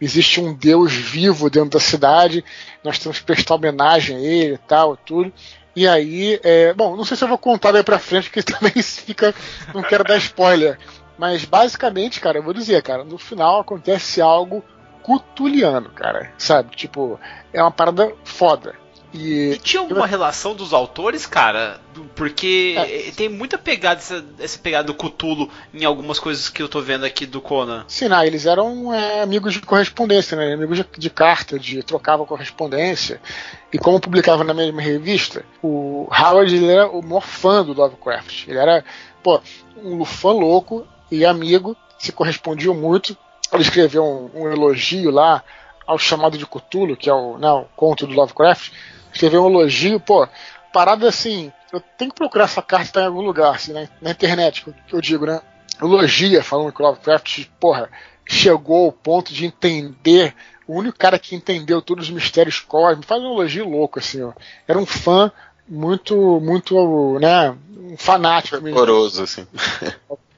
[0.00, 2.44] existe um Deus vivo dentro da cidade,
[2.82, 5.32] nós temos que prestar homenagem a ele e tal, tudo.
[5.74, 8.82] E aí, é, bom, não sei se eu vou contar daí pra frente, porque também
[8.82, 9.34] fica.
[9.74, 10.78] Não quero dar spoiler.
[11.18, 14.64] Mas basicamente, cara, eu vou dizer, cara, no final acontece algo
[15.02, 16.32] cutuliano, cara.
[16.38, 16.74] Sabe?
[16.74, 17.20] Tipo,
[17.52, 18.74] é uma parada foda.
[19.16, 20.08] E, e tinha alguma eu...
[20.08, 21.80] relação dos autores, cara?
[22.14, 23.10] Porque é.
[23.12, 27.04] tem muita pegada, essa, essa pegada do Cutulo em algumas coisas que eu tô vendo
[27.04, 27.84] aqui do Conan.
[27.88, 30.52] Sim, não, eles eram é, amigos de correspondência, né?
[30.52, 33.20] Amigos de, de carta, de trocavam correspondência.
[33.72, 38.46] E como publicava na mesma revista, o Howard ele era o maior fã do Lovecraft.
[38.48, 38.84] Ele era,
[39.22, 39.40] pô,
[39.82, 43.16] um fã louco e amigo, se correspondiam muito.
[43.52, 45.42] Ele escreveu um, um elogio lá
[45.86, 48.72] ao chamado de Cthulhu, que é o, né, o conto do Lovecraft.
[49.12, 50.28] Escreveu um elogio, pô,
[50.72, 53.88] parada assim, eu tenho que procurar essa carta tá em algum lugar, assim, né?
[54.00, 55.40] na internet, que eu, digo, né?
[55.80, 57.90] Elogia falando que Lovecraft, porra,
[58.26, 60.34] chegou ao ponto de entender,
[60.66, 64.32] o único cara que entendeu todos os mistérios cósmicos, faz um elogio louco, assim, ó.
[64.66, 65.30] Era um fã
[65.68, 68.56] muito, muito, né, um fanático.
[68.56, 69.46] Horroroso, assim.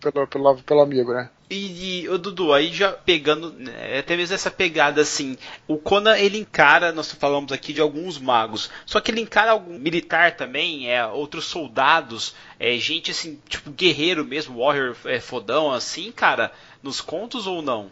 [0.00, 1.28] Pelo, pelo, pelo amigo, né?
[1.50, 6.16] E, e o Dudu, aí já pegando, né, até mesmo essa pegada assim, o Conan
[6.18, 10.90] ele encara, nós falamos aqui de alguns magos, só que ele encara algum militar também,
[10.90, 17.00] é, outros soldados, é, gente assim, tipo guerreiro mesmo, warrior é, fodão assim, cara, nos
[17.00, 17.88] contos ou não?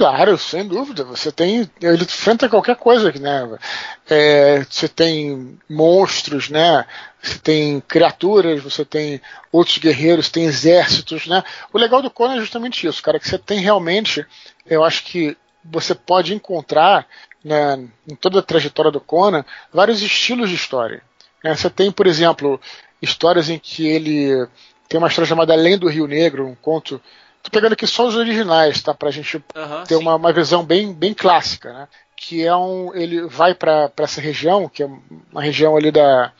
[0.00, 1.04] Claro, sem dúvida.
[1.04, 1.70] Você tem.
[1.78, 3.58] Ele enfrenta qualquer coisa, né?
[4.08, 6.86] É, você tem monstros, né?
[7.22, 9.20] Você tem criaturas, você tem
[9.52, 11.44] outros guerreiros, tem exércitos, né?
[11.70, 14.26] O legal do Conan é justamente isso, cara, que você tem realmente.
[14.64, 17.06] Eu acho que você pode encontrar
[17.44, 21.02] né, em toda a trajetória do Conan vários estilos de história.
[21.44, 21.54] Né?
[21.54, 22.58] Você tem, por exemplo,
[23.02, 24.48] histórias em que ele
[24.88, 26.98] tem uma história chamada Além do Rio Negro, um conto
[27.50, 28.94] Tô pegando aqui só os originais, tá?
[28.94, 31.88] Pra gente uhum, ter uma, uma, visão bem, bem clássica, né?
[32.16, 32.94] Que é um.
[32.94, 34.88] Ele vai para essa região, que é
[35.32, 36.32] uma região ali da.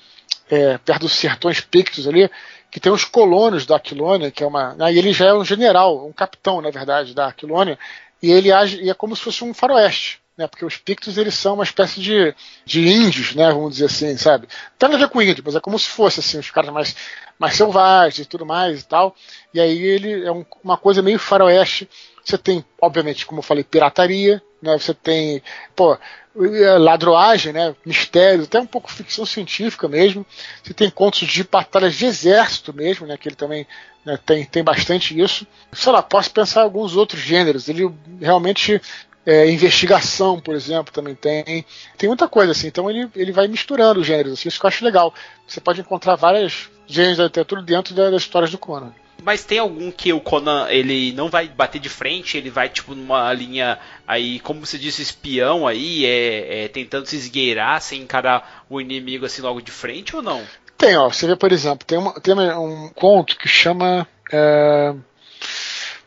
[0.49, 2.31] É, perto dos sertões pictos ali,
[2.71, 4.75] que tem os colonos da Aquilônia, que é uma.
[4.75, 7.77] Né, e ele já é um general, um capitão, na verdade, da Aquilônia,
[8.23, 10.47] e ele age, e é como se fosse um faroeste né?
[10.47, 12.35] Porque os Pictos eles são uma espécie de,
[12.65, 13.53] de índios, né?
[13.53, 14.49] Vamos dizer assim, sabe?
[14.79, 16.97] Tem nada a ver com índio, mas é como se fosse assim, os caras mais,
[17.39, 19.15] mais selvagens e tudo mais e tal.
[19.53, 21.89] E aí ele é um, uma coisa meio faroeste.
[22.25, 24.79] Você tem, obviamente, como eu falei, pirataria, né?
[24.79, 25.43] Você tem,
[25.77, 25.99] pô,
[26.35, 27.75] ladroagem, né?
[27.85, 30.25] Mistérios, até um pouco ficção científica mesmo.
[30.63, 33.19] Você tem contos de batalhas de exército mesmo, né?
[33.19, 33.67] Que ele também
[34.07, 35.47] né, tem, tem bastante isso.
[35.71, 37.69] Sei lá, posso pensar em alguns outros gêneros.
[37.69, 38.81] Ele realmente
[39.25, 41.65] é, investigação, por exemplo, também tem.
[41.97, 42.69] Tem muita coisa assim.
[42.69, 44.33] Então ele, ele vai misturando os gêneros.
[44.33, 45.15] Assim, isso que eu acho legal.
[45.47, 48.93] Você pode encontrar várias gêneros da literatura dentro das histórias do Conan.
[49.23, 52.95] Mas tem algum que o Conan ele não vai bater de frente, ele vai tipo
[52.95, 58.65] numa linha aí, como você disse, espião aí, é, é tentando se esgueirar sem encarar
[58.71, 60.43] o inimigo assim logo de frente ou não?
[60.79, 61.11] Tem, ó.
[61.11, 64.09] Você vê, por exemplo, tem, uma, tem um conto que chama.
[64.33, 64.95] É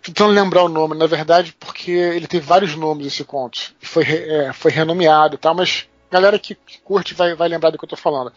[0.04, 3.74] tentando lembrar o nome, na verdade, porque ele tem vários nomes esse conto.
[3.82, 7.78] Foi, é, foi renomeado e tal, mas galera que, que, curte vai, vai lembrar do
[7.78, 8.32] que eu tô falando.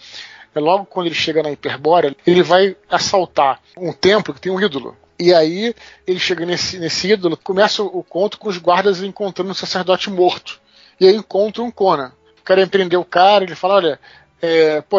[0.54, 4.60] É logo quando ele chega na Hiperbórea, ele vai assaltar um templo que tem um
[4.60, 4.96] ídolo.
[5.18, 5.74] E aí
[6.06, 10.08] ele chega nesse, nesse ídolo, começa o, o conto com os guardas encontrando um sacerdote
[10.08, 10.60] morto.
[11.00, 12.12] E aí encontra um Conan.
[12.38, 14.00] O cara empreendeu o cara, ele fala, olha,
[14.40, 14.98] é, pô,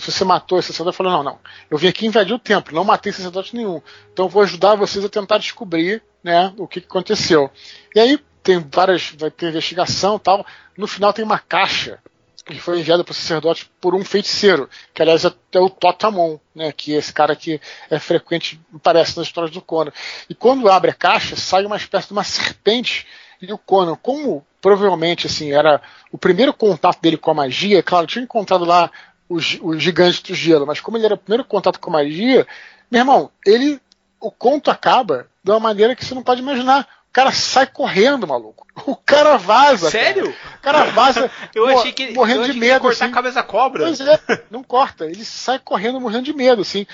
[0.00, 0.96] você matou esse sacerdote?
[0.96, 1.38] Falou, não, não.
[1.70, 3.80] Eu vim aqui invadir o templo, não matei sacerdote nenhum.
[4.12, 7.50] Então vou ajudar vocês a tentar descobrir né, o que, que aconteceu.
[7.94, 10.44] E aí tem várias, vai ter investigação tal.
[10.76, 12.00] No final tem uma caixa
[12.44, 16.72] que foi enviada para o sacerdote por um feiticeiro, que aliás é o Totamon, né,
[16.72, 19.92] que é esse cara que é frequente, parece nas histórias do Conan.
[20.30, 23.06] E quando abre a caixa, sai uma espécie de uma serpente
[23.40, 25.80] e o Conan, como provavelmente assim era
[26.10, 28.90] o primeiro contato dele com a magia, claro, tinha encontrado lá
[29.28, 32.46] os, os gigantes do gelo, mas como ele era o primeiro contato com a magia,
[32.90, 33.80] meu irmão, ele
[34.20, 36.86] o conto acaba de uma maneira que você não pode imaginar.
[37.08, 38.66] O cara sai correndo, maluco.
[38.86, 39.90] O cara vaza.
[39.90, 40.32] Sério?
[40.60, 40.82] Cara.
[40.82, 41.30] O cara vaza.
[41.54, 42.74] eu achei que morrendo eu achei de medo.
[42.74, 43.12] Que cortar assim.
[43.12, 43.84] a cabeça cobra.
[43.84, 44.20] Pois é,
[44.50, 45.06] não corta.
[45.06, 46.86] Ele sai correndo morrendo de medo, assim.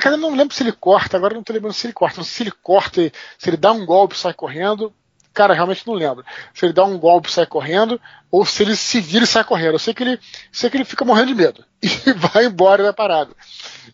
[0.00, 2.18] Cara, eu não lembro se ele corta, agora não tô lembrando se ele corta.
[2.18, 4.92] Não sei se ele corta, se ele dá um golpe sai correndo.
[5.34, 6.24] Cara, realmente não lembro.
[6.54, 9.42] Se ele dá um golpe e sai correndo, ou se ele se vira e sai
[9.42, 9.74] correndo.
[9.74, 10.18] Eu sei que ele,
[10.52, 11.64] sei que ele fica morrendo de medo.
[12.06, 13.32] E vai embora da parada.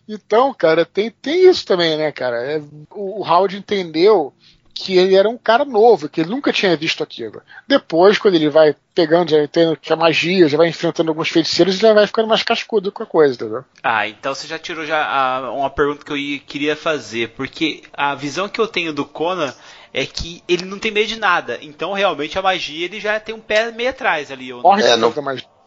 [0.07, 2.37] Então, cara, tem, tem isso também, né, cara?
[2.37, 2.61] É,
[2.91, 4.33] o, o Howard entendeu
[4.73, 7.41] que ele era um cara novo, que ele nunca tinha visto aquilo.
[7.67, 11.81] Depois, quando ele vai pegando, já tendo a magia, já vai enfrentando alguns feiticeiros, ele
[11.83, 13.63] já vai ficando mais cascudo com a coisa, entendeu?
[13.83, 17.83] Ah, então você já tirou já a, uma pergunta que eu ia, queria fazer, porque
[17.93, 19.53] a visão que eu tenho do Conan
[19.93, 21.59] é que ele não tem medo de nada.
[21.61, 24.53] Então, realmente, a magia ele já tem um pé meio atrás ali.
[24.53, 25.13] Morre é, não...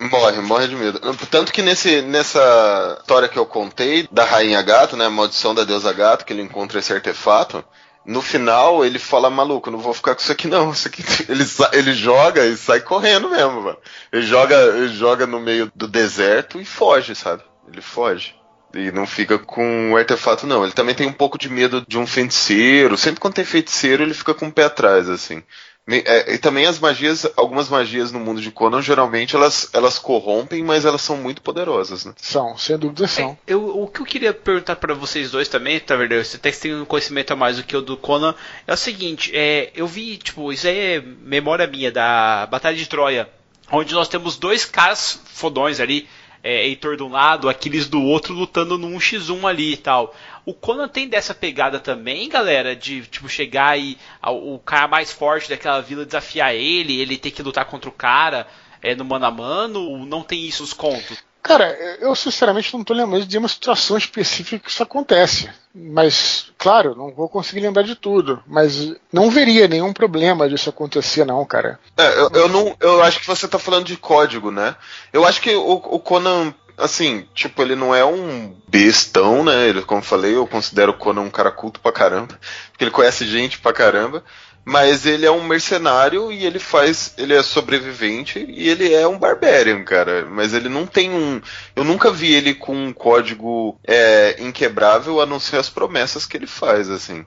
[0.00, 1.00] Morre, morre de medo.
[1.30, 5.06] Tanto que nesse, nessa história que eu contei da Rainha Gato, né?
[5.06, 7.64] A maldição da deusa Gato, que ele encontra esse artefato.
[8.04, 10.72] No final, ele fala, maluco, não vou ficar com isso aqui não.
[10.72, 13.78] Isso aqui, ele, ele joga e sai correndo mesmo, mano.
[14.12, 17.42] Ele joga, ele joga no meio do deserto e foge, sabe?
[17.70, 18.34] Ele foge.
[18.74, 20.64] E não fica com o artefato, não.
[20.64, 22.96] Ele também tem um pouco de medo de um feiticeiro.
[22.96, 25.42] Sempre quando tem feiticeiro, ele fica com o pé atrás, assim.
[25.86, 30.64] É, e também as magias, algumas magias no mundo de Conan, geralmente elas, elas corrompem,
[30.64, 32.14] mas elas são muito poderosas, né?
[32.16, 33.32] São, sem dúvida são.
[33.46, 36.24] É, eu, o que eu queria perguntar para vocês dois também, tá verdade?
[36.24, 38.34] Você tem um conhecimento a mais do que o do Conan,
[38.66, 42.88] é o seguinte, é, eu vi, tipo, isso aí é memória minha da Batalha de
[42.88, 43.28] Troia,
[43.70, 46.08] onde nós temos dois caras fodões ali,
[46.44, 50.14] é, Heitor de um lado, Aquiles do outro, lutando no 1x1 ali e tal.
[50.44, 55.48] O Conan tem dessa pegada também, galera, de tipo chegar e o cara mais forte
[55.48, 58.46] daquela vila desafiar ele, ele ter que lutar contra o cara
[58.82, 61.24] é, no mano a mano, não tem isso os contos?
[61.44, 65.50] Cara, eu sinceramente não estou lembrando de uma situação específica que isso acontece.
[65.74, 68.42] Mas, claro, não vou conseguir lembrar de tudo.
[68.46, 71.78] Mas não veria nenhum problema disso acontecer, não, cara.
[71.98, 72.74] É, eu, eu não.
[72.80, 74.74] Eu acho que você está falando de código, né?
[75.12, 79.68] Eu acho que o, o Conan assim, tipo, ele não é um bestão, né?
[79.68, 82.38] Ele, como eu falei, eu considero o Conan um cara culto pra caramba,
[82.70, 84.24] porque ele conhece gente pra caramba,
[84.64, 89.18] mas ele é um mercenário e ele faz, ele é sobrevivente e ele é um
[89.18, 91.40] barbarian, cara, mas ele não tem um,
[91.76, 96.36] eu nunca vi ele com um código é, inquebrável a não ser as promessas que
[96.36, 97.26] ele faz, assim.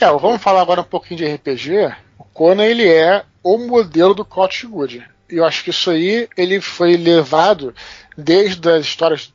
[0.00, 1.94] É, vamos falar agora um pouquinho de RPG.
[2.18, 5.04] O Conan, ele é o modelo do Cottage Good.
[5.28, 7.74] Eu acho que isso aí ele foi levado
[8.16, 9.32] desde as histórias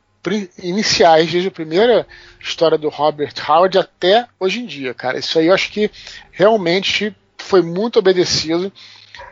[0.62, 2.06] iniciais, desde a primeira
[2.40, 5.18] história do Robert Howard até hoje em dia, cara.
[5.18, 5.90] Isso aí eu acho que
[6.32, 7.14] realmente
[7.44, 8.72] foi muito obedecido.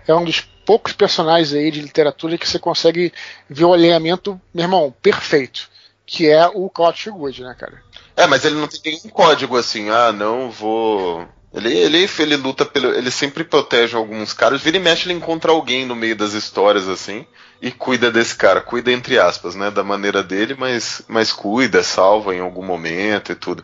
[0.06, 3.12] É um dos poucos personagens aí de literatura que você consegue
[3.48, 5.70] ver o alinhamento, meu irmão, perfeito.
[6.06, 7.82] Que é o Cottage Good, né, cara?
[8.16, 12.64] É, mas ele não tem nenhum código assim, ah, não vou ele, ele, ele luta
[12.64, 12.94] pelo.
[12.94, 14.62] Ele sempre protege alguns caras.
[14.62, 17.26] Vira e mexe, ele encontra alguém no meio das histórias, assim,
[17.60, 18.62] e cuida desse cara.
[18.62, 19.70] Cuida entre aspas, né?
[19.70, 23.62] Da maneira dele, mas, mas cuida, salva em algum momento e tudo.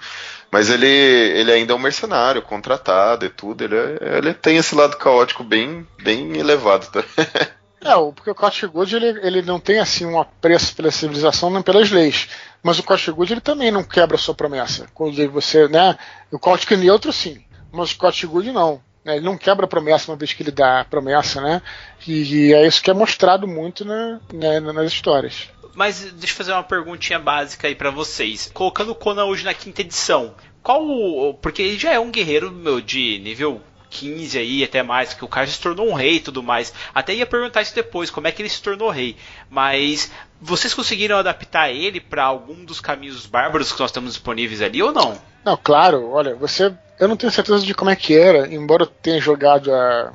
[0.50, 3.64] Mas ele, ele ainda é um mercenário, contratado e tudo.
[3.64, 6.86] Ele, é, ele tem esse lado caótico bem, bem elevado.
[6.90, 7.04] Tá?
[7.80, 11.62] É, porque o Código Good ele, ele não tem assim um apreço pela civilização nem
[11.62, 12.28] pelas leis.
[12.60, 14.88] Mas o Código Good ele também não quebra a sua promessa.
[14.92, 15.96] Quando você, né?
[16.28, 17.40] O Código Neutro sim
[17.72, 18.80] mas Scott Good não.
[19.04, 19.16] Né?
[19.16, 21.62] Ele não quebra a promessa uma vez que ele dá a promessa, né?
[22.06, 25.48] E, e é isso que é mostrado muito na, né, nas histórias.
[25.78, 28.50] Mas deixa eu fazer uma perguntinha básica aí para vocês.
[28.52, 31.34] Colocando o Conan hoje na quinta edição, qual o.
[31.34, 35.28] Porque ele já é um guerreiro meu, de nível 15 aí, até mais, que o
[35.28, 36.74] cara se tornou um rei e tudo mais.
[36.92, 39.14] Até ia perguntar isso depois, como é que ele se tornou rei.
[39.48, 40.10] Mas
[40.40, 44.90] vocês conseguiram adaptar ele para algum dos caminhos bárbaros que nós temos disponíveis ali ou
[44.90, 45.16] não?
[45.44, 46.74] Não, claro, olha, você.
[46.98, 50.12] Eu não tenho certeza de como é que era, embora eu tenha jogado a,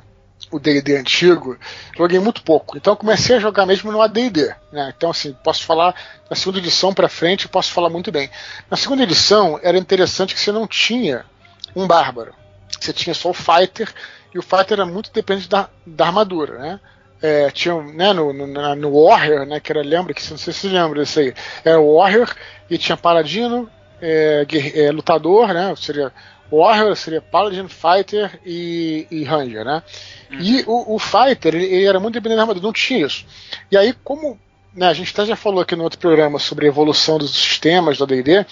[0.50, 1.58] o DD antigo,
[1.96, 2.76] joguei muito pouco.
[2.76, 4.54] Então comecei a jogar mesmo no ADD.
[4.70, 4.92] Né?
[4.96, 5.94] Então, assim, posso falar
[6.28, 8.30] na segunda edição para frente, posso falar muito bem.
[8.70, 11.24] Na segunda edição era interessante que você não tinha
[11.74, 12.34] um bárbaro.
[12.80, 13.92] Você tinha só o fighter,
[14.34, 16.80] e o fighter era muito dependente da, da armadura, né?
[17.22, 20.60] É, tinha né, no, no, no, Warrior, né, que era, lembra, que não sei se
[20.60, 21.32] você lembra disso aí,
[21.64, 22.30] era Warrior
[22.68, 23.70] e tinha Paladino,
[24.02, 25.74] é, é, lutador, né?
[25.76, 26.12] Seria
[26.58, 29.82] Warrior, seria Paladin, Fighter e, e Ranger, né?
[30.30, 30.40] Uhum.
[30.40, 33.24] E o, o Fighter, ele, ele, era muito dependente da armadura, não tinha isso.
[33.70, 34.38] E aí, como
[34.74, 37.98] né, a gente até já falou aqui no outro programa sobre a evolução dos sistemas
[37.98, 38.44] do AD&D,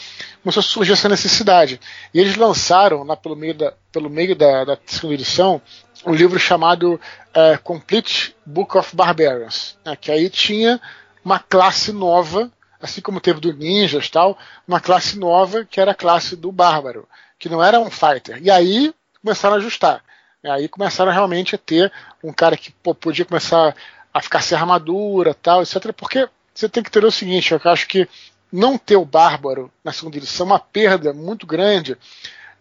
[0.43, 1.81] começou a surgir essa necessidade.
[2.15, 5.61] E eles lançaram, lá pelo meio da, pelo meio da, da segunda edição,
[6.07, 10.81] um livro chamado uh, Complete Book of Barbarians, né, que aí tinha
[11.25, 12.51] uma classe nova
[12.83, 14.37] assim como teve do Ninjas tal,
[14.67, 17.09] uma classe nova que era a classe do Bárbaro,
[17.43, 18.39] que não era um fighter.
[18.41, 20.01] E aí começaram a ajustar.
[20.45, 23.75] E aí começaram realmente a ter um cara que pô, podia começar
[24.15, 25.93] a ficar sem armadura tal, etc.
[25.93, 28.09] Porque você tem que ter o seguinte, eu acho que
[28.53, 31.99] não ter o Bárbaro na segunda edição é uma perda muito grande.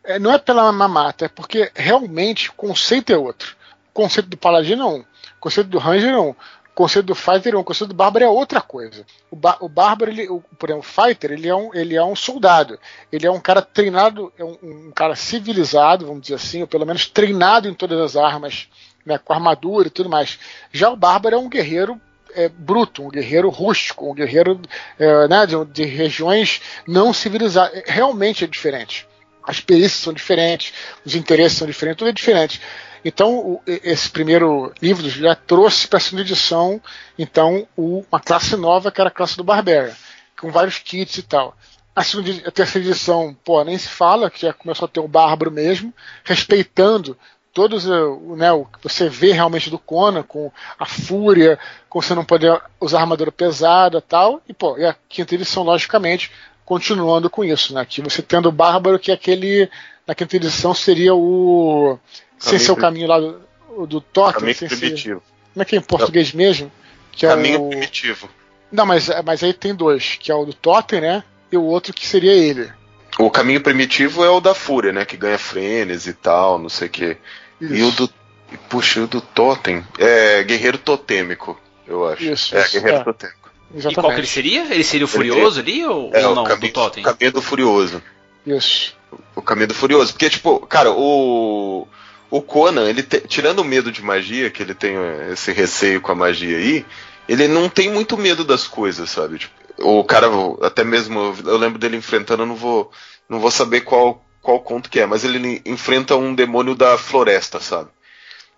[0.03, 3.55] É, não é pela mamata, é porque realmente o conceito é outro.
[3.91, 5.05] O conceito do Paladino é um, o
[5.39, 6.33] conceito do Ranger é um,
[6.73, 9.05] conceito do fighter, o conceito do bárbaro é outra coisa.
[9.29, 12.15] O, o bárbaro, ele, o, por exemplo, o fighter, ele é, um, ele é um
[12.15, 12.79] soldado.
[13.11, 16.85] Ele é um cara treinado, é um, um cara civilizado, vamos dizer assim, ou pelo
[16.85, 18.67] menos treinado em todas as armas,
[19.05, 20.39] né, com armadura e tudo mais.
[20.71, 21.99] Já o bárbaro é um guerreiro
[22.33, 24.59] é, bruto, um guerreiro rústico, um guerreiro
[24.97, 27.83] é, né, de, de, regiões não civilizadas.
[27.85, 29.07] Realmente é diferente.
[29.43, 30.71] As perícias são diferentes,
[31.03, 32.61] os interesses são diferentes, tudo é diferente.
[33.03, 36.81] Então, o, esse primeiro livro já trouxe para a segunda edição,
[37.17, 39.95] então, o, uma classe nova, que era a classe do Barbera,
[40.39, 41.55] com vários kits e tal.
[41.95, 45.07] A, segunda, a terceira edição, pô, nem se fala, que já começou a ter o
[45.07, 45.93] Bárbaro mesmo,
[46.23, 47.17] respeitando
[47.53, 52.23] todos né, o que você vê realmente do Conan, com a fúria, com você não
[52.23, 56.31] poder usar armadura pesada tal, e pô, e a quinta edição, logicamente,
[56.63, 57.85] continuando com isso, né?
[57.85, 59.69] Que você tendo o Bárbaro, que é aquele.
[60.07, 61.99] Na quinta edição seria o
[62.41, 63.41] sem ser o caminho lá do,
[63.87, 64.39] do Totem.
[64.39, 65.19] Caminho primitivo.
[65.19, 66.71] Ser, como é que é em português mesmo?
[67.11, 67.69] Que caminho é o...
[67.69, 68.29] primitivo.
[68.71, 71.23] Não, mas, mas aí tem dois, que é o do Totem, né?
[71.51, 72.71] E o outro que seria ele.
[73.19, 75.03] O caminho primitivo é o da Fúria, né?
[75.05, 77.17] Que ganha frenes e tal, não sei o quê.
[77.59, 77.73] Isso.
[77.73, 78.09] E o do.
[78.69, 82.23] Puxa, o do Totem é guerreiro totêmico, eu acho.
[82.23, 83.03] Isso, é, isso, guerreiro é.
[83.03, 83.51] totêmico.
[83.73, 84.73] E qual que ele seria?
[84.73, 87.03] Ele seria o Furioso ali ou, É, ou o não, caminho, do Totem?
[87.03, 88.01] o caminho do Furioso.
[88.45, 88.95] Isso.
[89.35, 90.11] O caminho do Furioso.
[90.13, 91.87] Porque, tipo, cara, o.
[92.31, 96.01] O Conan, ele te- tirando o medo de magia, que ele tem eh, esse receio
[96.01, 96.85] com a magia aí,
[97.27, 99.39] ele não tem muito medo das coisas, sabe?
[99.39, 100.27] Tipo, o cara,
[100.63, 102.91] até mesmo, eu lembro dele enfrentando, eu não vou,
[103.29, 107.59] não vou saber qual, qual conto que é, mas ele enfrenta um demônio da floresta,
[107.59, 107.89] sabe?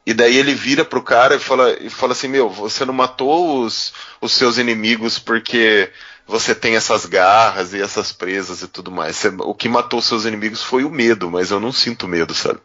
[0.06, 3.62] E daí ele vira pro cara e fala, e fala assim, meu, você não matou
[3.64, 5.90] os, os seus inimigos porque
[6.28, 9.16] você tem essas garras e essas presas e tudo mais.
[9.18, 12.60] Você- o que matou seus inimigos foi o medo, mas eu não sinto medo, sabe?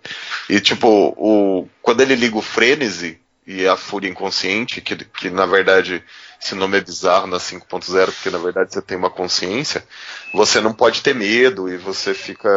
[0.49, 5.47] E tipo, o, quando ele liga o frenesi e a fúria inconsciente, que, que na
[5.47, 6.03] verdade
[6.41, 9.85] esse nome é bizarro na 5.0, porque na verdade você tem uma consciência,
[10.33, 12.49] você não pode ter medo e você fica.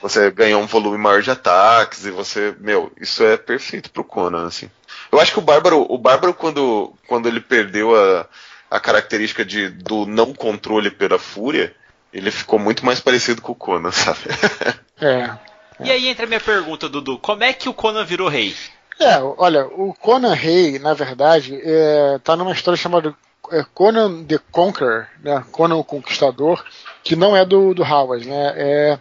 [0.00, 2.54] Você ganha um volume maior de ataques e você.
[2.58, 4.68] Meu, isso é perfeito pro Conan, assim.
[5.12, 8.26] Eu acho que o Bárbaro, o Bárbaro quando, quando ele perdeu a,
[8.72, 11.74] a característica de, do não controle pela fúria,
[12.10, 14.20] ele ficou muito mais parecido com o Conan, sabe?
[14.98, 15.30] É.
[15.84, 17.18] E aí entra a minha pergunta, Dudu.
[17.18, 18.56] Como é que o Conan virou rei?
[18.98, 23.14] É, olha, o Conan Rei, na verdade, é, tá numa história chamada
[23.50, 25.44] é, Conan the Conqueror, né?
[25.50, 26.64] Conan o Conquistador,
[27.02, 28.52] que não é do, do Howard, né?
[28.56, 28.98] É,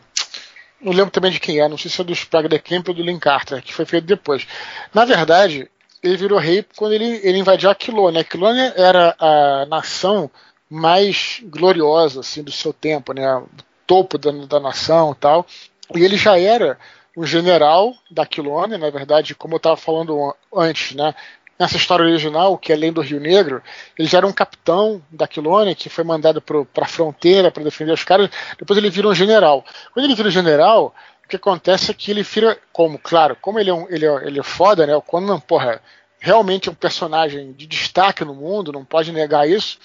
[0.81, 2.95] não lembro também de quem é, não sei se é do Sprague de Camp ou
[2.95, 4.45] do Lynn Carter, que foi feito depois.
[4.93, 5.69] Na verdade,
[6.03, 8.21] ele virou rei quando ele, ele invadiu Aquilônia.
[8.21, 10.29] Aquilônia era a nação
[10.69, 13.35] mais gloriosa assim, do seu tempo, né?
[13.37, 13.47] O
[13.85, 15.45] topo da, da nação tal.
[15.93, 16.77] E ele já era
[17.15, 21.13] um general da Aquilônia, na verdade, como eu estava falando an- antes, né?
[21.59, 23.61] Nessa história original, que é além do Rio Negro,
[23.99, 27.91] ele já era um capitão da Aquilônia que foi mandado para a fronteira para defender
[27.91, 28.31] os caras.
[28.57, 29.63] Depois ele vira um general.
[29.93, 30.95] Quando ele vira um general,
[31.31, 34.39] que acontece é que ele vira, como, claro, como ele é, um, ele é, ele
[34.39, 34.95] é foda, né?
[34.95, 35.81] O Conan, porra,
[36.19, 39.79] realmente é um personagem de destaque no mundo, não pode negar isso.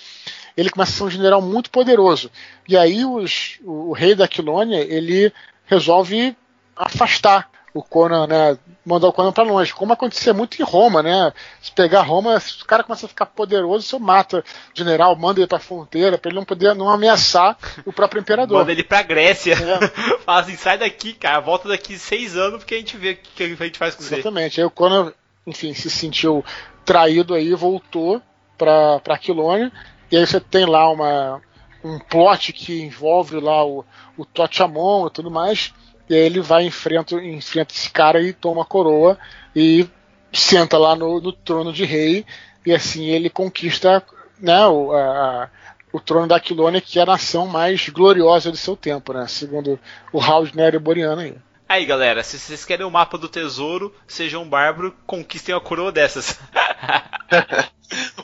[0.57, 2.30] Ele começa a ser um general muito poderoso.
[2.68, 5.32] E aí os, o, o rei da Aquilônia, ele
[5.66, 6.36] resolve
[6.74, 7.49] afastar
[7.79, 11.33] o Conan, né, mandar o Conan para longe, como acontecia muito em Roma, né?
[11.61, 15.41] Se pegar Roma, se o cara começa a ficar poderoso, você mata o general, manda
[15.41, 18.61] ele para fronteira, para ele não poder não ameaçar o próprio imperador.
[18.61, 19.55] Manda ele pra Grécia.
[19.55, 19.89] É.
[20.24, 21.41] Fala assim, sai daqui, cara.
[21.41, 24.14] Volta daqui seis anos porque a gente vê o que a gente faz com você.
[24.14, 24.61] Exatamente.
[24.61, 25.12] Aí o Conan,
[25.47, 26.45] enfim, se sentiu
[26.85, 28.22] traído aí, voltou
[28.57, 29.70] para Aquilônia,
[30.11, 31.43] e aí você tem lá uma,
[31.85, 33.85] um plot que envolve lá o,
[34.16, 35.74] o e tudo mais,
[36.09, 39.18] e aí ele vai e enfrenta, enfrenta esse cara e toma a coroa
[39.54, 39.86] e
[40.32, 42.24] senta lá no, no trono de rei,
[42.64, 44.02] e assim ele conquista
[44.38, 45.48] né, o, a-
[45.92, 49.26] o trono da Aquilônia, que é a nação mais gloriosa do seu tempo, né?
[49.28, 49.78] Segundo
[50.12, 51.34] o Howard Nery Boreano aí.
[51.68, 55.90] Aí, galera, se vocês querem o mapa do tesouro, sejam um bárbaro, conquistem uma coroa
[55.90, 56.38] dessas.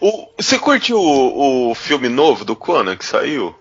[0.00, 3.54] O- você curtiu o, o filme novo do Conan que saiu?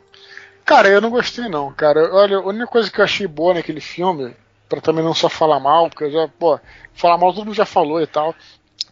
[0.72, 2.16] Cara, eu não gostei não, cara.
[2.16, 4.34] Olha, a única coisa que eu achei boa naquele filme,
[4.70, 6.58] pra também não só falar mal, porque eu já, pô,
[6.94, 8.34] falar mal todo mundo já falou e tal.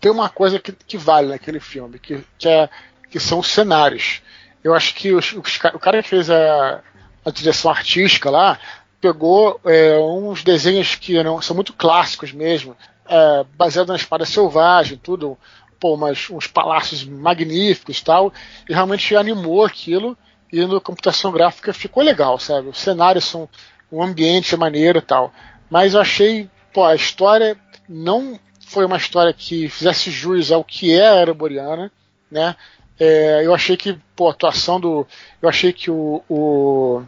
[0.02, 2.68] Tem uma coisa que, que vale naquele filme, que, que, é,
[3.10, 4.22] que são os cenários.
[4.62, 6.82] Eu acho que os, os o cara que fez a,
[7.24, 8.60] a direção artística lá
[9.00, 12.76] pegou é, uns desenhos que são muito clássicos mesmo,
[13.08, 15.38] é, baseado na espada selvagem, tudo,
[15.80, 18.34] pô, umas, uns palácios magníficos e tal,
[18.68, 20.18] e realmente animou aquilo
[20.52, 22.70] e no computação gráfica ficou legal, sabe?
[22.70, 23.48] Os cenários são.
[23.92, 25.34] O ambiente é maneiro e tal.
[25.70, 30.94] Mas eu achei, pô, a história não foi uma história que fizesse jus ao que
[30.94, 31.92] é a Era Boreana,
[32.32, 32.56] né?
[33.00, 35.08] É, eu achei que, pô, a atuação do.
[35.42, 36.22] Eu achei que o.
[36.30, 37.02] o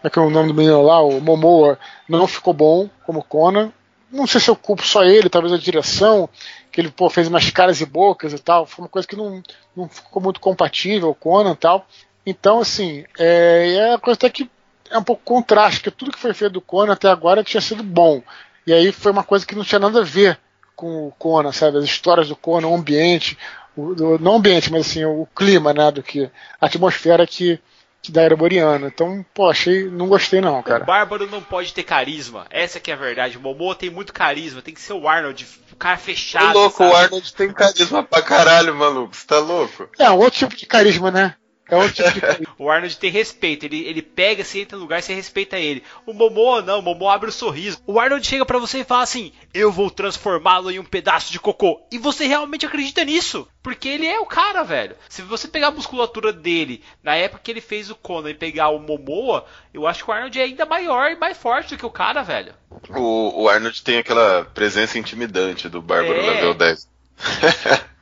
[0.00, 1.00] como é que é o nome do menino lá?
[1.00, 1.78] O Momoa
[2.08, 3.72] não ficou bom como Conan.
[4.10, 6.28] Não sei se eu culpo só ele, talvez a direção,
[6.70, 8.64] que ele pô, fez umas caras e bocas e tal.
[8.64, 9.42] Foi uma coisa que não,
[9.76, 11.86] não ficou muito compatível com Conan e tal.
[12.28, 14.50] Então, assim, é, é uma coisa até que
[14.90, 17.82] é um pouco contraste, porque tudo que foi feito do Conan até agora tinha sido
[17.82, 18.22] bom.
[18.66, 20.38] E aí foi uma coisa que não tinha nada a ver
[20.76, 21.78] com o Conan, sabe?
[21.78, 23.36] As histórias do Conan, o ambiente,
[23.76, 25.90] o, do- não o ambiente, mas assim, o clima, né?
[25.90, 27.58] Do que, a atmosfera que,
[28.02, 28.86] que da era boreana.
[28.88, 30.84] Então, pô, achei, não gostei não, O cara.
[30.84, 32.46] bárbaro não pode ter carisma.
[32.50, 33.36] Essa que é a verdade.
[33.38, 34.60] O Momoa tem muito carisma.
[34.62, 36.56] Tem que ser o Arnold, o cara fechado.
[36.56, 36.92] Ô, louco, sabe?
[36.92, 39.16] o Arnold tem carisma pra caralho, maluco.
[39.16, 39.88] Você tá louco?
[39.98, 41.34] É, um outro tipo de carisma, né?
[41.68, 42.48] É outro tipo de.
[42.58, 45.82] O Arnold tem respeito, ele, ele pega, você entra no lugar, você respeita ele.
[46.06, 47.80] O Momoa não, o Momoa abre o sorriso.
[47.86, 51.38] O Arnold chega pra você e fala assim: Eu vou transformá-lo em um pedaço de
[51.38, 51.80] cocô.
[51.92, 53.46] E você realmente acredita nisso?
[53.62, 54.96] Porque ele é o cara, velho.
[55.08, 58.70] Se você pegar a musculatura dele na época que ele fez o Conan e pegar
[58.70, 61.86] o Momoa, eu acho que o Arnold é ainda maior e mais forte do que
[61.86, 62.54] o cara, velho.
[62.90, 66.30] O, o Arnold tem aquela presença intimidante do Bárbaro É.
[66.30, 66.88] level 10.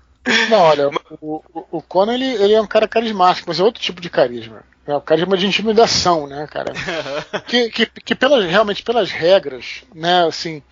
[0.50, 0.90] Não, olha,
[1.20, 4.64] o, o, Conan ele, ele é um cara carismático, mas é outro tipo de carisma.
[4.86, 6.72] É o carisma de intimidação, né, cara?
[7.46, 10.62] que, que, que pelas, realmente pelas regras, né, assim,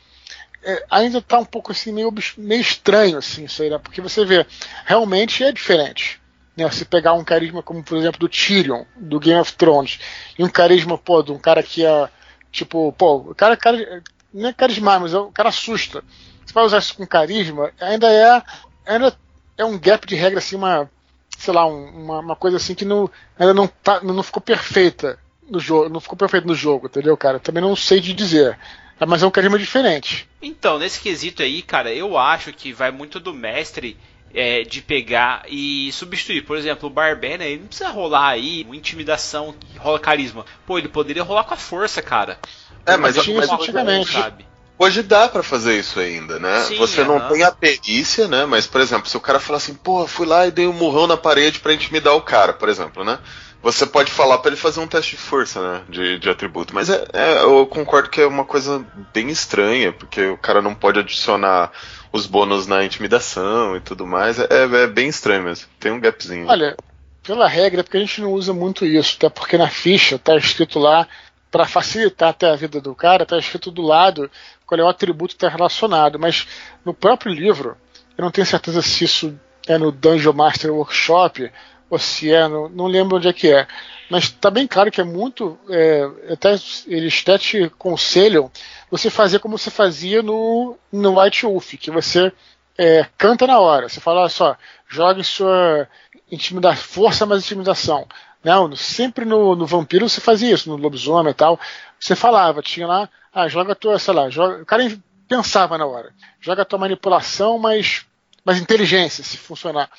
[0.63, 3.79] é, ainda tá um pouco assim, meio, meio estranho, assim, isso aí, né?
[3.79, 4.47] Porque você vê,
[4.85, 6.21] realmente é diferente.
[6.57, 9.99] Né, se pegar um carisma como, por exemplo, do Tyrion, do Game of Thrones,
[10.39, 12.09] e um carisma, pô, de um cara que é,
[12.53, 14.03] tipo, pô, o cara, cara
[14.33, 16.03] não é carismático, mas é, o cara assusta.
[16.45, 18.43] Você vai usar isso com carisma, ainda é,
[18.87, 19.17] ainda
[19.57, 20.91] é um gap de regra, assim, uma,
[21.39, 25.19] sei lá, um, uma, uma, coisa assim que não, ainda não, tá, não ficou perfeita
[25.49, 27.39] no jogo, não ficou perfeito no jogo, entendeu, cara?
[27.39, 28.59] Também não sei de dizer.
[29.07, 30.29] Mas é um carisma diferente.
[30.41, 33.97] Então, nesse quesito aí, cara, eu acho que vai muito do mestre
[34.33, 36.43] é, de pegar e substituir.
[36.43, 40.47] Por exemplo, o Barbena, ele não precisa rolar aí uma intimidação que rola carisma.
[40.65, 42.39] Pô, ele poderia rolar com a força, cara.
[42.87, 44.47] É, mas, mas, mas antigamente, sabe?
[44.77, 46.61] Hoje dá para fazer isso ainda, né?
[46.63, 48.45] Sim, Você não tem a perícia, né?
[48.45, 51.07] Mas, por exemplo, se o cara falar assim, pô, fui lá e dei um murrão
[51.07, 53.19] na parede para intimidar o cara, por exemplo, né?
[53.63, 55.83] Você pode falar para ele fazer um teste de força, né?
[55.89, 56.75] De, de atributo.
[56.75, 58.85] Mas é, é, eu concordo que é uma coisa
[59.15, 61.73] bem estranha, porque o cara não pode adicionar
[62.13, 64.39] os bônus na intimidação e tudo mais.
[64.39, 65.67] É, é bem estranho mesmo.
[65.81, 66.47] Tem um gapzinho.
[66.47, 66.77] Olha,
[67.23, 70.79] pela regra, porque a gente não usa muito isso, até porque na ficha tá escrito
[70.79, 71.09] lá
[71.55, 74.29] para facilitar até a vida do cara, tá escrito do lado
[74.67, 76.19] qual é o atributo que está relacionado.
[76.19, 76.49] Mas
[76.85, 77.77] no próprio livro,
[78.19, 81.53] eu não tenho certeza se isso é no Dungeon Master Workshop
[81.89, 82.69] ou se é no.
[82.71, 83.69] Não lembro onde é que é.
[84.11, 85.57] Mas está bem claro que é muito.
[85.71, 86.57] É, até,
[86.89, 88.51] eles até te aconselham
[88.91, 92.33] você fazer como você fazia no, no White Wolf, que você
[92.77, 93.89] é, canta na hora.
[93.89, 94.57] Você fala, olha só,
[94.89, 95.87] jogue sua
[96.33, 98.09] intimidação, força mais intimidação.
[98.45, 101.59] Não, sempre no, no vampiro você fazia isso, no lobisomem e tal.
[101.99, 104.85] Você falava, tinha lá, ah, joga a tua, sei lá, joga, o cara
[105.27, 106.13] pensava na hora.
[106.41, 108.05] Joga a tua manipulação, mas,
[108.45, 109.91] mas inteligência, se funcionar.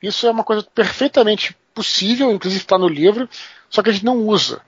[0.00, 3.28] Isso é uma coisa perfeitamente possível, inclusive está no livro,
[3.68, 4.62] só que a gente não usa.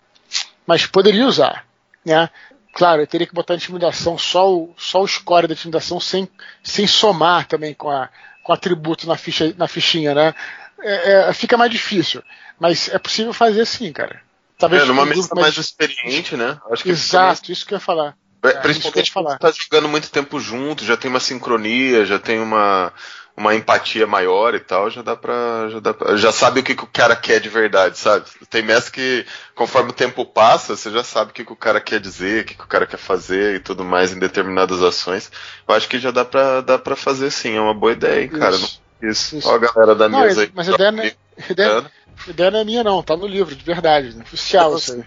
[0.67, 1.65] Mas poderia usar.
[2.05, 2.29] Né?
[2.73, 6.29] Claro, eu teria que botar a intimidação, só o, só o score da intimidação, sem,
[6.63, 8.09] sem somar também com, a,
[8.43, 10.35] com atributo na, ficha, na fichinha, né?
[10.83, 12.23] É, é, fica mais difícil.
[12.59, 14.21] Mas é possível fazer sim, cara.
[14.59, 15.57] Talvez é, numa mesa mais...
[15.57, 16.59] mais experiente, né?
[16.85, 17.49] Exato, mais...
[17.49, 18.17] isso que eu ia falar.
[18.43, 19.39] É, principalmente falar.
[19.39, 22.91] tá jogando muito tempo junto, já tem uma sincronia, já tem uma,
[23.37, 25.69] uma empatia maior e tal, já dá pra.
[25.71, 28.25] Já, dá pra, já sabe o que, que, o cara quer de verdade, sabe?
[28.49, 31.81] Tem mestre que, conforme o tempo passa, você já sabe o que, que o cara
[31.81, 35.31] quer dizer, o que, que o cara quer fazer e tudo mais em determinadas ações.
[35.69, 38.29] Eu acho que já dá pra, dá pra fazer sim, é uma boa ideia, hein,
[38.29, 38.57] cara.
[38.57, 38.81] Isso.
[39.03, 39.37] Isso.
[39.37, 39.49] Isso.
[39.49, 40.51] Ó a galera da não, mesa aí.
[40.55, 41.15] Mas a ideia, não é,
[41.51, 41.91] ideia,
[42.27, 44.15] a ideia não é minha, não, tá no livro, de verdade.
[44.15, 44.23] Né?
[44.23, 45.05] Oficial isso aí.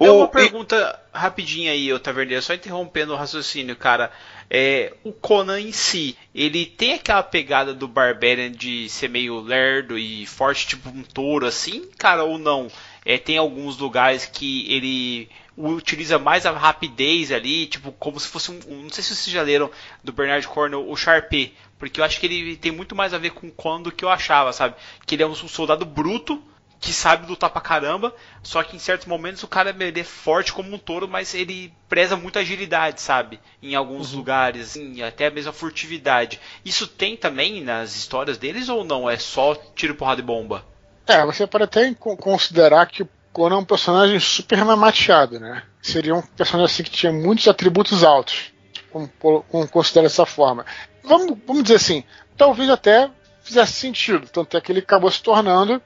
[0.00, 1.18] É uma pergunta e...
[1.18, 4.10] rapidinha aí, ô Taverneiro, só interrompendo o raciocínio, cara.
[4.50, 9.98] É, o Conan em si, ele tem aquela pegada do Barbarian de ser meio lerdo
[9.98, 12.68] e forte, tipo um touro assim, cara, ou não?
[13.04, 18.50] É, tem alguns lugares que ele utiliza mais a rapidez ali, tipo, como se fosse
[18.50, 18.82] um.
[18.82, 19.70] Não sei se vocês já leram
[20.02, 23.30] do Bernard Cornwell, o Sharpie, porque eu acho que ele tem muito mais a ver
[23.30, 24.74] com Conan do que eu achava, sabe?
[25.06, 26.42] Que ele é um soldado bruto
[26.80, 30.74] que sabe lutar pra caramba, só que em certos momentos o cara é forte como
[30.74, 33.40] um touro, mas ele preza muito agilidade, sabe?
[33.62, 34.18] Em alguns uhum.
[34.18, 36.40] lugares, assim, até mesmo a furtividade.
[36.64, 39.10] Isso tem também nas histórias deles ou não?
[39.10, 40.64] É só tiro, porrada e bomba?
[41.06, 45.62] É, você pode até considerar que o Conan é um personagem super mamateado, né?
[45.82, 48.52] Seria um personagem assim que tinha muitos atributos altos,
[48.90, 50.64] como, como considera dessa forma.
[51.02, 52.04] Vamos, vamos dizer assim,
[52.36, 53.10] talvez até
[53.42, 54.28] fizesse sentido.
[54.28, 55.82] Tanto é que ele acabou se tornando,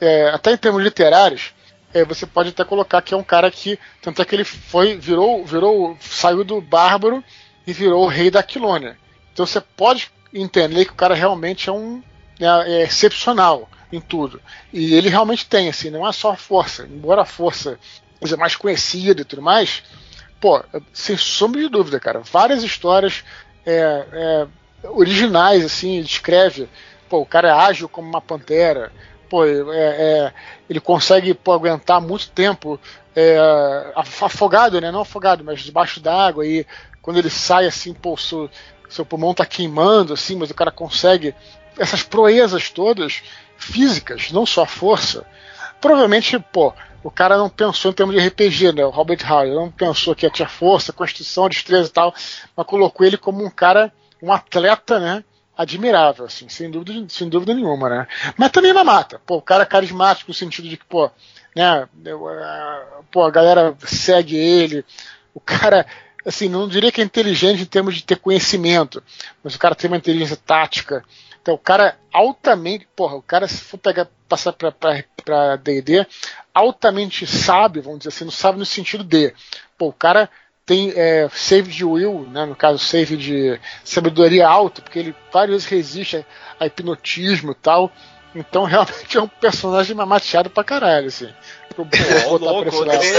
[0.00, 1.54] é, até em termos literários,
[1.94, 3.78] é, você pode até colocar que é um cara que.
[4.02, 7.22] Tanto é que ele foi, virou, virou, saiu do bárbaro
[7.66, 8.98] e virou o rei da Aquilônia.
[9.32, 12.02] Então você pode entender que o cara realmente é um
[12.38, 14.40] é, é excepcional em tudo.
[14.72, 17.78] E ele realmente tem, assim, não é só força, embora a força
[18.20, 19.82] seja mais conhecida e tudo mais,
[20.40, 23.24] pô, sem sombra de dúvida, cara, várias histórias
[23.64, 24.46] é, é,
[24.88, 26.68] originais, assim, ele escreve
[27.08, 28.92] Pô, o cara é ágil como uma pantera.
[29.28, 30.32] Pô, é, é,
[30.68, 32.80] ele consegue pô, aguentar muito tempo
[33.14, 33.38] é,
[33.94, 34.90] afogado, né?
[34.90, 36.46] Não afogado, mas debaixo d'água.
[36.46, 36.66] E
[37.00, 38.50] quando ele sai assim, pô, seu,
[38.88, 41.34] seu pulmão tá queimando, assim, mas o cara consegue
[41.78, 43.22] essas proezas todas
[43.56, 45.24] físicas, não só a força.
[45.80, 46.72] Provavelmente, pô,
[47.06, 48.84] o cara não pensou em termos de RPG, né?
[48.84, 52.12] O Robert Howard não pensou que tinha força, constituição, destreza e tal,
[52.56, 55.24] mas colocou ele como um cara, um atleta, né?
[55.56, 58.06] admirável, assim, sem dúvida, sem dúvida nenhuma, né?
[58.36, 59.18] Mas também na mata.
[59.24, 61.10] Pô, o cara é carismático no sentido de que, pô,
[61.54, 61.88] né,
[63.10, 64.84] pô, a galera segue ele.
[65.32, 65.86] O cara,
[66.26, 69.02] assim, não diria que é inteligente em termos de ter conhecimento,
[69.42, 71.02] mas o cara tem uma inteligência tática,
[71.46, 76.04] Então o cara altamente, porra, o cara se for pegar, passar pra, pra, pra D&D,
[76.52, 79.32] altamente sabe, vamos dizer assim, não sabe no sentido de,
[79.78, 80.28] pô, o cara
[80.66, 85.64] tem é, save de will, né, no caso save de sabedoria alta, porque ele várias
[85.64, 86.24] vezes resiste a,
[86.64, 87.92] a hipnotismo e tal,
[88.36, 91.28] então realmente é um personagem mamateado pra caralho, assim.
[92.28, 92.70] Ô, louco,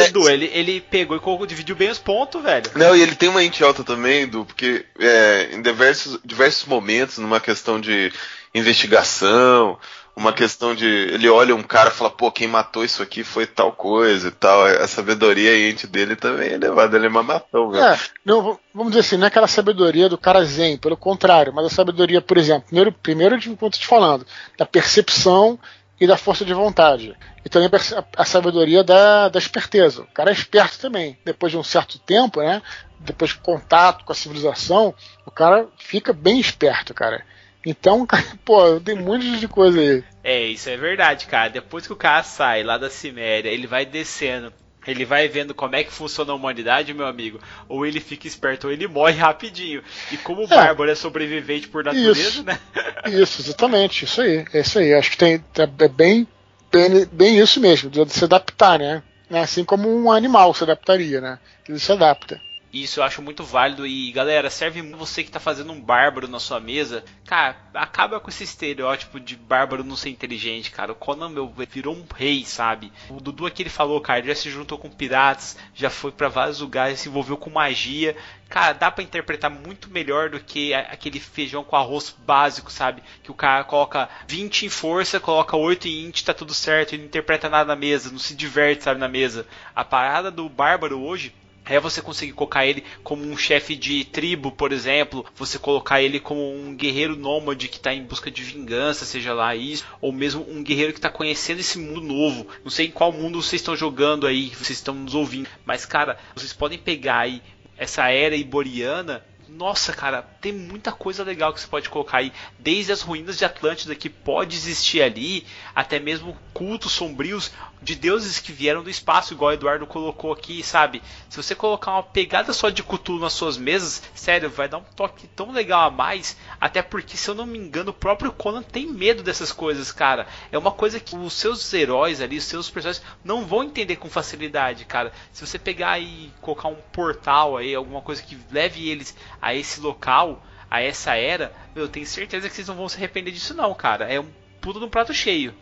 [0.05, 2.71] Edu, ele, ele pegou e dividiu bem os pontos, velho.
[2.75, 7.39] Não, e ele tem uma alta também, Edu, porque é, em diversos, diversos momentos, numa
[7.39, 8.11] questão de
[8.53, 9.77] investigação,
[10.17, 10.85] uma questão de.
[10.85, 14.31] Ele olha um cara e fala, pô, quem matou isso aqui foi tal coisa e
[14.31, 14.65] tal.
[14.65, 17.83] A sabedoria ente dele também é elevada, ele é mamatão, velho.
[17.83, 21.67] É, não, vamos dizer assim, não é aquela sabedoria do cara zen, pelo contrário, mas
[21.67, 24.25] a sabedoria, por exemplo, primeiro, primeiro de enquanto te falando,
[24.57, 25.59] da percepção
[26.01, 27.15] e da força de vontade.
[27.45, 30.01] E também a, a sabedoria da, da esperteza.
[30.01, 31.15] O cara é esperto também.
[31.23, 32.59] Depois de um certo tempo, né?
[32.99, 34.95] Depois de contato com a civilização,
[35.27, 37.23] o cara fica bem esperto, cara.
[37.67, 38.07] Então,
[38.45, 40.01] pô, tem um monte de coisa aí.
[40.23, 41.49] É, isso é verdade, cara.
[41.49, 44.53] Depois que o cara sai lá da Ciméria, ele vai descendo.
[44.87, 47.41] Ele vai vendo como é que funciona a humanidade, meu amigo.
[47.67, 49.83] Ou ele fica esperto ou ele morre rapidinho.
[50.13, 52.57] E como o é, Bárbaro é sobrevivente por natureza, isso, né?
[53.05, 54.05] Isso, exatamente.
[54.05, 54.45] Isso aí.
[54.53, 54.93] É isso aí.
[54.93, 56.25] Acho que tem, é bem,
[56.71, 59.03] bem, bem isso mesmo, de se adaptar, né?
[59.29, 61.37] Assim como um animal se adaptaria, né?
[61.67, 62.39] Ele se adapta.
[62.71, 66.39] Isso eu acho muito válido e galera, serve você que tá fazendo um bárbaro na
[66.39, 67.03] sua mesa.
[67.25, 70.91] Cara, acaba com esse estereótipo de bárbaro não ser inteligente, cara.
[70.91, 72.91] O Conan meu virou um rei, sabe?
[73.09, 76.59] O Dudu aqui ele falou, cara, já se juntou com piratas, já foi para vários
[76.59, 78.15] lugares, se envolveu com magia.
[78.49, 83.01] Cara, dá para interpretar muito melhor do que aquele feijão com arroz básico, sabe?
[83.23, 87.03] Que o cara coloca 20 em força, coloca 8 em int, tá tudo certo, ele
[87.03, 89.45] não interpreta nada na mesa, não se diverte, sabe, na mesa.
[89.75, 91.33] A parada do bárbaro hoje
[91.69, 96.19] é você conseguir colocar ele como um chefe de tribo, por exemplo, você colocar ele
[96.19, 100.45] como um guerreiro nômade que está em busca de vingança, seja lá isso, ou mesmo
[100.49, 102.47] um guerreiro que está conhecendo esse mundo novo.
[102.63, 106.17] Não sei em qual mundo vocês estão jogando aí, vocês estão nos ouvindo, mas cara,
[106.35, 107.41] vocês podem pegar aí
[107.77, 112.91] essa era iboriana nossa, cara, tem muita coisa legal que você pode colocar aí, desde
[112.91, 115.45] as ruínas de Atlântida que pode existir ali,
[115.75, 117.51] até mesmo cultos sombrios
[117.81, 121.01] de deuses que vieram do espaço, igual o Eduardo colocou aqui, sabe?
[121.29, 124.83] Se você colocar uma pegada só de Cthulhu nas suas mesas, sério, vai dar um
[124.95, 128.63] toque tão legal a mais, até porque, se eu não me engano, o próprio Conan
[128.63, 130.27] tem medo dessas coisas, cara.
[130.51, 134.09] É uma coisa que os seus heróis ali, os seus personagens, não vão entender com
[134.09, 135.13] facilidade, cara.
[135.31, 139.79] Se você pegar e colocar um portal aí, alguma coisa que leve eles a esse
[139.79, 143.73] local, a essa era, eu tenho certeza que vocês não vão se arrepender disso não,
[143.73, 144.05] cara.
[144.05, 144.27] É um
[144.59, 145.53] puto no prato cheio.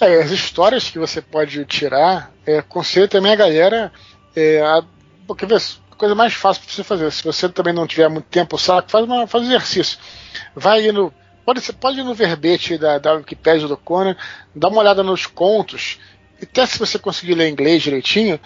[0.00, 3.92] É, as histórias que você pode tirar, é, aconselho também a galera.
[4.34, 4.82] É, a,
[5.26, 8.26] porque vê, a coisa mais fácil para você fazer, se você também não tiver muito
[8.26, 9.98] tempo, saco, faz, uma, faz um exercício.
[10.54, 11.12] Vai no.
[11.44, 14.14] Pode, pode ir no verbete da, da Wikipedia do Conan,
[14.54, 15.98] dá uma olhada nos contos,
[16.40, 18.38] e até se você conseguir ler inglês direitinho,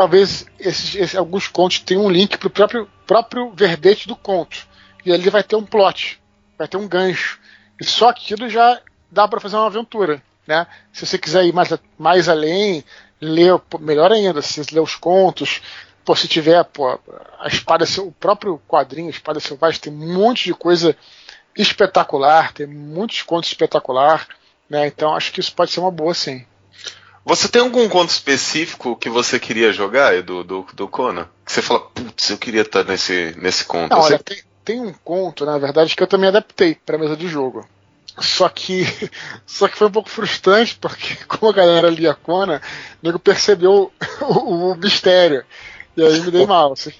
[0.00, 3.52] talvez esses, esses, alguns contos tenham um link para o próprio, próprio
[4.06, 4.66] do conto.
[5.04, 6.18] E ali vai ter um plot,
[6.56, 7.38] vai ter um gancho.
[7.78, 10.22] E só aquilo já dá para fazer uma aventura.
[10.46, 10.66] Né?
[10.90, 11.68] Se você quiser ir mais,
[11.98, 12.82] mais além,
[13.20, 15.60] ler, melhor ainda, se ler os contos,
[16.02, 16.98] pô, se tiver pô,
[17.38, 20.96] a espada, o próprio quadrinho, a espada selvagem, tem um monte de coisa
[21.54, 24.26] espetacular, tem muitos contos espetacular,
[24.66, 24.86] né?
[24.86, 26.46] Então acho que isso pode ser uma boa, sim.
[27.30, 31.28] Você tem algum conto específico que você queria jogar, do, do, do Conan?
[31.46, 33.92] Que você fala, putz, eu queria estar nesse, nesse conto.
[33.92, 37.28] Não, olha, tem, tem um conto, na verdade, que eu também adaptei para mesa de
[37.28, 37.64] jogo.
[38.18, 38.84] Só que,
[39.46, 42.60] só que foi um pouco frustrante, porque como a galera lia Conan,
[43.00, 43.92] o nego percebeu
[44.22, 45.44] o, o, mistério.
[45.96, 46.72] E aí me dei mal.
[46.72, 46.92] Assim.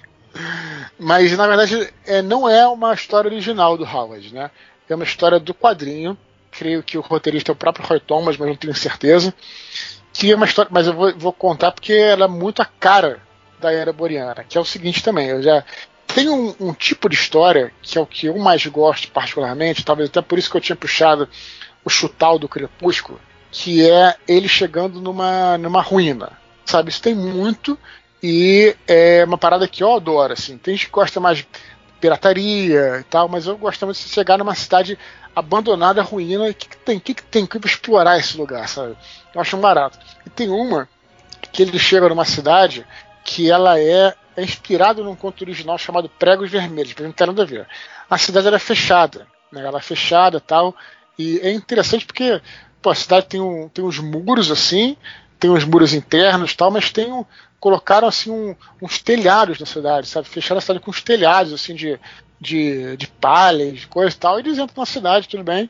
[0.96, 4.48] Mas na verdade é, não é uma história original do Howard, né?
[4.88, 6.16] É uma história do quadrinho.
[6.52, 9.34] Creio que o roteirista é o próprio Roy Thomas, mas não tenho certeza.
[10.22, 13.20] É uma história, mas eu vou, vou contar porque ela é muito a cara
[13.58, 15.28] da era boreana, que é o seguinte também.
[15.28, 15.64] Eu já
[16.06, 20.08] tem um, um, tipo de história que é o que eu mais gosto particularmente, talvez
[20.08, 21.28] até por isso que eu tinha puxado
[21.84, 23.20] o chutal do Crepúsculo,
[23.50, 26.32] que é ele chegando numa, numa ruína.
[26.64, 27.78] Sabe, isso tem muito
[28.22, 30.58] e é uma parada que eu adoro, assim.
[30.58, 31.48] Tem gente que gosta mais de
[32.00, 34.98] pirataria e tal, mas eu gosto muito de chegar numa cidade
[35.34, 36.98] abandonada, ruína, e o que, que, tem?
[36.98, 38.96] Que, que tem que explorar esse lugar, sabe?
[39.34, 39.98] Eu acho um barato.
[40.26, 40.88] E tem uma
[41.52, 42.86] que ele chega numa cidade
[43.24, 47.42] que ela é é inspirado num conto original chamado Pregos Vermelhos, mas não tem nada
[47.42, 47.66] a ver.
[48.08, 49.64] A cidade era fechada, né?
[49.64, 50.74] ela é fechada tal,
[51.18, 52.40] e é interessante porque
[52.80, 54.96] pô, a cidade tem, um, tem uns muros assim,
[55.38, 57.24] tem uns muros internos tal, mas tem um,
[57.58, 60.28] colocaram assim um, uns telhados na cidade, sabe?
[60.28, 61.98] Fecharam a cidade com uns telhados assim de,
[62.40, 65.68] de, de palha, de coisa e tal, e eles entram na cidade, tudo bem.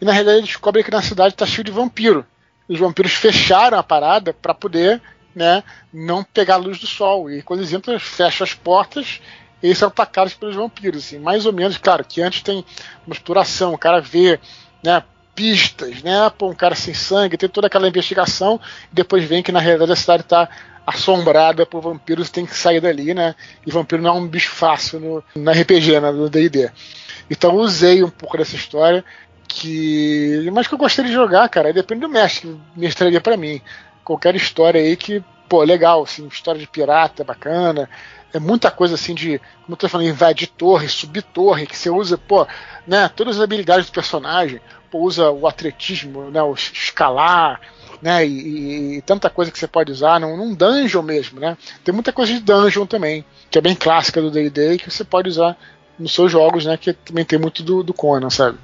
[0.00, 2.26] e na realidade descobre que na cidade está cheio de vampiro.
[2.72, 5.00] Os vampiros fecharam a parada para poder
[5.34, 5.62] né,
[5.92, 7.30] não pegar a luz do sol.
[7.30, 9.20] E quando eles entram, fecham as portas
[9.62, 11.04] e eles são atacados pelos vampiros.
[11.04, 12.64] Assim, mais ou menos, claro, que antes tem
[13.06, 14.40] uma exploração, o cara vê
[14.82, 15.02] né,
[15.34, 16.30] pistas, né?
[16.36, 19.92] Pô, um cara sem sangue, tem toda aquela investigação, e depois vem que na realidade
[19.92, 20.48] a cidade está
[20.86, 23.34] assombrada por vampiros tem que sair dali, né?
[23.66, 26.70] E vampiro não é um bicho fácil no, no RPG, né, no D&D.
[27.30, 29.04] Então usei um pouco dessa história
[29.48, 31.72] que mas que eu gostaria de jogar, cara.
[31.72, 33.60] Depende do mestre que mestraria para mim.
[34.04, 37.88] Qualquer história aí que, pô, legal, assim, história de pirata, bacana.
[38.32, 41.90] É muita coisa assim de, como eu tô falando, invadir torre, subir torre, que você
[41.90, 42.46] usa, pô,
[42.86, 44.58] né, todas as habilidades do personagem,
[44.90, 47.60] pô, usa o atletismo, né, o escalar,
[48.00, 51.58] né, e, e, e, tanta coisa que você pode usar num, num dungeon mesmo, né.
[51.84, 55.28] Tem muita coisa de dungeon também, que é bem clássica do D&D que você pode
[55.28, 55.54] usar
[55.98, 58.58] nos seus jogos, né, que também tem muito do, do Conan, sabe.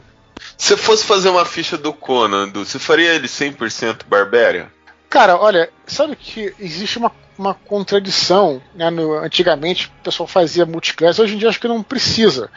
[0.56, 4.68] Se fosse fazer uma ficha do Conan, você faria ele 100% Barbarian?
[5.08, 8.90] Cara, olha, sabe que existe uma, uma contradição, né?
[8.90, 12.50] No, antigamente o pessoal fazia multiclass, hoje em dia acho que não precisa.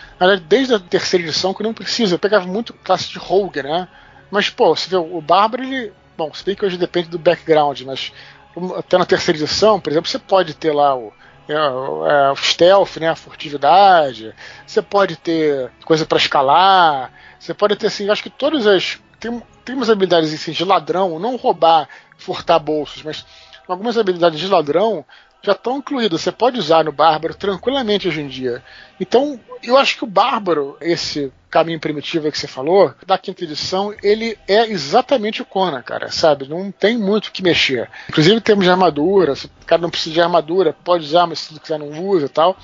[0.48, 2.16] Desde a terceira edição que não precisa.
[2.16, 3.88] Eu pegava muito classe de rogue, né?
[4.30, 5.94] Mas, pô, você vê, o Bárbaro, ele.
[6.18, 8.12] Bom, se bem que hoje depende do background, mas
[8.78, 11.12] até na terceira edição, por exemplo, você pode ter lá o,
[11.52, 14.34] é, é, stealth, né, a furtividade,
[14.66, 19.42] você pode ter coisa para escalar, você pode ter assim, acho que todas as tem,
[19.64, 21.88] tem umas habilidades assim, de ladrão, não roubar,
[22.18, 23.26] furtar bolsos, mas
[23.68, 25.06] algumas habilidades de ladrão
[25.42, 26.22] já estão incluídas.
[26.22, 28.64] Você pode usar no Bárbaro tranquilamente hoje em dia.
[29.00, 33.94] Então, eu acho que o Bárbaro, esse caminho primitivo que você falou, da quinta edição,
[34.02, 36.48] ele é exatamente o Conan, cara, sabe?
[36.48, 37.90] Não tem muito o que mexer.
[38.08, 41.40] Inclusive, em termos de armadura, se o cara não precisa de armadura, pode usar, mas
[41.40, 42.56] se quiser não usa tal.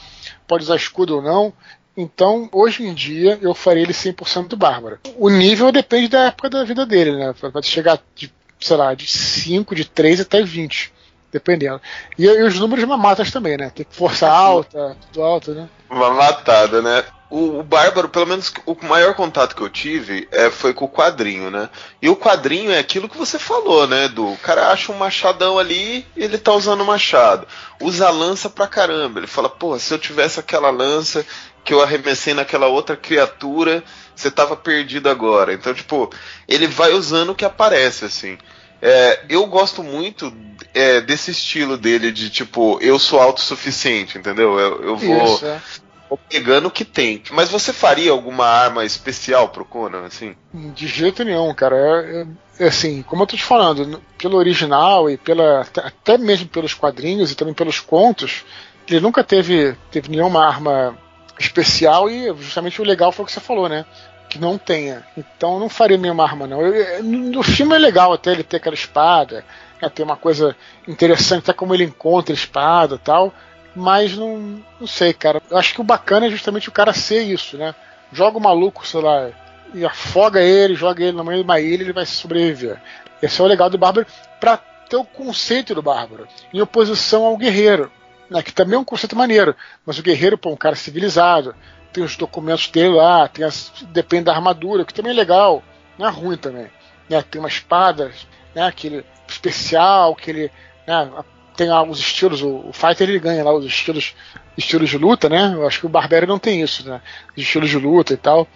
[0.48, 1.52] Pode usar escudo ou não.
[1.95, 4.99] Então, hoje em dia, eu faria ele 100% do Bárbaro.
[5.18, 7.34] O nível depende da época da vida dele, né?
[7.34, 10.94] Pode chegar de, sei lá, de 5, de 3 até 20
[11.38, 11.80] dependendo.
[12.18, 13.72] E, e, os números mamatas também, né?
[13.74, 15.70] Tem força alta, tudo alto, né?
[15.90, 17.04] Uma matada, né?
[17.30, 20.90] O, o, Bárbaro, pelo menos o maior contato que eu tive é, foi com o
[20.90, 21.70] quadrinho, né?
[22.02, 24.08] E o quadrinho é aquilo que você falou, né?
[24.08, 27.46] Do cara acha um machadão ali ele tá usando o machado.
[27.82, 29.20] Usa a lança pra caramba.
[29.20, 31.26] Ele fala, pô, se eu tivesse aquela lança
[31.66, 33.84] que eu arremessei naquela outra criatura,
[34.16, 35.54] você tava perdido agora.
[35.54, 36.10] Então, tipo,
[36.48, 38.38] ele vai usando o que aparece, assim.
[38.82, 40.32] É, eu gosto muito
[40.74, 44.60] é, desse estilo dele de tipo, eu sou autossuficiente, entendeu?
[44.60, 45.62] Eu, eu vou, Isso, é.
[46.10, 47.24] vou, pegando o que tem.
[47.32, 50.36] Mas você faria alguma arma especial pro Conan, assim?
[50.54, 51.76] De jeito nenhum, cara.
[51.76, 52.22] É,
[52.60, 56.74] é, é assim, como eu tô te falando, pelo original e pela até mesmo pelos
[56.74, 58.45] quadrinhos e também pelos contos,
[58.88, 60.98] ele nunca teve, teve nenhuma arma
[61.40, 63.86] especial e justamente o legal foi o que você falou, né?
[64.30, 65.06] Que não tenha.
[65.18, 66.62] Então não faria nenhuma arma, não.
[66.62, 69.44] Eu, no filme é legal até ele ter aquela espada,
[69.82, 70.56] né, ter uma coisa
[70.88, 73.34] interessante, até como ele encontra a espada tal.
[73.76, 75.41] Mas não, não sei, cara.
[75.49, 77.76] Eu acho que o bacana é justamente o cara ser isso, né?
[78.12, 79.30] Joga o maluco, sei lá,
[79.74, 82.82] e afoga ele, joga ele no meio de uma ilha ele vai sobreviver.
[83.22, 84.08] Esse é o legal do Bárbaro
[84.40, 87.91] para ter o conceito do Bárbaro, em oposição ao guerreiro,
[88.30, 89.56] né, que também é um conceito maneiro.
[89.86, 91.54] Mas o guerreiro, pô, um cara civilizado,
[91.98, 95.64] tem os documentos dele lá, tem as, depende da armadura, que também é legal,
[95.98, 96.68] não é ruim também.
[97.10, 97.24] Né?
[97.24, 98.11] Tem uma espada,
[98.53, 98.68] né?
[98.68, 100.52] aquele especial, que ele
[100.86, 101.10] né?
[101.56, 104.14] tem lá os estilos, o, o, Fighter ele ganha lá os estilos,
[104.56, 105.53] estilos de luta, né?
[105.56, 107.02] Eu acho que o Barbero não tem isso, né?
[107.36, 108.48] Os estilos de luta e tal.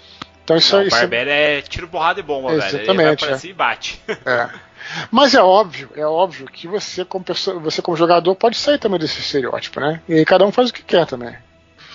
[0.43, 3.34] Então isso, não, isso o Barbero é tiro, porrada e bomba, Exatamente, velho.
[3.34, 3.49] Ele vai é.
[3.49, 4.01] e bate.
[4.07, 4.49] É.
[5.09, 8.99] Mas é óbvio, é óbvio que você como, pessoa, você como jogador pode sair também
[8.99, 9.99] desse estereótipo, né?
[10.07, 11.35] E cada um faz o que quer também.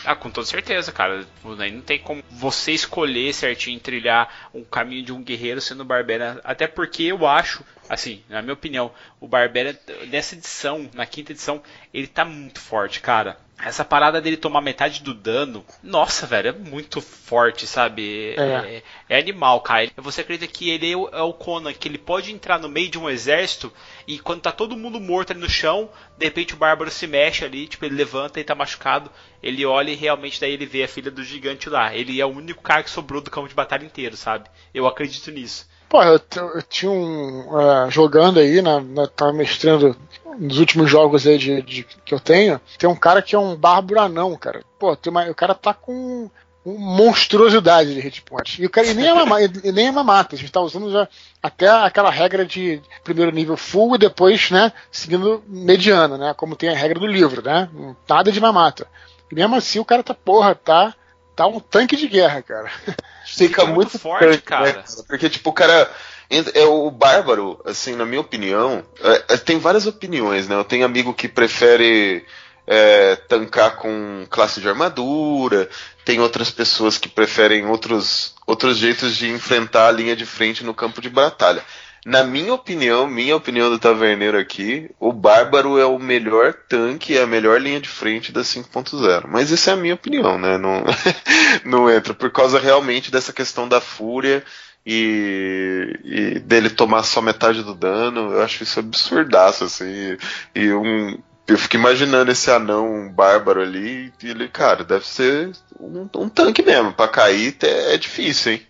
[0.06, 1.26] Ah, com toda certeza, cara.
[1.44, 6.40] Não tem como você escolher certinho trilhar um caminho de um guerreiro sendo barbera.
[6.44, 11.62] Até porque eu acho, assim, na minha opinião, o barbera dessa edição, na quinta edição,
[11.92, 13.38] ele tá muito forte, cara.
[13.58, 18.34] Essa parada dele tomar metade do dano, nossa, velho, é muito forte, sabe?
[18.36, 19.90] É, é, é animal, cara.
[19.96, 22.90] Você acredita que ele é o, é o Conan, que ele pode entrar no meio
[22.90, 23.72] de um exército
[24.06, 25.88] e quando tá todo mundo morto ali no chão,
[26.18, 29.10] de repente o bárbaro se mexe ali, tipo, ele levanta e tá machucado.
[29.42, 31.94] Ele olha e realmente daí ele vê a filha do gigante lá.
[31.94, 34.50] Ele é o único cara que sobrou do campo de batalha inteiro, sabe?
[34.74, 35.66] Eu acredito nisso.
[35.88, 36.20] Pô, eu,
[36.54, 37.48] eu tinha um.
[37.48, 39.96] Uh, jogando aí, na, na, tava mestrando
[40.38, 43.56] nos últimos jogos aí de, de, que eu tenho, tem um cara que é um
[43.56, 44.62] bárbaro anão, cara.
[44.78, 46.30] Pô, uma, o cara tá com
[46.64, 48.60] monstruosidade de hit point.
[48.60, 50.34] E o cara e nem, é uma, e nem é mata.
[50.34, 51.08] A gente tá usando já
[51.40, 56.34] até aquela regra de primeiro nível full e depois, né, seguindo mediana, né?
[56.36, 57.68] Como tem a regra do livro, né?
[58.08, 58.86] Nada de mamata.
[59.30, 60.94] E mesmo assim o cara tá, porra, tá
[61.36, 62.72] tá um tanque de guerra, cara.
[63.26, 64.72] Fica, muito, muito, forte, cara.
[64.72, 64.84] Né?
[65.06, 65.88] Porque, tipo, o cara.
[66.28, 70.56] É o bárbaro, assim, na minha opinião, é, é, tem várias opiniões, né?
[70.56, 72.26] Eu tenho amigo que prefere
[72.66, 75.70] é, tancar com classe de armadura,
[76.04, 80.74] tem outras pessoas que preferem outros, outros jeitos de enfrentar a linha de frente no
[80.74, 81.62] campo de batalha.
[82.04, 87.22] Na minha opinião, minha opinião do taverneiro aqui, o Bárbaro é o melhor tanque, é
[87.22, 89.24] a melhor linha de frente da 5.0.
[89.28, 90.56] Mas isso é a minha opinião, né?
[90.56, 90.84] Não,
[91.64, 94.44] não entra, por causa realmente dessa questão da fúria
[94.86, 98.32] e, e, dele tomar só metade do dano.
[98.32, 100.16] Eu acho isso absurdaço, assim.
[100.54, 101.18] E um,
[101.48, 105.50] eu fico imaginando esse anão bárbaro ali, e ele, cara, deve ser
[105.80, 106.92] um, um tanque mesmo.
[106.92, 108.66] Pra cair é difícil, hein?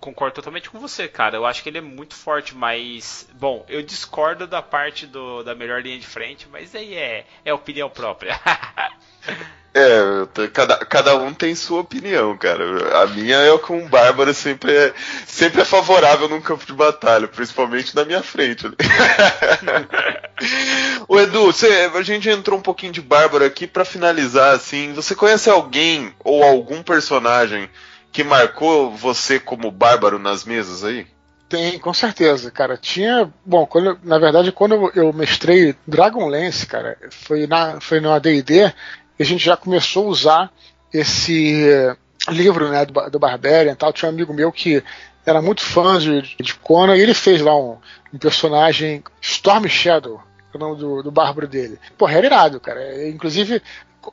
[0.00, 1.36] Concordo totalmente com você, cara.
[1.36, 3.28] Eu acho que ele é muito forte, mas.
[3.34, 7.52] Bom, eu discordo da parte do, da melhor linha de frente, mas aí é, é
[7.52, 8.40] opinião própria.
[9.74, 13.02] é, cada, cada um tem sua opinião, cara.
[13.02, 14.94] A minha é que um bárbaro sempre é,
[15.26, 18.66] sempre é favorável num campo de batalha, principalmente na minha frente.
[21.06, 24.94] O Edu, você, a gente entrou um pouquinho de bárbaro aqui para finalizar assim.
[24.94, 27.68] Você conhece alguém ou algum personagem
[28.12, 31.06] que marcou você como bárbaro nas mesas aí?
[31.48, 32.76] Tem, com certeza, cara.
[32.76, 33.28] Tinha.
[33.44, 38.72] Bom, quando, na verdade, quando eu, mestrei Dragonlance, cara, foi, na, foi no ADD,
[39.18, 40.52] a gente já começou a usar
[40.92, 41.96] esse
[42.28, 43.92] livro né, do, do Barbarian tal.
[43.92, 44.82] Tinha um amigo meu que
[45.26, 47.78] era muito fã de, de Conan e ele fez lá um,
[48.12, 50.22] um personagem Storm Shadow,
[50.54, 51.78] o nome do, do bárbaro dele.
[51.98, 53.08] Porra, era irado, cara.
[53.08, 53.60] Inclusive,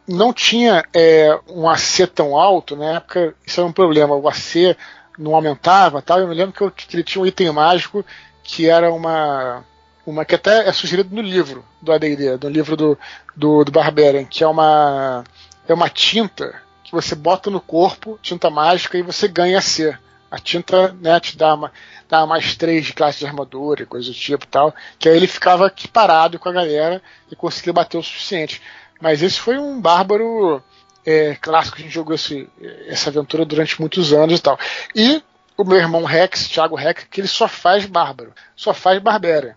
[0.07, 4.75] não tinha é, um AC tão alto, na época isso era um problema, o AC
[5.17, 6.19] não aumentava tal.
[6.19, 8.05] Eu me lembro que, eu, que ele tinha um item mágico
[8.43, 9.63] que era uma.
[10.05, 12.97] uma que até é sugerido no livro do ADD, no livro do,
[13.35, 15.23] do, do Barbarian, que é uma.
[15.67, 19.97] é uma tinta que você bota no corpo, tinta mágica, e você ganha AC.
[20.29, 21.71] A tinta né, te dá, uma,
[22.07, 24.73] dá mais três de classe de armadura e coisa do tipo tal.
[24.99, 27.01] Que aí ele ficava aqui parado com a galera
[27.31, 28.61] e conseguia bater o suficiente.
[28.99, 30.61] Mas esse foi um bárbaro
[31.05, 32.49] é, clássico, a gente jogou esse,
[32.87, 34.59] essa aventura durante muitos anos e tal.
[34.95, 35.23] E
[35.55, 39.55] o meu irmão Rex, Thiago Rex, que ele só faz bárbaro, só faz barbera.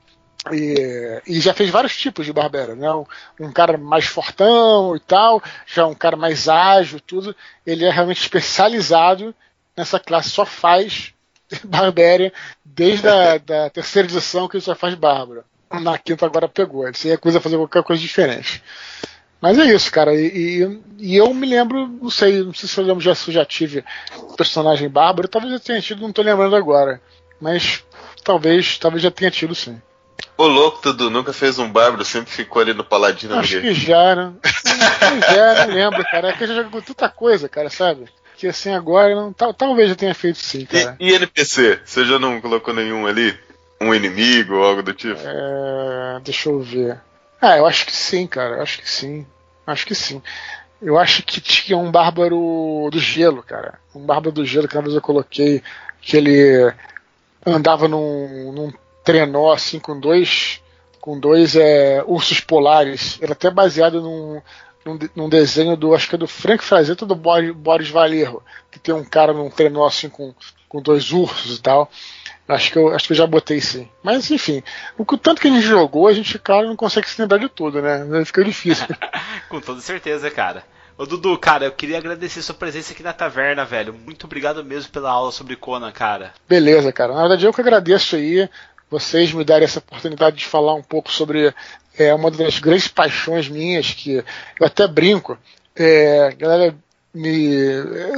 [0.51, 2.91] E, e, já fez vários tipos de Barbera, né?
[2.91, 3.05] Um,
[3.41, 7.37] um, cara mais fortão e tal, já um cara mais ágil, tudo.
[7.67, 9.35] Ele é realmente especializado
[9.77, 11.13] nessa classe, só faz
[11.65, 12.33] Barbera
[12.65, 15.45] desde a da terceira edição que ele só faz Bárbaro.
[15.71, 18.63] Na quinta agora pegou, ele se recusa a fazer qualquer coisa diferente.
[19.41, 20.15] Mas é isso, cara.
[20.15, 23.31] E, e, e, eu me lembro, não sei, não sei se eu lembro já, se
[23.31, 23.85] eu já tive
[24.37, 27.01] personagem bárbaro, talvez eu tenha tido, não tô lembrando agora.
[27.41, 27.83] Mas
[28.23, 29.81] talvez, talvez já tenha tido sim.
[30.37, 33.37] Ô louco, Tudu, nunca fez um bárbaro, sempre ficou ali no Paladino.
[33.37, 34.33] Acho que já, né?
[35.35, 36.29] já, não lembro, cara.
[36.29, 38.07] É que eu já jogou tanta coisa, cara, sabe?
[38.37, 40.97] Que assim agora, não, tal, talvez já tenha feito sim, cara.
[40.99, 41.81] E, e NPC?
[41.85, 43.39] Você já não colocou nenhum ali?
[43.81, 45.21] Um inimigo ou algo do tipo?
[45.23, 47.01] É, deixa eu ver.
[47.41, 48.57] Ah, eu acho que sim, cara.
[48.57, 49.27] Eu acho que sim.
[49.67, 50.23] Acho que sim.
[50.81, 53.79] Eu acho que tinha um bárbaro do gelo, cara.
[53.95, 55.63] Um bárbaro do gelo que uma vez eu coloquei
[56.01, 56.73] que ele
[57.47, 58.73] andava num, num
[59.05, 60.63] trenó assim com dois
[61.01, 63.19] com dois é, ursos polares.
[63.23, 64.41] Era até baseado num,
[64.85, 68.79] num, num, desenho do acho que é do Frank Frazetta do Boris, Boris Valerro, que
[68.79, 70.35] tem um cara num trenó assim com,
[70.69, 71.91] com dois ursos e tal.
[72.55, 73.89] Acho que, eu, acho que eu já botei sim.
[74.03, 74.63] Mas enfim,
[74.99, 77.81] o tanto que a gente jogou, a gente, cara, não consegue se lembrar de tudo,
[77.81, 78.25] né?
[78.25, 78.87] Fica difícil.
[79.49, 80.65] Com toda certeza, cara.
[80.99, 83.95] Ô Dudu, cara, eu queria agradecer sua presença aqui na taverna, velho.
[83.95, 86.35] Muito obrigado mesmo pela aula sobre Conan, cara.
[86.47, 87.15] Beleza, cara.
[87.15, 88.49] Na verdade, eu que agradeço aí
[88.91, 91.55] vocês me darem essa oportunidade de falar um pouco sobre
[91.97, 94.17] é, uma das grandes paixões minhas, que
[94.59, 95.39] eu até brinco.
[95.77, 96.75] É, a galera
[97.15, 97.39] me,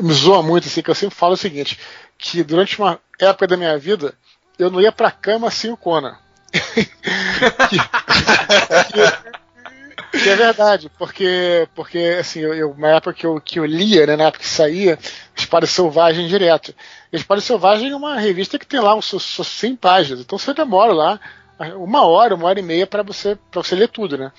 [0.02, 1.78] me zoa muito, assim, que eu sempre falo o seguinte,
[2.23, 4.15] que durante uma época da minha vida,
[4.57, 6.16] eu não ia pra cama sem o Conan.
[6.53, 7.78] que,
[10.23, 14.07] que, é verdade, porque, porque assim, eu, eu, na época que eu, que eu lia,
[14.07, 14.97] né, na época que saía,
[15.36, 16.73] Espada Selvagem direto.
[17.12, 21.19] Espada Selvagem é uma revista que tem lá uns 100 páginas, então você demora lá
[21.77, 24.31] uma hora, uma hora e meia para você, pra você ler tudo, né?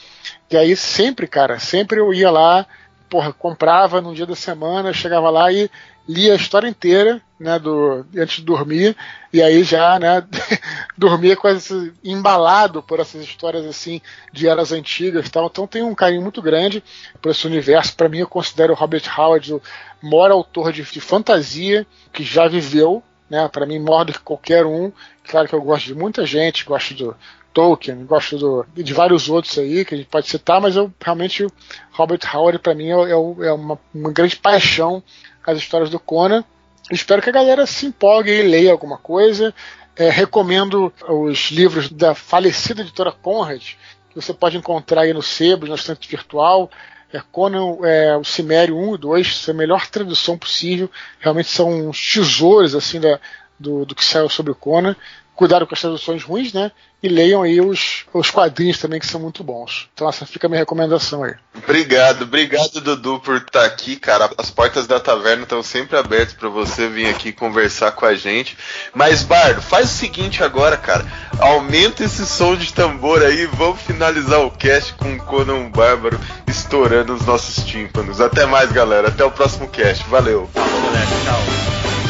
[0.49, 2.65] E aí sempre, cara, sempre eu ia lá,
[3.09, 5.69] porra, comprava num dia da semana, chegava lá e
[6.07, 8.95] lia a história inteira, né, do, antes de dormir,
[9.31, 10.25] e aí já, né,
[10.97, 14.01] dormia quase embalado por essas histórias assim
[14.31, 15.47] de eras antigas, tal.
[15.47, 16.81] Então tem um carinho muito grande
[17.21, 17.95] por esse universo.
[17.95, 19.61] Para mim eu considero o Robert Howard o
[20.01, 24.65] maior autor de, de fantasia que já viveu, né, para mim maior do que qualquer
[24.65, 24.91] um.
[25.27, 27.15] Claro que eu gosto de muita gente, gosto do
[27.53, 31.45] Tolkien, gosto do, de vários outros aí que a gente pode citar, mas eu realmente
[31.91, 35.03] Robert Howard para mim é, é, é uma, uma, grande paixão
[35.45, 36.43] as histórias do Conan.
[36.91, 39.53] Espero que a galera se empolgue e leia alguma coisa.
[39.95, 43.61] É, recomendo os livros da falecida editora Conrad,
[44.09, 46.69] que você pode encontrar aí no Sebo, no estante virtual.
[47.11, 50.89] É, Conan, é, o Cimério 1 e 2, é a melhor tradução possível.
[51.19, 53.19] Realmente são uns tesouros assim da,
[53.59, 54.95] do, do que saiu sobre o Conan
[55.35, 56.71] cuidado com as traduções ruins, né?
[57.01, 59.89] E leiam aí os, os quadrinhos também, que são muito bons.
[59.93, 61.33] Então essa fica a minha recomendação aí.
[61.55, 64.29] Obrigado, obrigado, Dudu, por estar aqui, cara.
[64.37, 68.57] As portas da taverna estão sempre abertas para você vir aqui conversar com a gente.
[68.93, 71.05] Mas, Bardo, faz o seguinte agora, cara.
[71.39, 73.45] Aumenta esse som de tambor aí.
[73.47, 78.21] Vamos finalizar o cast com o Conan Bárbaro estourando os nossos tímpanos.
[78.21, 79.09] Até mais, galera.
[79.09, 80.07] Até o próximo cast.
[80.07, 80.49] Valeu.
[80.53, 81.07] Falou, galera.
[81.25, 82.02] Tchau.